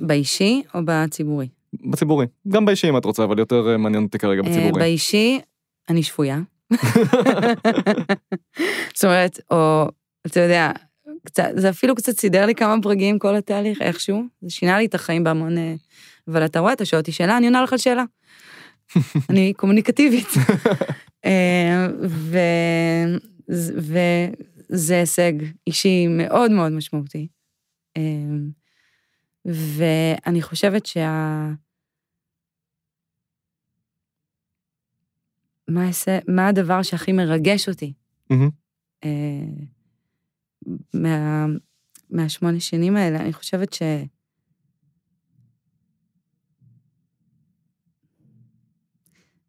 באישי 0.00 0.62
או 0.74 0.80
בציבורי? 0.84 1.48
בציבורי. 1.72 2.26
גם 2.48 2.64
באישי 2.64 2.88
אם 2.88 2.96
את 2.96 3.04
רוצה, 3.04 3.24
אבל 3.24 3.38
יותר 3.38 3.68
אה, 3.70 3.76
מעניין 3.76 4.04
אותי 4.04 4.18
כרגע 4.18 4.42
אה, 4.42 4.48
בציבורי. 4.48 4.72
באישי, 4.72 5.40
אני 5.88 6.02
שפויה. 6.02 6.40
זאת 8.94 9.04
אומרת, 9.04 9.40
או, 9.50 9.88
אתה 10.26 10.40
יודע, 10.40 10.72
קצת, 11.26 11.48
זה 11.56 11.70
אפילו 11.70 11.94
קצת 11.94 12.18
סידר 12.18 12.46
לי 12.46 12.54
כמה 12.54 12.76
ברגים 12.76 13.18
כל 13.18 13.36
התהליך, 13.36 13.82
איכשהו. 13.82 14.22
זה 14.42 14.50
שינה 14.50 14.78
לי 14.78 14.86
את 14.86 14.94
החיים 14.94 15.24
בהמון... 15.24 15.56
אבל 16.28 16.44
אתה 16.44 16.60
רואה, 16.60 16.72
אתה 16.72 16.84
שואל 16.84 17.00
אותי 17.00 17.12
שאלה, 17.12 17.36
אני 17.36 17.46
עונה 17.46 17.62
לך 17.62 17.72
על 17.72 17.78
שאלה. 17.78 18.04
אני 19.30 19.52
קומוניקטיבית. 19.56 20.28
אה, 21.24 21.86
וזה 23.48 24.94
הישג 24.98 25.32
אישי 25.66 26.06
מאוד 26.06 26.50
מאוד 26.50 26.72
משמעותי. 26.72 27.28
אה, 27.96 28.02
ואני 29.46 30.42
חושבת 30.42 30.86
שה... 30.86 31.50
מה, 35.68 35.86
אעשה, 35.86 36.18
מה 36.28 36.48
הדבר 36.48 36.82
שהכי 36.82 37.12
מרגש 37.12 37.68
אותי. 37.68 37.92
אה, 39.04 39.10
מה, 40.94 41.46
מהשמונה 42.10 42.60
שנים 42.60 42.96
האלה? 42.96 43.20
אני 43.20 43.32
חושבת 43.32 43.72
ש... 43.72 43.82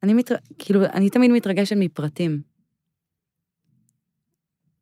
אני 0.04 0.14
מתר... 0.14 0.36
כאילו, 0.60 0.86
אני 0.86 1.10
תמיד 1.10 1.32
מתרגשת 1.32 1.76
מפרטים. 1.80 2.42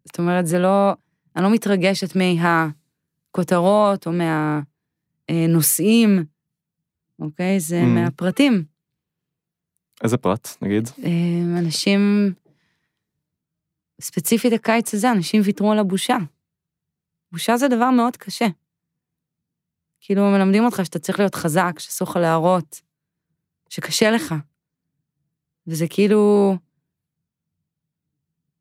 זאת 0.06 0.20
אומרת, 0.20 0.48
זה 0.48 0.60
לא... 0.60 0.94
אני 1.36 1.44
לא 1.44 1.52
מתרגשת 1.54 2.16
מהכותרות 2.16 4.08
או 4.08 4.12
מהנושאים, 5.32 6.26
אוקיי? 7.20 7.60
זה 7.60 7.82
Mm. 7.82 7.86
מהפרטים. 7.86 8.64
איזה 10.04 10.18
פרט, 10.18 10.48
נגיד? 10.62 10.90
אה, 11.04 11.60
אנשים, 11.60 12.34
ספציפית 14.02 14.54
הקיץ 14.54 14.94
הזה, 14.94 15.12
אנשים 15.12 15.42
ויתרו 15.46 15.72
על 15.72 15.80
הבושה. 15.80 16.18
בושה 17.32 17.58
זה 17.58 17.68
דבר 17.68 17.90
מאוד 17.92 18.18
קשה. 18.18 18.48
כאילו, 20.02 20.32
מלמדים 20.32 20.66
אותך 20.66 20.86
שאתה 20.86 21.00
צריך 21.00 21.20
להיות 21.20 21.36
חזק, 21.36 21.80
שאסור 21.80 22.08
לך 22.10 22.16
להראות, 22.16 22.82
שקשה 23.70 24.12
לך. 24.12 24.36
וזה 25.68 25.88
כאילו... 25.90 26.56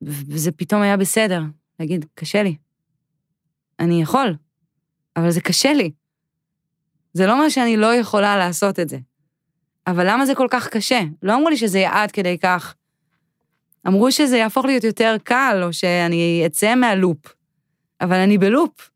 וזה 0.02 0.52
פתאום 0.52 0.82
היה 0.82 0.96
בסדר, 0.96 1.42
להגיד, 1.80 2.06
קשה 2.14 2.42
לי. 2.42 2.56
אני 3.80 4.02
יכול, 4.02 4.36
אבל 5.16 5.30
זה 5.30 5.40
קשה 5.40 5.72
לי. 5.72 5.90
זה 7.12 7.26
לא 7.26 7.32
אומר 7.32 7.48
שאני 7.48 7.76
לא 7.76 7.94
יכולה 7.94 8.36
לעשות 8.36 8.80
את 8.80 8.88
זה. 8.88 8.98
אבל 9.86 10.10
למה 10.10 10.26
זה 10.26 10.34
כל 10.34 10.46
כך 10.50 10.68
קשה? 10.68 11.00
לא 11.22 11.34
אמרו 11.34 11.48
לי 11.48 11.56
שזה 11.56 11.78
יהיה 11.78 12.02
עד 12.02 12.10
כדי 12.10 12.38
כך. 12.38 12.74
אמרו 13.86 14.12
שזה 14.12 14.36
יהפוך 14.36 14.64
להיות 14.64 14.84
יותר 14.84 15.16
קל, 15.24 15.60
או 15.62 15.72
שאני 15.72 16.42
אצא 16.46 16.74
מהלופ. 16.74 17.34
אבל 18.00 18.16
אני 18.16 18.38
בלופ. 18.38 18.90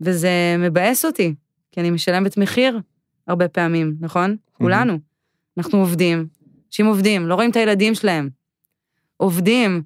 וזה 0.00 0.56
מבאס 0.58 1.04
אותי, 1.04 1.34
כי 1.72 1.80
אני 1.80 1.90
משלמת 1.90 2.36
מחיר 2.36 2.80
הרבה 3.26 3.48
פעמים, 3.48 3.96
נכון? 4.00 4.36
כולנו. 4.52 4.98
אנחנו 5.58 5.78
עובדים, 5.78 6.28
אנשים 6.76 6.86
עובדים, 6.86 7.26
לא 7.26 7.34
רואים 7.34 7.50
את 7.50 7.56
הילדים 7.56 7.94
שלהם. 7.94 8.28
עובדים, 9.16 9.82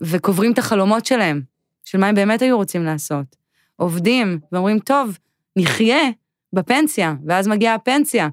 וקוברים 0.00 0.52
את 0.52 0.58
החלומות 0.58 1.06
שלהם, 1.06 1.42
של 1.84 1.98
מה 1.98 2.06
הם 2.06 2.14
באמת 2.14 2.42
היו 2.42 2.56
רוצים 2.56 2.84
לעשות. 2.84 3.36
עובדים, 3.76 4.38
ואומרים, 4.52 4.78
טוב, 4.78 5.18
נחיה 5.56 6.10
בפנסיה, 6.52 7.14
ואז 7.26 7.48
מגיעה 7.48 7.74
הפנסיה. 7.74 8.28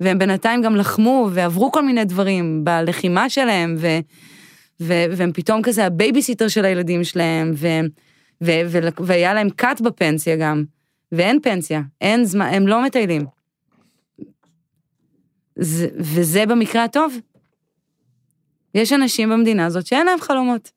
והם 0.00 0.18
בינתיים 0.18 0.62
גם 0.62 0.76
לחמו 0.76 1.28
ועברו 1.32 1.72
כל 1.72 1.84
מיני 1.84 2.04
דברים 2.04 2.64
בלחימה 2.64 3.30
שלהם, 3.30 3.74
ו, 3.78 3.86
ו, 4.80 4.92
והם 5.16 5.32
פתאום 5.32 5.62
כזה 5.62 5.86
הבייביסיטר 5.86 6.48
של 6.48 6.64
הילדים 6.64 7.04
שלהם, 7.04 7.52
והם 7.56 7.88
ו- 8.44 8.62
ו- 8.66 8.78
והיה 8.98 9.34
להם 9.34 9.50
קאט 9.50 9.80
בפנסיה 9.80 10.36
גם, 10.36 10.64
ואין 11.12 11.40
פנסיה, 11.42 11.82
אין 12.00 12.24
זמן, 12.24 12.46
הם 12.46 12.66
לא 12.66 12.84
מטיילים. 12.84 13.26
זה, 15.56 15.88
וזה 15.96 16.46
במקרה 16.46 16.84
הטוב. 16.84 17.14
יש 18.74 18.92
אנשים 18.92 19.30
במדינה 19.30 19.66
הזאת 19.66 19.86
שאין 19.86 20.06
להם 20.06 20.20
חלומות. 20.20 20.70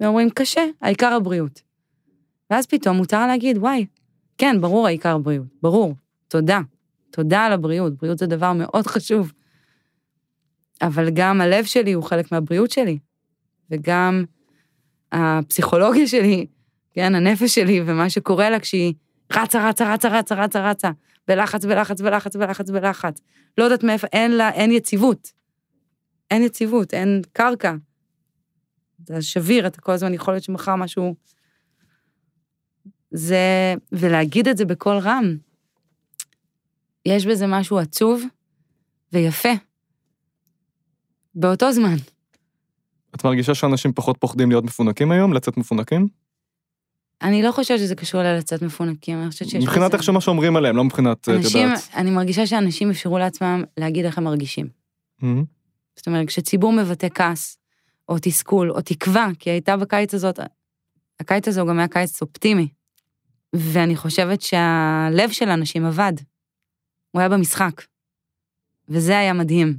ואומרים, 0.00 0.30
קשה, 0.30 0.64
העיקר 0.82 1.12
הבריאות. 1.12 1.62
ואז 2.50 2.66
פתאום 2.66 2.96
מותר 2.96 3.26
להגיד, 3.26 3.58
וואי, 3.58 3.86
כן, 4.38 4.60
ברור 4.60 4.86
העיקר 4.86 5.14
הבריאות, 5.14 5.46
ברור, 5.62 5.94
תודה. 6.28 6.60
תודה 7.10 7.44
על 7.44 7.52
הבריאות, 7.52 7.96
בריאות 7.96 8.18
זה 8.18 8.26
דבר 8.26 8.52
מאוד 8.52 8.86
חשוב. 8.86 9.32
אבל 10.82 11.10
גם 11.10 11.40
הלב 11.40 11.64
שלי 11.64 11.92
הוא 11.92 12.04
חלק 12.04 12.32
מהבריאות 12.32 12.70
שלי, 12.70 12.98
וגם 13.70 14.24
הפסיכולוגיה 15.12 16.06
שלי, 16.06 16.46
כן, 16.92 17.14
הנפש 17.14 17.54
שלי 17.54 17.80
ומה 17.86 18.10
שקורה 18.10 18.50
לה 18.50 18.60
כשהיא 18.60 18.94
רצה, 19.32 19.68
רצה, 19.68 19.94
רצה, 19.94 20.18
רצה, 20.18 20.34
רצה, 20.34 20.70
רצה, 20.70 20.90
בלחץ, 21.28 21.64
בלחץ, 21.64 22.00
בלחץ, 22.00 22.36
בלחץ, 22.36 22.70
בלחץ. 22.70 23.20
לא 23.58 23.64
יודעת 23.64 23.84
מאיפה, 23.84 24.06
אין 24.12 24.36
לה, 24.36 24.50
אין 24.50 24.72
יציבות. 24.72 25.32
אין 26.30 26.42
יציבות, 26.42 26.94
אין 26.94 27.22
קרקע. 27.32 27.74
זה 29.06 29.22
שביר, 29.22 29.66
אתה 29.66 29.80
כל 29.80 29.92
הזמן 29.92 30.14
יכול 30.14 30.34
להיות 30.34 30.44
שמחר 30.44 30.76
משהו... 30.76 31.14
זה, 33.10 33.74
ולהגיד 33.92 34.48
את 34.48 34.56
זה 34.56 34.64
בקול 34.64 34.98
רם, 34.98 35.36
יש 37.06 37.26
בזה 37.26 37.46
משהו 37.46 37.78
עצוב 37.78 38.22
ויפה. 39.12 39.48
באותו 41.34 41.72
זמן. 41.72 41.96
את 43.14 43.24
מרגישה 43.24 43.54
שאנשים 43.54 43.92
פחות 43.92 44.16
פוחדים 44.20 44.50
להיות 44.50 44.64
מפונקים 44.64 45.10
היום, 45.10 45.32
לצאת 45.32 45.56
מפונקים? 45.56 46.08
אני 47.22 47.42
לא 47.42 47.52
חושבת 47.52 47.78
שזה 47.78 47.94
קשור 47.94 48.22
ללצאת 48.22 48.62
מפונקים, 48.62 49.22
אני 49.22 49.30
חושבת 49.30 49.48
שיש... 49.48 49.64
מבחינת 49.64 49.94
איך 49.94 50.02
שמה 50.02 50.20
שאומרים 50.20 50.56
עליהם, 50.56 50.76
לא 50.76 50.84
מבחינת, 50.84 51.20
את 51.20 51.28
אנשים, 51.28 51.68
יודעת. 51.68 51.88
אני 51.94 52.10
מרגישה 52.10 52.46
שאנשים 52.46 52.90
אפשרו 52.90 53.18
לעצמם 53.18 53.64
להגיד 53.76 54.04
איך 54.04 54.18
הם 54.18 54.24
מרגישים. 54.24 54.68
זאת 55.96 56.06
אומרת, 56.06 56.26
כשציבור 56.26 56.72
מבטא 56.72 57.08
כעס, 57.14 57.58
או 58.08 58.16
תסכול, 58.22 58.70
או 58.70 58.80
תקווה, 58.80 59.28
כי 59.38 59.50
הייתה 59.50 59.76
בקיץ 59.76 60.14
הזאת, 60.14 60.40
הקיץ 61.20 61.48
הזה 61.48 61.60
הוא 61.60 61.68
גם 61.68 61.78
היה 61.78 61.88
קיץ 61.88 62.22
אופטימי. 62.22 62.68
ואני 63.52 63.96
חושבת 63.96 64.40
שהלב 64.42 65.30
של 65.30 65.48
האנשים 65.48 65.86
עבד. 65.86 66.12
הוא 67.10 67.20
היה 67.20 67.28
במשחק. 67.28 67.82
וזה 68.88 69.18
היה 69.18 69.32
מדהים. 69.32 69.76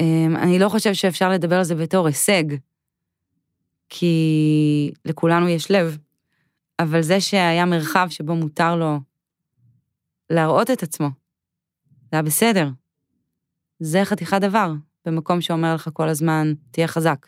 אמ, 0.00 0.36
אני 0.36 0.58
לא 0.58 0.68
חושבת 0.68 0.94
שאפשר 0.94 1.30
לדבר 1.30 1.56
על 1.56 1.64
זה 1.64 1.74
בתור 1.74 2.06
הישג, 2.06 2.44
כי 3.88 4.92
לכולנו 5.04 5.48
יש 5.48 5.70
לב, 5.70 5.98
אבל 6.78 7.02
זה 7.02 7.20
שהיה 7.20 7.64
מרחב 7.64 8.06
שבו 8.10 8.34
מותר 8.34 8.76
לו 8.76 9.00
להראות 10.30 10.70
את 10.70 10.82
עצמו, 10.82 11.08
זה 11.90 12.08
היה 12.12 12.22
בסדר. 12.22 12.68
זה 13.80 14.04
חתיכת 14.04 14.40
דבר, 14.40 14.72
במקום 15.04 15.40
שאומר 15.40 15.74
לך 15.74 15.88
כל 15.92 16.08
הזמן, 16.08 16.52
תהיה 16.70 16.86
חזק. 16.86 17.26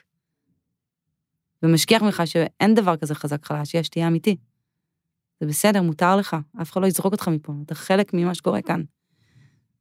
ומשכיח 1.62 2.02
ממך 2.02 2.22
שאין 2.24 2.74
דבר 2.74 2.96
כזה 2.96 3.14
חזק 3.14 3.44
חלש, 3.44 3.74
יש, 3.74 3.88
תהיה 3.88 4.08
אמיתי. 4.08 4.36
זה 5.40 5.46
בסדר, 5.46 5.82
מותר 5.82 6.16
לך, 6.16 6.36
אף 6.62 6.72
אחד 6.72 6.82
לא 6.82 6.86
יזרוק 6.86 7.12
אותך 7.12 7.28
מפה, 7.28 7.52
אתה 7.66 7.74
חלק 7.74 8.14
ממה 8.14 8.34
שקורה 8.34 8.62
כאן. 8.62 8.82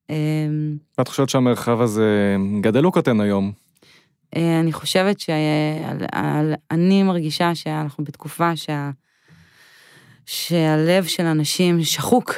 אמ, 0.10 0.78
את 1.02 1.08
חושבת 1.08 1.30
שהמרחב 1.30 1.82
הזה 1.82 2.36
גדל 2.62 2.86
או 2.86 2.92
קטן 2.92 3.22
היום? 3.22 3.52
אה, 4.36 4.60
אני 4.60 4.74
חושבת 4.74 5.20
שאני 5.20 7.04
מרגישה 7.04 7.56
שאנחנו 7.56 8.04
בתקופה 8.04 8.56
שה... 8.56 8.92
שהלב 10.26 11.06
של 11.06 11.26
אנשים 11.26 11.84
שחוק, 11.84 12.34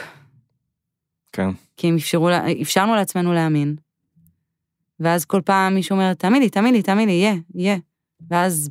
כן. 1.32 1.50
כי 1.78 1.88
הם 1.88 1.96
אפשרו, 1.96 2.30
אפשרנו 2.62 2.96
לעצמנו 2.96 3.34
להאמין. 3.34 3.76
ואז 5.00 5.26
כל 5.26 5.42
פעם 5.46 5.76
מישהו 5.76 5.94
אומר, 5.94 6.14
תאמין 6.14 6.42
לי, 6.42 6.50
תאמין 6.50 6.74
לי, 6.74 6.82
תאמין 6.82 7.10
לי, 7.10 7.16
יהיה, 7.16 7.36
יהיה. 7.56 7.78
ואז 8.30 8.70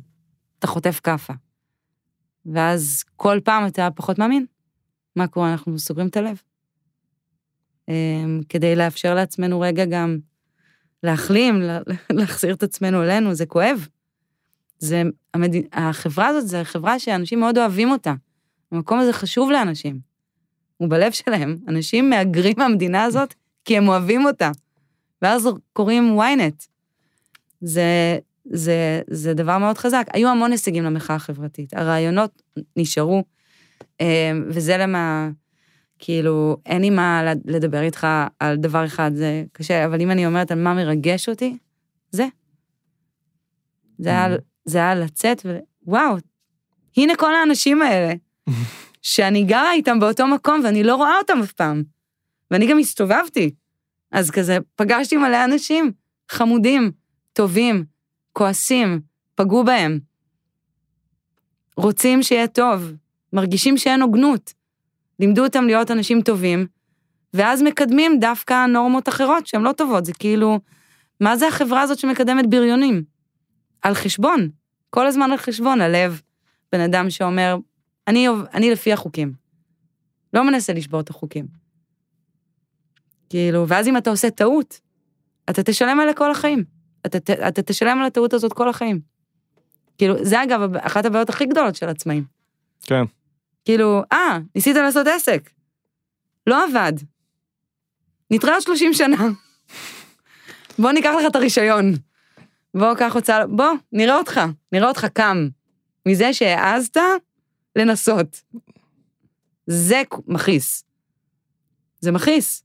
אתה 0.59 0.67
חוטף 0.67 0.99
כאפה. 1.03 1.33
ואז 2.45 3.03
כל 3.15 3.39
פעם 3.43 3.67
אתה 3.67 3.87
פחות 3.95 4.19
מאמין. 4.19 4.45
מה 5.15 5.27
קורה? 5.27 5.51
אנחנו 5.51 5.79
סוגרים 5.79 6.07
את 6.07 6.17
הלב. 6.17 6.41
אמ, 7.89 8.41
כדי 8.49 8.75
לאפשר 8.75 9.13
לעצמנו 9.13 9.59
רגע 9.59 9.85
גם 9.85 10.17
להחלים, 11.03 11.61
לה- 11.61 11.79
להחזיר 12.11 12.53
את 12.53 12.63
עצמנו 12.63 13.03
אלינו, 13.03 13.33
זה 13.35 13.45
כואב. 13.45 13.87
זה, 14.79 15.03
המד... 15.33 15.51
החברה 15.73 16.27
הזאת 16.27 16.47
זו 16.47 16.57
חברה 16.63 16.99
שאנשים 16.99 17.39
מאוד 17.39 17.57
אוהבים 17.57 17.91
אותה. 17.91 18.13
המקום 18.71 18.99
הזה 18.99 19.13
חשוב 19.13 19.51
לאנשים. 19.51 19.99
הוא 20.77 20.89
בלב 20.89 21.11
שלהם. 21.11 21.57
אנשים 21.67 22.09
מהגרים 22.09 22.53
מהמדינה 22.57 23.03
הזאת 23.03 23.33
כי 23.65 23.77
הם 23.77 23.87
אוהבים 23.87 24.25
אותה. 24.25 24.51
ואז 25.21 25.49
קוראים 25.73 26.19
ynet. 26.19 26.65
זה, 27.61 28.19
זה, 28.45 29.01
זה 29.09 29.33
דבר 29.33 29.57
מאוד 29.57 29.77
חזק. 29.77 30.05
היו 30.13 30.29
המון 30.29 30.51
הישגים 30.51 30.83
למחאה 30.83 31.15
החברתית. 31.15 31.73
הרעיונות 31.73 32.41
נשארו, 32.77 33.23
אה, 34.01 34.31
וזה 34.47 34.77
למה, 34.77 35.29
כאילו, 35.99 36.57
אין 36.65 36.81
לי 36.81 36.89
מה 36.89 37.33
לדבר 37.45 37.81
איתך 37.81 38.07
על 38.39 38.55
דבר 38.55 38.85
אחד, 38.85 39.11
זה 39.13 39.43
קשה, 39.51 39.85
אבל 39.85 40.01
אם 40.01 40.11
אני 40.11 40.25
אומרת 40.25 40.51
על 40.51 40.59
מה 40.63 40.73
מרגש 40.73 41.29
אותי, 41.29 41.57
זה. 42.11 42.27
זה 43.97 44.09
היה, 44.09 44.27
זה 44.65 44.77
היה 44.77 44.95
לצאת 44.95 45.45
ווואו, 45.85 46.17
הנה 46.97 47.15
כל 47.15 47.35
האנשים 47.35 47.81
האלה, 47.81 48.13
שאני 49.01 49.43
גרה 49.43 49.73
איתם 49.73 49.99
באותו 49.99 50.27
מקום 50.27 50.61
ואני 50.63 50.83
לא 50.83 50.95
רואה 50.95 51.17
אותם 51.17 51.39
אף 51.43 51.51
פעם. 51.51 51.83
ואני 52.51 52.67
גם 52.67 52.79
הסתובבתי. 52.79 53.51
אז 54.11 54.31
כזה, 54.31 54.57
פגשתי 54.75 55.17
מלא 55.17 55.45
אנשים 55.45 55.91
חמודים, 56.29 56.91
טובים, 57.33 57.85
כועסים, 58.33 58.99
פגעו 59.35 59.63
בהם. 59.63 59.99
רוצים 61.77 62.23
שיהיה 62.23 62.47
טוב, 62.47 62.93
מרגישים 63.33 63.77
שאין 63.77 64.01
הוגנות. 64.01 64.53
לימדו 65.19 65.43
אותם 65.43 65.63
להיות 65.63 65.91
אנשים 65.91 66.21
טובים, 66.21 66.67
ואז 67.33 67.61
מקדמים 67.61 68.19
דווקא 68.19 68.65
נורמות 68.65 69.09
אחרות 69.09 69.47
שהן 69.47 69.61
לא 69.61 69.71
טובות. 69.71 70.05
זה 70.05 70.13
כאילו, 70.13 70.59
מה 71.19 71.37
זה 71.37 71.47
החברה 71.47 71.81
הזאת 71.81 71.99
שמקדמת 71.99 72.49
בריונים? 72.49 73.03
על 73.81 73.93
חשבון, 73.93 74.49
כל 74.89 75.07
הזמן 75.07 75.31
על 75.31 75.37
חשבון, 75.37 75.81
הלב, 75.81 76.21
בן 76.71 76.79
אדם 76.79 77.09
שאומר, 77.09 77.57
אני, 78.07 78.27
אני 78.53 78.71
לפי 78.71 78.93
החוקים. 78.93 79.33
לא 80.33 80.43
מנסה 80.47 80.73
לשבור 80.73 80.99
את 80.99 81.09
החוקים. 81.09 81.47
כאילו, 83.29 83.67
ואז 83.67 83.87
אם 83.87 83.97
אתה 83.97 84.09
עושה 84.09 84.31
טעות, 84.31 84.79
אתה 85.49 85.63
תשלם 85.63 85.99
עליה 85.99 86.13
כל 86.13 86.31
החיים. 86.31 86.63
אתה, 87.05 87.19
ת- 87.19 87.29
אתה 87.29 87.61
תשלם 87.61 87.97
על 87.99 88.05
הטעות 88.05 88.33
הזאת 88.33 88.53
כל 88.53 88.69
החיים. 88.69 88.99
כאילו, 89.97 90.25
זה 90.25 90.43
אגב 90.43 90.75
אחת 90.75 91.05
הבעיות 91.05 91.29
הכי 91.29 91.45
גדולות 91.45 91.75
של 91.75 91.89
עצמאים. 91.89 92.23
כן. 92.81 93.03
כאילו, 93.65 94.01
אה, 94.13 94.37
ניסית 94.55 94.75
לעשות 94.75 95.07
עסק. 95.07 95.49
לא 96.47 96.65
עבד. 96.65 96.93
נתראה 98.31 98.53
עוד 98.53 98.61
30 98.63 98.93
שנה. 98.93 99.27
בוא 100.79 100.91
ניקח 100.91 101.11
לך 101.19 101.25
את 101.27 101.35
הרישיון. 101.35 101.93
בוא, 102.73 102.93
קח 102.93 103.15
הוצאה, 103.15 103.47
בוא, 103.47 103.71
נראה 103.91 104.15
אותך, 104.15 104.41
נראה 104.71 104.87
אותך 104.87 105.05
קם. 105.05 105.47
מזה 106.05 106.33
שהעזת 106.33 106.97
לנסות. 107.75 108.41
זה 109.67 110.01
מכעיס. 110.27 110.83
זה 111.99 112.11
מכעיס. 112.11 112.63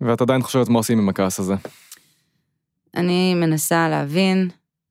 ואת 0.00 0.20
עדיין 0.20 0.42
חושבת 0.42 0.68
מה 0.68 0.78
עושים 0.78 0.98
עם 0.98 1.08
הכעס 1.08 1.40
הזה. 1.40 1.54
אני 2.96 3.34
מנסה 3.34 3.88
להבין 3.88 4.48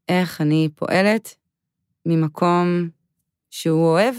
איך 0.09 0.41
אני 0.41 0.69
פועלת 0.75 1.35
ממקום 2.05 2.89
שהוא 3.51 3.85
אוהב, 3.85 4.15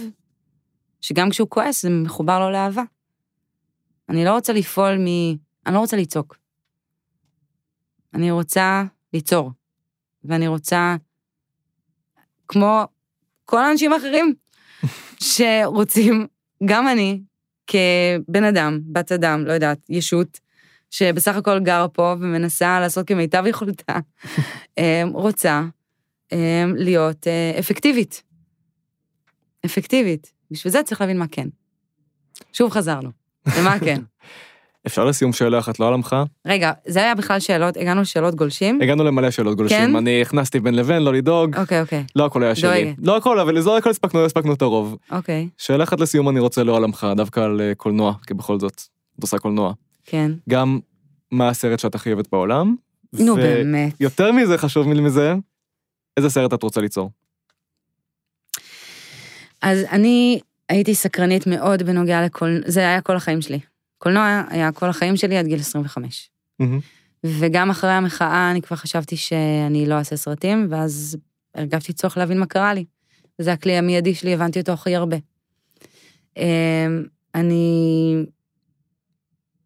שגם 1.01 1.31
כשהוא 1.31 1.49
כועס 1.51 1.83
זה 1.83 1.91
מחובר 1.91 2.41
לו 2.41 2.51
לאהבה. 2.51 2.83
אני 4.09 4.25
לא 4.25 4.35
רוצה 4.35 4.53
לפעול 4.53 4.99
מ... 4.99 5.07
אני 5.67 5.75
לא 5.75 5.79
רוצה 5.79 5.97
לצעוק. 5.97 6.37
אני 8.15 8.31
רוצה 8.31 8.85
ליצור, 9.13 9.51
ואני 10.25 10.49
רוצה, 10.49 10.97
כמו 12.49 12.85
כל 13.45 13.65
האנשים 13.65 13.93
האחרים 13.93 14.35
שרוצים, 15.33 16.27
גם 16.65 16.89
אני, 16.89 17.23
כבן 17.67 18.45
אדם, 18.45 18.81
בת 18.93 19.13
אדם, 19.13 19.45
לא 19.47 19.53
יודעת, 19.53 19.79
ישות, 19.89 20.41
שבסך 20.91 21.37
הכל 21.37 21.61
גרה 21.61 21.89
פה 21.89 22.15
ומנסה 22.21 22.81
לעשות 22.81 23.07
כמיטב 23.07 23.45
יכולתה, 23.47 23.99
אה, 24.79 25.03
רוצה 25.13 25.63
אה, 26.33 26.65
להיות 26.77 27.27
אה, 27.27 27.59
אפקטיבית. 27.59 28.32
אפקטיבית. 29.65 30.33
בשביל 30.51 30.73
זה 30.73 30.83
צריך 30.83 31.01
להבין 31.01 31.19
מה 31.19 31.27
כן. 31.31 31.49
שוב 32.53 32.71
חזרנו, 32.71 33.11
למה 33.59 33.79
כן. 33.79 34.01
אפשר 34.87 35.05
לסיום 35.05 35.33
שאלה 35.33 35.59
אחת 35.59 35.79
לא 35.79 35.89
על 35.89 35.95
עמך? 35.95 36.17
רגע, 36.47 36.73
זה 36.87 36.99
היה 36.99 37.15
בכלל 37.15 37.41
שאלות, 37.41 37.77
הגענו 37.77 38.01
לשאלות 38.01 38.35
גולשים? 38.35 38.83
הגענו 38.83 39.05
למלא 39.05 39.31
שאלות 39.31 39.57
גולשים. 39.57 39.79
כן? 39.79 39.97
אני 39.97 40.23
הכנסתי 40.23 40.61
בין 40.61 40.75
לבין, 40.75 41.03
לא 41.03 41.13
לדאוג. 41.13 41.57
אוקיי, 41.57 41.81
אוקיי, 41.81 42.05
לא 42.17 42.27
הכל 42.27 42.43
היה 42.43 42.55
שלי. 42.55 42.85
דואגת. 42.85 42.97
לא 43.03 43.17
הכל, 43.17 43.41
אבל 43.41 43.59
לא 43.65 43.79
הכל 43.79 43.91
הספקנו, 43.91 44.21
לא 44.21 44.27
הספקנו 44.27 44.55
את 44.55 44.63
הרוב. 44.63 44.97
אוקיי, 45.11 45.49
שאלה 45.59 45.85
אחת 45.85 46.01
לסיום 46.01 46.29
אני 46.29 46.41
רוצה 46.41 46.65
לא 46.65 46.77
על 46.77 46.85
עמך, 46.85 47.07
דווקא 47.17 47.41
על 47.41 47.61
אה, 47.61 47.75
קולנוע, 47.75 48.15
כי 48.27 48.35
בכל 48.35 48.61
זאת, 48.61 48.83
את 49.19 49.23
עושה 49.23 49.39
קולנוע. 49.39 49.73
כן. 50.05 50.33
גם 50.49 50.79
מה 51.31 51.49
הסרט 51.49 51.79
שאת 51.79 51.95
הכי 51.95 52.13
אוהבת 52.13 52.29
בעולם. 52.33 52.75
נו, 53.13 53.37
באמת. 53.37 53.93
ויותר 54.01 54.33
מזה, 54.33 54.59
חשוב 54.59 54.89
מזה, 54.89 55.35
איזה 56.17 56.31
סרט 56.31 56.55
את 56.55 56.63
רוצה 56.63 56.81
ליצור? 56.81 57.11
אז 59.63 59.79
אני 59.91 60.41
הייתי 60.69 60.95
סקרנית 60.95 61.47
מאוד 61.47 61.83
בנוגע 61.83 62.25
לקולנוע, 62.25 62.71
זה 62.71 62.81
היה 62.81 63.01
כל 63.01 63.17
החיים 63.17 63.43
שלי. 63.43 63.61
קולנוע 63.99 64.43
היה 64.49 64.73
כל 64.73 64.89
החיים 64.89 65.17
שלי 65.17 65.37
עד 65.37 65.47
גיל 65.47 65.61
25. 65.61 66.31
מהמם. 66.59 66.81
וגם 67.25 67.71
אחרי 67.71 67.91
המחאה 67.91 68.51
אני 68.51 68.63
כבר 68.63 68.77
חשבתי 68.77 69.17
שאני 69.17 69.87
לא 69.87 69.95
אעשה 69.95 70.17
סרטים, 70.17 70.67
ואז 70.71 71.17
הרגשתי 71.55 71.93
צורך 71.93 72.17
להבין 72.17 72.39
מה 72.39 72.47
קרה 72.47 72.75
לי. 72.75 72.85
וזה 73.39 73.53
הכלי 73.53 73.73
המיידי 73.73 74.15
שלי, 74.15 74.35
הבנתי 74.35 74.61
אותו 74.61 74.73
הכי 74.73 74.97
הרבה. 74.97 75.17
אמ, 76.37 77.05
אני 77.35 78.15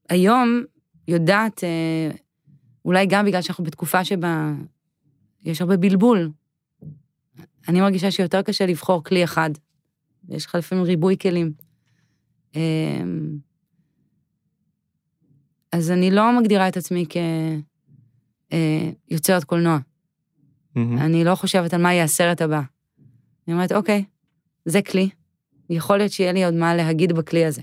היום 0.08 0.62
יודעת, 1.08 1.64
אה, 1.64 2.10
אולי 2.84 3.06
גם 3.06 3.26
בגלל 3.26 3.42
שאנחנו 3.42 3.64
בתקופה 3.64 4.04
שבה 4.04 4.52
יש 5.44 5.60
הרבה 5.60 5.76
בלבול, 5.76 6.30
אני 7.68 7.80
מרגישה 7.80 8.10
שיותר 8.10 8.42
קשה 8.42 8.66
לבחור 8.66 9.04
כלי 9.04 9.24
אחד. 9.24 9.50
יש 10.28 10.46
לך 10.46 10.54
לפעמים 10.54 10.84
ריבוי 10.84 11.16
כלים. 11.18 11.52
אמ, 12.54 13.38
אז 15.72 15.90
אני 15.90 16.10
לא 16.10 16.40
מגדירה 16.40 16.68
את 16.68 16.76
עצמי 16.76 17.06
כיוצרת 19.08 19.44
קולנוע. 19.44 19.78
מהמם. 20.74 20.98
אני 20.98 21.24
לא 21.24 21.34
חושבת 21.34 21.74
על 21.74 21.82
מה 21.82 21.92
יהיה 21.92 22.04
הסרט 22.04 22.42
הבא. 22.42 22.62
אני 23.48 23.54
אומרת, 23.54 23.72
אוקיי, 23.72 24.04
זה 24.64 24.82
כלי, 24.82 25.08
יכול 25.70 25.96
להיות 25.96 26.12
שיהיה 26.12 26.32
לי 26.32 26.44
עוד 26.44 26.54
מה 26.54 26.74
להגיד 26.74 27.12
בכלי 27.12 27.44
הזה. 27.44 27.62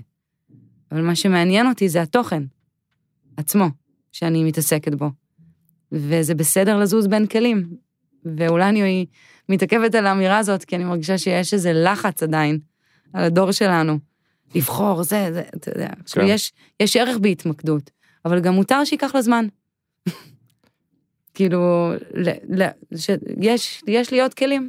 אבל 0.92 1.02
מה 1.02 1.16
שמעניין 1.16 1.66
אותי 1.68 1.88
זה 1.88 2.02
התוכן 2.02 2.42
עצמו, 3.36 3.66
שאני 4.12 4.44
מתעסקת 4.44 4.94
בו. 4.94 5.10
וזה 5.92 6.34
בסדר 6.34 6.78
לזוז 6.78 7.06
בין 7.06 7.26
כלים. 7.26 7.76
ואולי 8.36 8.68
אני 8.68 9.06
מתעכבת 9.48 9.94
על 9.94 10.06
האמירה 10.06 10.38
הזאת, 10.38 10.64
כי 10.64 10.76
אני 10.76 10.84
מרגישה 10.84 11.18
שיש 11.18 11.54
איזה 11.54 11.72
לחץ 11.72 12.22
עדיין 12.22 12.58
על 13.12 13.24
הדור 13.24 13.52
שלנו. 13.52 13.98
לבחור, 14.54 15.02
זה, 15.02 15.28
זה, 15.32 15.42
אתה 15.56 15.70
יודע. 15.70 15.88
כן. 16.12 16.20
יש, 16.26 16.52
יש 16.80 16.96
ערך 16.96 17.18
בהתמקדות, 17.18 17.90
אבל 18.24 18.40
גם 18.40 18.54
מותר 18.54 18.84
שייקח 18.84 19.14
לה 19.14 19.22
זמן. 19.22 19.46
כאילו, 21.34 21.92
ל, 22.14 22.30
ל, 22.62 22.68
ש, 22.96 23.10
יש, 23.40 23.82
יש 23.86 24.10
לי 24.10 24.20
עוד 24.20 24.34
כלים. 24.34 24.68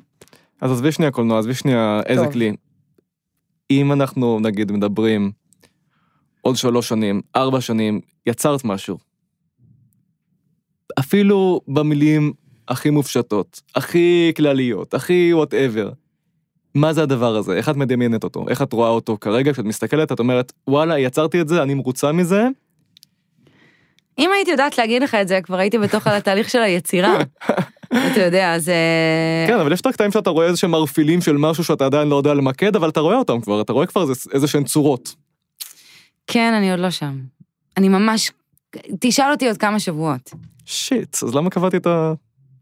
אז 0.62 0.72
עזבי 0.72 0.92
שנייה 0.92 1.12
קולנוע, 1.12 1.40
עזבי 1.40 1.54
שנייה 1.54 2.02
איזה 2.06 2.24
טוב. 2.24 2.34
כלי. 2.34 2.56
אם 3.72 3.92
אנחנו 3.92 4.40
נגיד 4.40 4.72
מדברים 4.72 5.32
עוד 6.42 6.56
שלוש 6.56 6.88
שנים, 6.88 7.22
ארבע 7.36 7.62
שנים, 7.62 8.02
יצרת 8.26 8.66
משהו. 8.66 8.98
אפילו 11.00 11.62
במילים 11.68 12.34
הכי 12.68 12.90
מופשטות, 12.90 13.62
הכי 13.76 14.32
כלליות, 14.36 14.94
הכי 14.94 15.34
וואטאבר. 15.34 15.90
מה 16.76 16.94
זה 16.94 17.04
הדבר 17.04 17.36
הזה? 17.36 17.54
איך 17.54 17.70
את 17.70 17.76
מדמיינת 17.76 18.24
אותו? 18.24 18.46
איך 18.50 18.62
את 18.62 18.74
רואה 18.74 18.90
אותו 18.90 19.18
כרגע? 19.22 19.54
כשאת 19.54 19.66
מסתכלת, 19.66 20.12
את 20.12 20.20
אומרת, 20.20 20.54
וואלה, 20.68 21.00
יצרתי 21.00 21.42
את 21.42 21.48
זה, 21.48 21.64
אני 21.64 21.74
מרוצה 21.74 22.12
מזה. 22.12 22.48
אם 24.20 24.30
הייתי 24.36 24.52
יודעת 24.52 24.78
להגיד 24.78 25.04
לך 25.04 25.16
את 25.16 25.28
זה, 25.28 25.40
כבר 25.44 25.58
הייתי 25.58 25.78
בתוך 25.78 26.08
התהליך 26.08 26.50
של 26.50 26.60
היצירה. 26.60 27.18
אתה 28.12 28.22
יודע, 28.22 28.60
זה... 28.60 28.76
כן, 29.48 29.60
אבל 29.60 29.74
יש 29.74 29.82
את 29.82 29.86
הקטעים 29.86 30.12
שאתה 30.12 30.30
רואה 30.30 30.46
איזה 30.46 30.58
שהם 30.58 30.72
מרפילים 30.72 31.22
של 31.22 31.38
משהו 31.38 31.64
שאתה 31.64 31.86
עדיין 31.86 32.08
לא 32.08 32.16
יודע 32.16 32.34
למקד, 32.34 32.76
אבל 32.76 32.90
אתה 32.90 33.00
רואה 33.00 33.18
אותם 33.18 33.42
כבר, 33.42 33.62
אתה 33.62 33.74
רואה 33.74 33.86
כבר 33.86 34.06
איזה 34.34 34.48
שהן 34.48 34.64
צורות. 34.64 35.16
כן, 36.28 36.54
אני 36.54 36.72
עוד 36.72 36.80
לא 36.80 36.90
שם. 36.90 37.20
אני 37.78 37.90
ממש... 37.90 38.32
תשאל 39.00 39.32
אותי 39.32 39.48
עוד 39.48 39.58
כמה 39.58 39.80
שבועות. 39.80 40.32
שיט, 40.66 41.18
אז 41.24 41.36
למה 41.36 41.50
קבעתי 41.50 41.78
את 41.78 41.88
ה... 41.88 42.14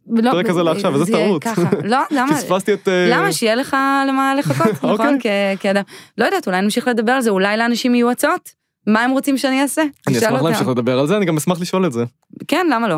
לא, 0.08 0.30
הפרק 0.30 0.50
הזה 0.50 0.64
לעכשיו, 0.64 0.94
איזה 0.94 1.04
זה 1.06 1.12
יהיה 1.12 1.28
טעות. 1.28 1.46
לא, 1.84 1.98
למה? 2.18 2.36
פספסתי 2.36 2.74
את... 2.74 2.88
אה, 2.88 3.08
למה? 3.10 3.32
שיהיה 3.32 3.56
לך 3.56 3.78
למה 4.10 4.36
לחכות, 4.36 4.68
נכון? 4.84 5.16
אוקיי. 5.16 5.56
כ- 5.58 5.62
כאדם. 5.62 5.84
לא 6.18 6.26
יודעת, 6.26 6.48
אולי 6.48 6.62
נמשיך 6.62 6.88
לדבר 6.88 7.12
על 7.12 7.22
זה, 7.22 7.30
אולי 7.30 7.58
לאנשים 7.58 7.96
יהיו 7.96 8.12
הצעות? 8.12 8.50
מה 8.88 9.04
הם 9.04 9.12
רוצים 9.12 9.38
שאני 9.38 9.62
אעשה? 9.62 9.84
אני 10.08 10.18
אשמח. 10.18 10.42
להמשיך 10.42 10.68
לדבר 10.68 11.00
על 11.00 11.08
זה, 11.08 11.18
אני 11.18 11.26
גם 11.26 11.38
אשמח 11.38 11.62
לשאול 11.62 11.86
את 11.86 11.92
זה. 11.92 12.04
כן, 12.48 12.68
למה 12.72 12.88
לא? 12.88 12.98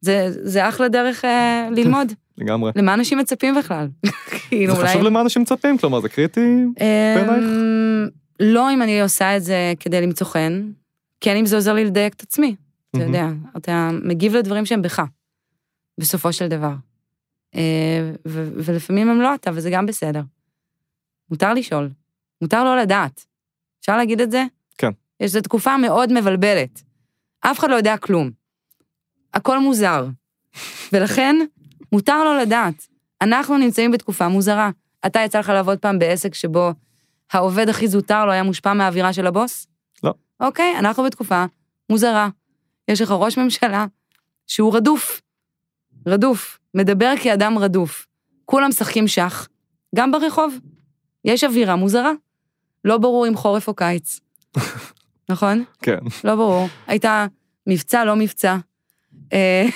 זה, 0.00 0.28
אחלה 0.68 0.88
דרך 0.88 1.24
אה, 1.24 1.68
ללמוד. 1.76 2.12
לגמרי. 2.38 2.72
למה 2.76 2.94
אנשים 2.94 3.18
מצפים 3.18 3.54
בכלל? 3.54 3.88
כאילו, 4.48 4.74
זה. 4.76 4.86
חשוב 4.86 5.02
למה 5.02 5.20
אנשים 5.20 5.42
מצפים, 5.42 5.78
כלומר, 5.78 6.00
זה 6.00 6.08
קריטי. 6.08 6.64
בעינייך? 7.14 7.28
אמ, 7.44 8.06
לא 8.40 8.72
אם 8.72 8.82
אני 8.82 9.00
עושה 9.00 9.36
את 9.36 9.42
זה 9.44 9.72
כדי 9.80 10.00
למצוא 10.00 10.26
חן, 10.26 10.62
כן 11.20 11.36
אם 11.36 11.46
זה 11.46 11.56
עוזר 11.56 11.72
לי 11.72 11.84
לדייק 11.84 12.14
את 12.14 12.22
עצמי. 12.22 12.54
אתה. 12.90 13.02
יודע, 13.02 13.26
אתה 13.56 13.90
מגיב 14.04 14.36
לדברים 14.36 14.66
שהם 14.66 14.82
בך, 14.82 15.02
בסופו 15.98 16.32
של 16.32 16.48
דבר. 16.48 16.74
אה, 17.54 18.12
ו- 18.26 18.48
ולפעמים 18.64 19.08
הם 19.08 19.20
לא 19.20 19.34
אתה, 19.34 19.50
וזה 19.54 19.70
גם 19.70 19.86
בסדר. 19.86 20.22
מותר 21.30 21.54
לשאול, 21.54 21.90
מותר 22.42 22.64
לא 22.64 22.76
לדעת. 22.76 23.26
אפשר 23.80 23.96
להגיד 23.96 24.20
את 24.20 24.30
זה? 24.30 24.44
כן. 24.78 24.90
יש 25.20 25.30
זו 25.30 25.40
תקופה 25.40 25.76
מאוד 25.76 26.12
מבלבלת. 26.12 26.82
אף 27.40 27.58
אחד 27.58 27.70
לא 27.70 27.74
יודע 27.74 27.96
כלום. 27.96 28.30
הכל 29.34 29.58
מוזר. 29.58 30.06
ולכן, 30.92 31.36
מותר 31.92 32.24
לא 32.24 32.38
לדעת. 32.38 32.86
אנחנו 33.22 33.58
נמצאים 33.58 33.90
בתקופה 33.90 34.28
מוזרה. 34.28 34.70
אתה 35.06 35.20
יצא 35.20 35.38
לך 35.38 35.48
לעבוד 35.48 35.78
פעם 35.78 35.98
בעסק 35.98 36.34
שבו 36.34 36.72
העובד 37.32 37.68
הכי 37.68 37.88
זוטר 37.88 38.26
לא 38.26 38.30
היה 38.30 38.42
מושפע 38.42 38.72
מהאווירה 38.72 39.12
של 39.12 39.26
הבוס? 39.26 39.66
לא. 40.04 40.14
אוקיי, 40.40 40.78
אנחנו 40.78 41.02
בתקופה 41.04 41.44
מוזרה. 41.90 42.28
יש 42.88 43.00
לך 43.00 43.10
ראש 43.10 43.38
ממשלה 43.38 43.86
שהוא 44.46 44.76
רדוף. 44.76 45.20
רדוף. 46.06 46.58
מדבר 46.74 47.12
כאדם 47.22 47.58
רדוף. 47.58 48.06
כולם 48.44 48.68
משחקים 48.68 49.08
שח. 49.08 49.48
גם 49.96 50.12
ברחוב. 50.12 50.58
יש 51.24 51.44
אווירה 51.44 51.76
מוזרה. 51.76 52.12
לא 52.84 52.98
ברור 52.98 53.28
אם 53.28 53.36
חורף 53.36 53.68
או 53.68 53.74
קיץ. 53.74 54.20
נכון? 55.30 55.64
כן. 55.82 55.98
לא 56.24 56.34
ברור. 56.34 56.68
הייתה 56.86 57.26
מבצע, 57.66 58.04
לא 58.04 58.16
מבצע. 58.16 58.56
אה, 59.32 59.66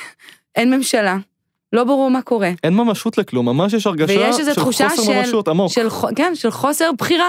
אין 0.55 0.71
ממשלה. 0.75 1.17
לא 1.73 1.85
ברור 1.85 2.11
מה 2.11 2.23
קורה. 2.23 2.51
אין 2.65 2.75
ממשות 2.75 3.19
לכלום, 3.19 3.47
ממש 3.49 3.73
יש 3.73 3.87
הרגשה 3.87 4.13
ויש 4.19 4.37
של 4.55 4.61
חוסר 4.61 4.89
של- 4.89 5.13
ממשות 5.19 5.49
עמוק. 5.49 5.73
של, 5.73 5.89
כן, 6.17 6.35
של 6.35 6.51
חוסר 6.51 6.91
בחירה. 6.99 7.29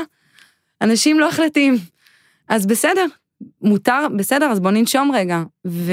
אנשים 0.81 1.19
לא 1.19 1.29
החלטיים. 1.29 1.75
אז 2.47 2.67
בסדר, 2.67 3.05
מותר, 3.61 4.07
בסדר, 4.17 4.45
אז 4.45 4.59
בוא 4.59 4.71
ננשום 4.71 5.11
רגע, 5.15 5.43
ו, 5.67 5.91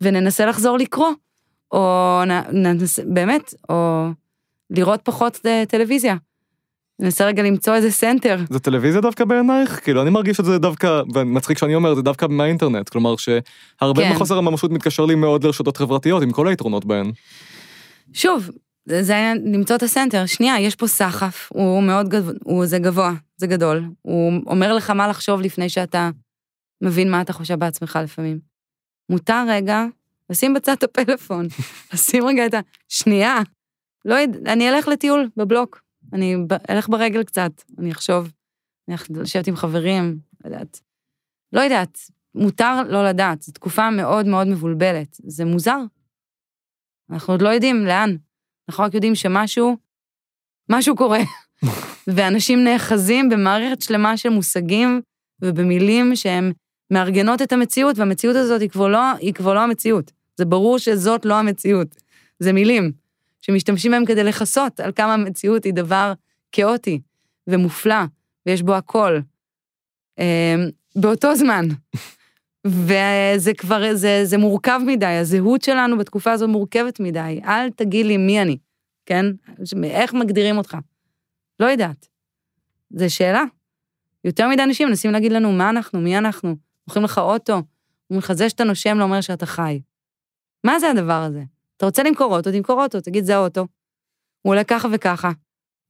וננסה 0.00 0.46
לחזור 0.46 0.78
לקרוא. 0.78 1.08
או 1.72 2.20
נ, 2.26 2.30
ננסה, 2.64 3.02
באמת, 3.06 3.54
או 3.68 4.08
לראות 4.70 5.00
פחות 5.04 5.40
אה, 5.46 5.64
טלוויזיה. 5.68 6.16
ננסה 7.00 7.26
רגע 7.26 7.42
למצוא 7.42 7.74
איזה 7.74 7.90
center. 7.90 8.36
זה 8.50 8.58
טלוויזיה 8.58 9.00
דווקא 9.00 9.24
בעינייך? 9.24 9.80
כאילו, 9.84 10.02
אני 10.02 10.10
מרגיש 10.10 10.40
את 10.40 10.44
זה 10.44 10.58
דווקא, 10.58 11.02
ומצחיק 11.14 11.58
שאני 11.58 11.74
אומר, 11.74 11.94
זה 11.94 12.02
דווקא 12.02 12.26
מהאינטרנט. 12.26 12.88
כלומר, 12.88 13.14
שהרבה 13.16 14.02
כן. 14.02 14.12
מחוסר 14.12 14.38
הממשות 14.38 14.70
מתקשר 14.70 15.06
לי 15.06 15.14
מאוד 15.14 15.44
לרשתות 15.44 15.76
חברתיות, 15.76 16.22
עם 16.22 16.32
כל 16.32 16.48
היתרונות 16.48 16.84
בהן. 16.84 17.12
שוב, 18.12 18.50
זה 18.86 19.12
היה 19.12 19.34
למצוא 19.34 19.76
את 19.76 19.82
ה 19.82 19.88
center. 19.88 20.26
שנייה, 20.26 20.60
יש 20.60 20.76
פה 20.76 20.86
סחף, 20.86 21.48
הוא 21.52 21.82
מאוד 21.82 22.08
גבוה, 22.08 22.32
הוא, 22.44 22.66
זה 22.66 22.78
גבוה, 22.78 23.12
זה 23.36 23.46
גדול. 23.46 23.84
הוא 24.02 24.32
אומר 24.46 24.74
לך 24.74 24.90
מה 24.90 25.08
לחשוב 25.08 25.40
לפני 25.40 25.68
שאתה 25.68 26.10
מבין 26.82 27.10
מה 27.10 27.20
אתה 27.20 27.32
חושב 27.32 27.54
בעצמך 27.54 27.98
לפעמים. 28.02 28.38
מותר 29.10 29.44
רגע 29.48 29.84
לשים 30.30 30.54
בצד 30.54 30.72
את 30.72 30.82
הפלאפון, 30.82 31.46
לשים 31.92 32.26
רגע 32.26 32.46
את 32.46 32.54
ה... 32.54 32.60
שנייה, 32.88 33.36
לא 34.04 34.14
יודע, 34.14 34.52
אני 34.52 34.70
אלך 34.70 34.88
לטיול 34.88 35.28
בבלוק, 35.36 35.82
אני 36.12 36.36
ב- 36.46 36.70
אלך 36.70 36.88
ברגל 36.88 37.22
קצת, 37.22 37.50
אני 37.78 37.92
אחשוב, 37.92 38.32
אני 38.88 38.94
אלך 38.94 39.06
לשבת 39.10 39.46
עם 39.46 39.56
חברים, 39.56 40.18
לא 40.44 40.50
יודעת. 40.50 40.80
לא 41.52 41.60
יודעת, 41.60 41.98
מותר 42.34 42.82
לא 42.88 43.08
לדעת, 43.08 43.42
זו 43.42 43.52
תקופה 43.52 43.90
מאוד 43.90 44.26
מאוד 44.26 44.46
מבולבלת, 44.46 45.16
זה 45.24 45.44
מוזר. 45.44 45.78
אנחנו 47.10 47.34
עוד 47.34 47.42
לא 47.42 47.48
יודעים 47.48 47.86
לאן. 47.86 48.16
אנחנו 48.68 48.84
רק 48.84 48.94
יודעים 48.94 49.14
שמשהו, 49.14 49.76
משהו 50.70 50.96
קורה. 50.96 51.20
ואנשים 52.14 52.64
נאחזים 52.64 53.28
במערכת 53.28 53.82
שלמה 53.82 54.16
של 54.16 54.28
מושגים 54.28 55.00
ובמילים 55.42 56.16
שהם 56.16 56.52
מארגנות 56.92 57.42
את 57.42 57.52
המציאות, 57.52 57.98
והמציאות 57.98 58.36
הזאת 58.36 58.60
היא 58.60 58.70
כבר 58.70 58.88
לא, 58.88 59.12
היא 59.20 59.34
כבר 59.34 59.54
לא 59.54 59.60
המציאות. 59.60 60.12
זה 60.38 60.44
ברור 60.44 60.78
שזאת 60.78 61.24
לא 61.24 61.34
המציאות. 61.34 61.96
זה 62.38 62.52
מילים 62.52 62.92
שמשתמשים 63.40 63.92
בהם 63.92 64.04
כדי 64.04 64.24
לכסות 64.24 64.80
על 64.80 64.92
כמה 64.92 65.14
המציאות 65.14 65.64
היא 65.64 65.72
דבר 65.72 66.12
כאוטי 66.52 67.00
ומופלא, 67.46 68.04
ויש 68.46 68.62
בו 68.62 68.74
הכל. 68.74 69.18
אמ, 70.18 70.24
באותו 70.96 71.36
זמן. 71.36 71.68
וזה 72.66 73.54
כבר, 73.58 73.94
זה, 73.94 74.20
זה 74.24 74.38
מורכב 74.38 74.80
מדי, 74.86 75.06
הזהות 75.06 75.62
שלנו 75.62 75.98
בתקופה 75.98 76.32
הזו 76.32 76.48
מורכבת 76.48 77.00
מדי. 77.00 77.40
אל 77.44 77.70
תגיד 77.70 78.06
לי 78.06 78.16
מי 78.16 78.42
אני, 78.42 78.58
כן? 79.06 79.26
איך 79.84 80.14
מגדירים 80.14 80.58
אותך? 80.58 80.76
לא 81.60 81.66
יודעת. 81.66 82.08
זו 82.90 83.14
שאלה. 83.14 83.44
יותר 84.24 84.48
מדי 84.48 84.62
אנשים 84.62 84.88
מנסים 84.88 85.10
להגיד 85.10 85.32
לנו 85.32 85.52
מה 85.52 85.70
אנחנו, 85.70 86.00
מי 86.00 86.18
אנחנו. 86.18 86.56
מוכרים 86.88 87.04
לך 87.04 87.18
אוטו, 87.18 87.52
אומרים 87.52 88.18
לך, 88.18 88.32
זה 88.32 88.48
שאתה 88.48 88.64
נושם 88.64 88.98
לא 88.98 89.04
אומר 89.04 89.20
שאתה 89.20 89.46
חי. 89.46 89.80
מה 90.64 90.78
זה 90.78 90.90
הדבר 90.90 91.22
הזה? 91.22 91.42
אתה 91.76 91.86
רוצה 91.86 92.02
למכור 92.02 92.36
אוטו, 92.36 92.52
תמכור 92.52 92.82
אוטו, 92.82 93.00
תגיד, 93.00 93.24
זה 93.24 93.36
האוטו. 93.36 93.66
הוא 94.42 94.50
עולה 94.50 94.64
ככה 94.64 94.88
וככה. 94.92 95.30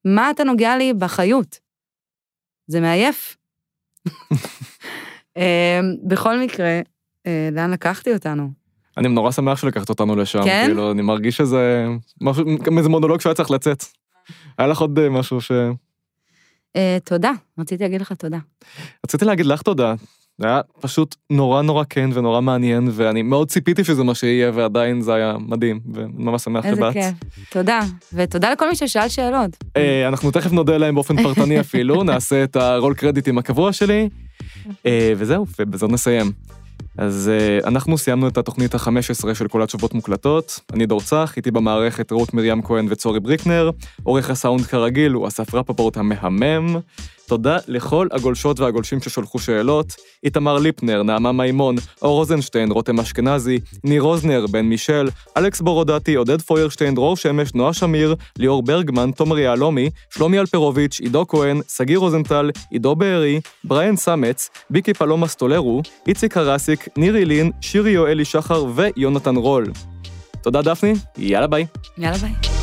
מה 0.04 0.30
אתה 0.30 0.44
נוגע 0.44 0.76
לי 0.76 0.92
בחיות? 0.92 1.58
זה 2.66 2.80
מעייף. 2.80 3.36
אמ, 5.36 5.42
בכל 6.02 6.38
מקרה, 6.38 6.80
אה, 7.26 7.48
לאן 7.52 7.70
לקחתי 7.70 8.12
אותנו? 8.12 8.50
אני 8.96 9.08
נורא 9.08 9.30
שמח 9.30 9.58
שלקחת 9.58 9.88
אותנו 9.88 10.16
לשם. 10.16 10.44
כן? 10.44 10.64
כאילו, 10.66 10.92
אני 10.92 11.02
מרגיש 11.02 11.36
שזה 11.36 11.86
משהו, 12.20 12.44
איזה 12.78 12.88
מונולוג 12.88 13.20
שהיה 13.20 13.34
צריך 13.34 13.50
לצאת. 13.50 13.84
היה 14.58 14.68
לך 14.68 14.80
עוד 14.80 14.98
אה, 14.98 15.08
משהו 15.08 15.40
ש... 15.40 15.52
אה, 16.76 16.98
תודה, 17.04 17.32
רציתי 17.58 17.84
להגיד 17.84 18.00
לך 18.00 18.12
תודה. 18.12 18.38
רציתי 19.06 19.24
להגיד 19.24 19.46
לך 19.46 19.62
תודה. 19.62 19.94
זה 20.39 20.47
היה 20.47 20.61
פשוט 20.80 21.14
נורא 21.30 21.62
נורא 21.62 21.84
כן 21.91 22.11
ונורא 22.14 22.41
מעניין, 22.41 22.89
ואני 22.93 23.22
מאוד 23.22 23.49
ציפיתי 23.49 23.84
שזה 23.84 24.05
מה 24.05 24.14
שיהיה, 24.14 24.51
ועדיין 24.55 25.01
זה 25.01 25.14
היה 25.14 25.36
מדהים, 25.41 25.80
וממש 25.95 26.43
שמח 26.43 26.64
איזה 26.64 26.76
שבאת. 26.76 26.93
כיף. 26.93 27.14
תודה, 27.51 27.80
ותודה 28.12 28.53
לכל 28.53 28.68
מי 28.68 28.76
ששאל 28.76 29.09
שאלות. 29.09 29.64
אה, 29.76 30.09
אנחנו 30.09 30.30
תכף 30.30 30.53
נודה 30.53 30.76
להם 30.76 30.95
באופן 30.95 31.22
פרטני 31.22 31.61
אפילו, 31.64 32.03
נעשה 32.03 32.45
את 32.45 32.57
הרול 32.57 32.95
קרדיטים 32.95 33.39
הקבוע 33.39 33.72
שלי, 33.72 34.09
אה, 34.86 35.12
וזהו, 35.16 35.47
ובזאת 35.59 35.91
נסיים. 35.91 36.32
אז 36.99 37.30
אה, 37.32 37.68
אנחנו 37.68 37.99
סיימנו 37.99 38.28
את 38.28 38.39
התוכנית 38.39 38.74
ה-15 38.74 39.34
של 39.34 39.49
כל 39.49 39.62
התשובות 39.62 39.95
מוקלטות. 39.95 40.61
אני 40.72 40.86
דור 40.86 41.01
צח, 41.01 41.32
איתי 41.36 41.51
במערכת 41.51 42.11
רות 42.11 42.34
מרים 42.34 42.62
כהן 42.62 42.86
וצורי 42.91 43.20
בריקנר. 43.20 43.70
עורך 44.03 44.30
הסאונד 44.30 44.62
כרגיל 44.62 45.12
הוא 45.12 45.28
אסף 45.28 45.55
רפפורט 45.55 45.97
המהמם. 45.97 46.76
תודה 47.28 47.58
לכל 47.68 48.06
הגולשות 48.12 48.60
והגולשים 48.60 49.00
ששולחו 49.00 49.38
שאלות. 49.38 49.94
איתמר 50.24 50.58
ליפנר, 50.58 51.02
נעמה 51.02 51.32
מימון, 51.32 51.76
אור 52.02 52.16
רוזנשטיין, 52.16 52.70
רותם 52.70 53.00
אשכנזי, 53.00 53.58
ניר 53.84 54.02
רוזנר, 54.02 54.46
בן 54.50 54.60
מישל, 54.66 55.08
אלכס 55.36 55.60
בורודטי, 55.60 56.14
עודד 56.14 56.42
פוירשטיין, 56.42 56.94
דרור 56.94 57.16
שמש, 57.16 57.54
נועה 57.54 57.72
שמיר, 57.72 58.14
ליאור 58.38 58.62
ברגמן, 58.62 59.10
תומר 59.10 59.38
יהלומי, 59.38 59.90
שלומי 60.10 60.38
אלפרוביץ', 60.38 61.00
עידו 61.00 61.26
כהן, 61.28 61.60
שגיא 61.76 61.98
רוזנטל, 61.98 62.50
עידו 62.70 62.96
בארי, 62.96 63.40
בריאן 63.64 63.96
סמץ, 63.96 64.50
ביקי 64.70 64.94
פלומה 64.94 65.28
סטולרו, 65.28 65.82
איציק 66.06 66.36
הרסיק, 66.36 66.88
ניר 66.96 67.16
אילין, 67.16 67.50
שירי 67.60 67.90
יואלי 67.90 68.24
שחר 68.24 68.64
ויונתן 68.74 69.36
רול. 69.36 69.66
תודה 70.42 70.62
דפני, 70.62 70.92
יאללה 71.18 71.46
ביי. 71.46 71.66
יאללה 71.98 72.18
ביי. 72.18 72.57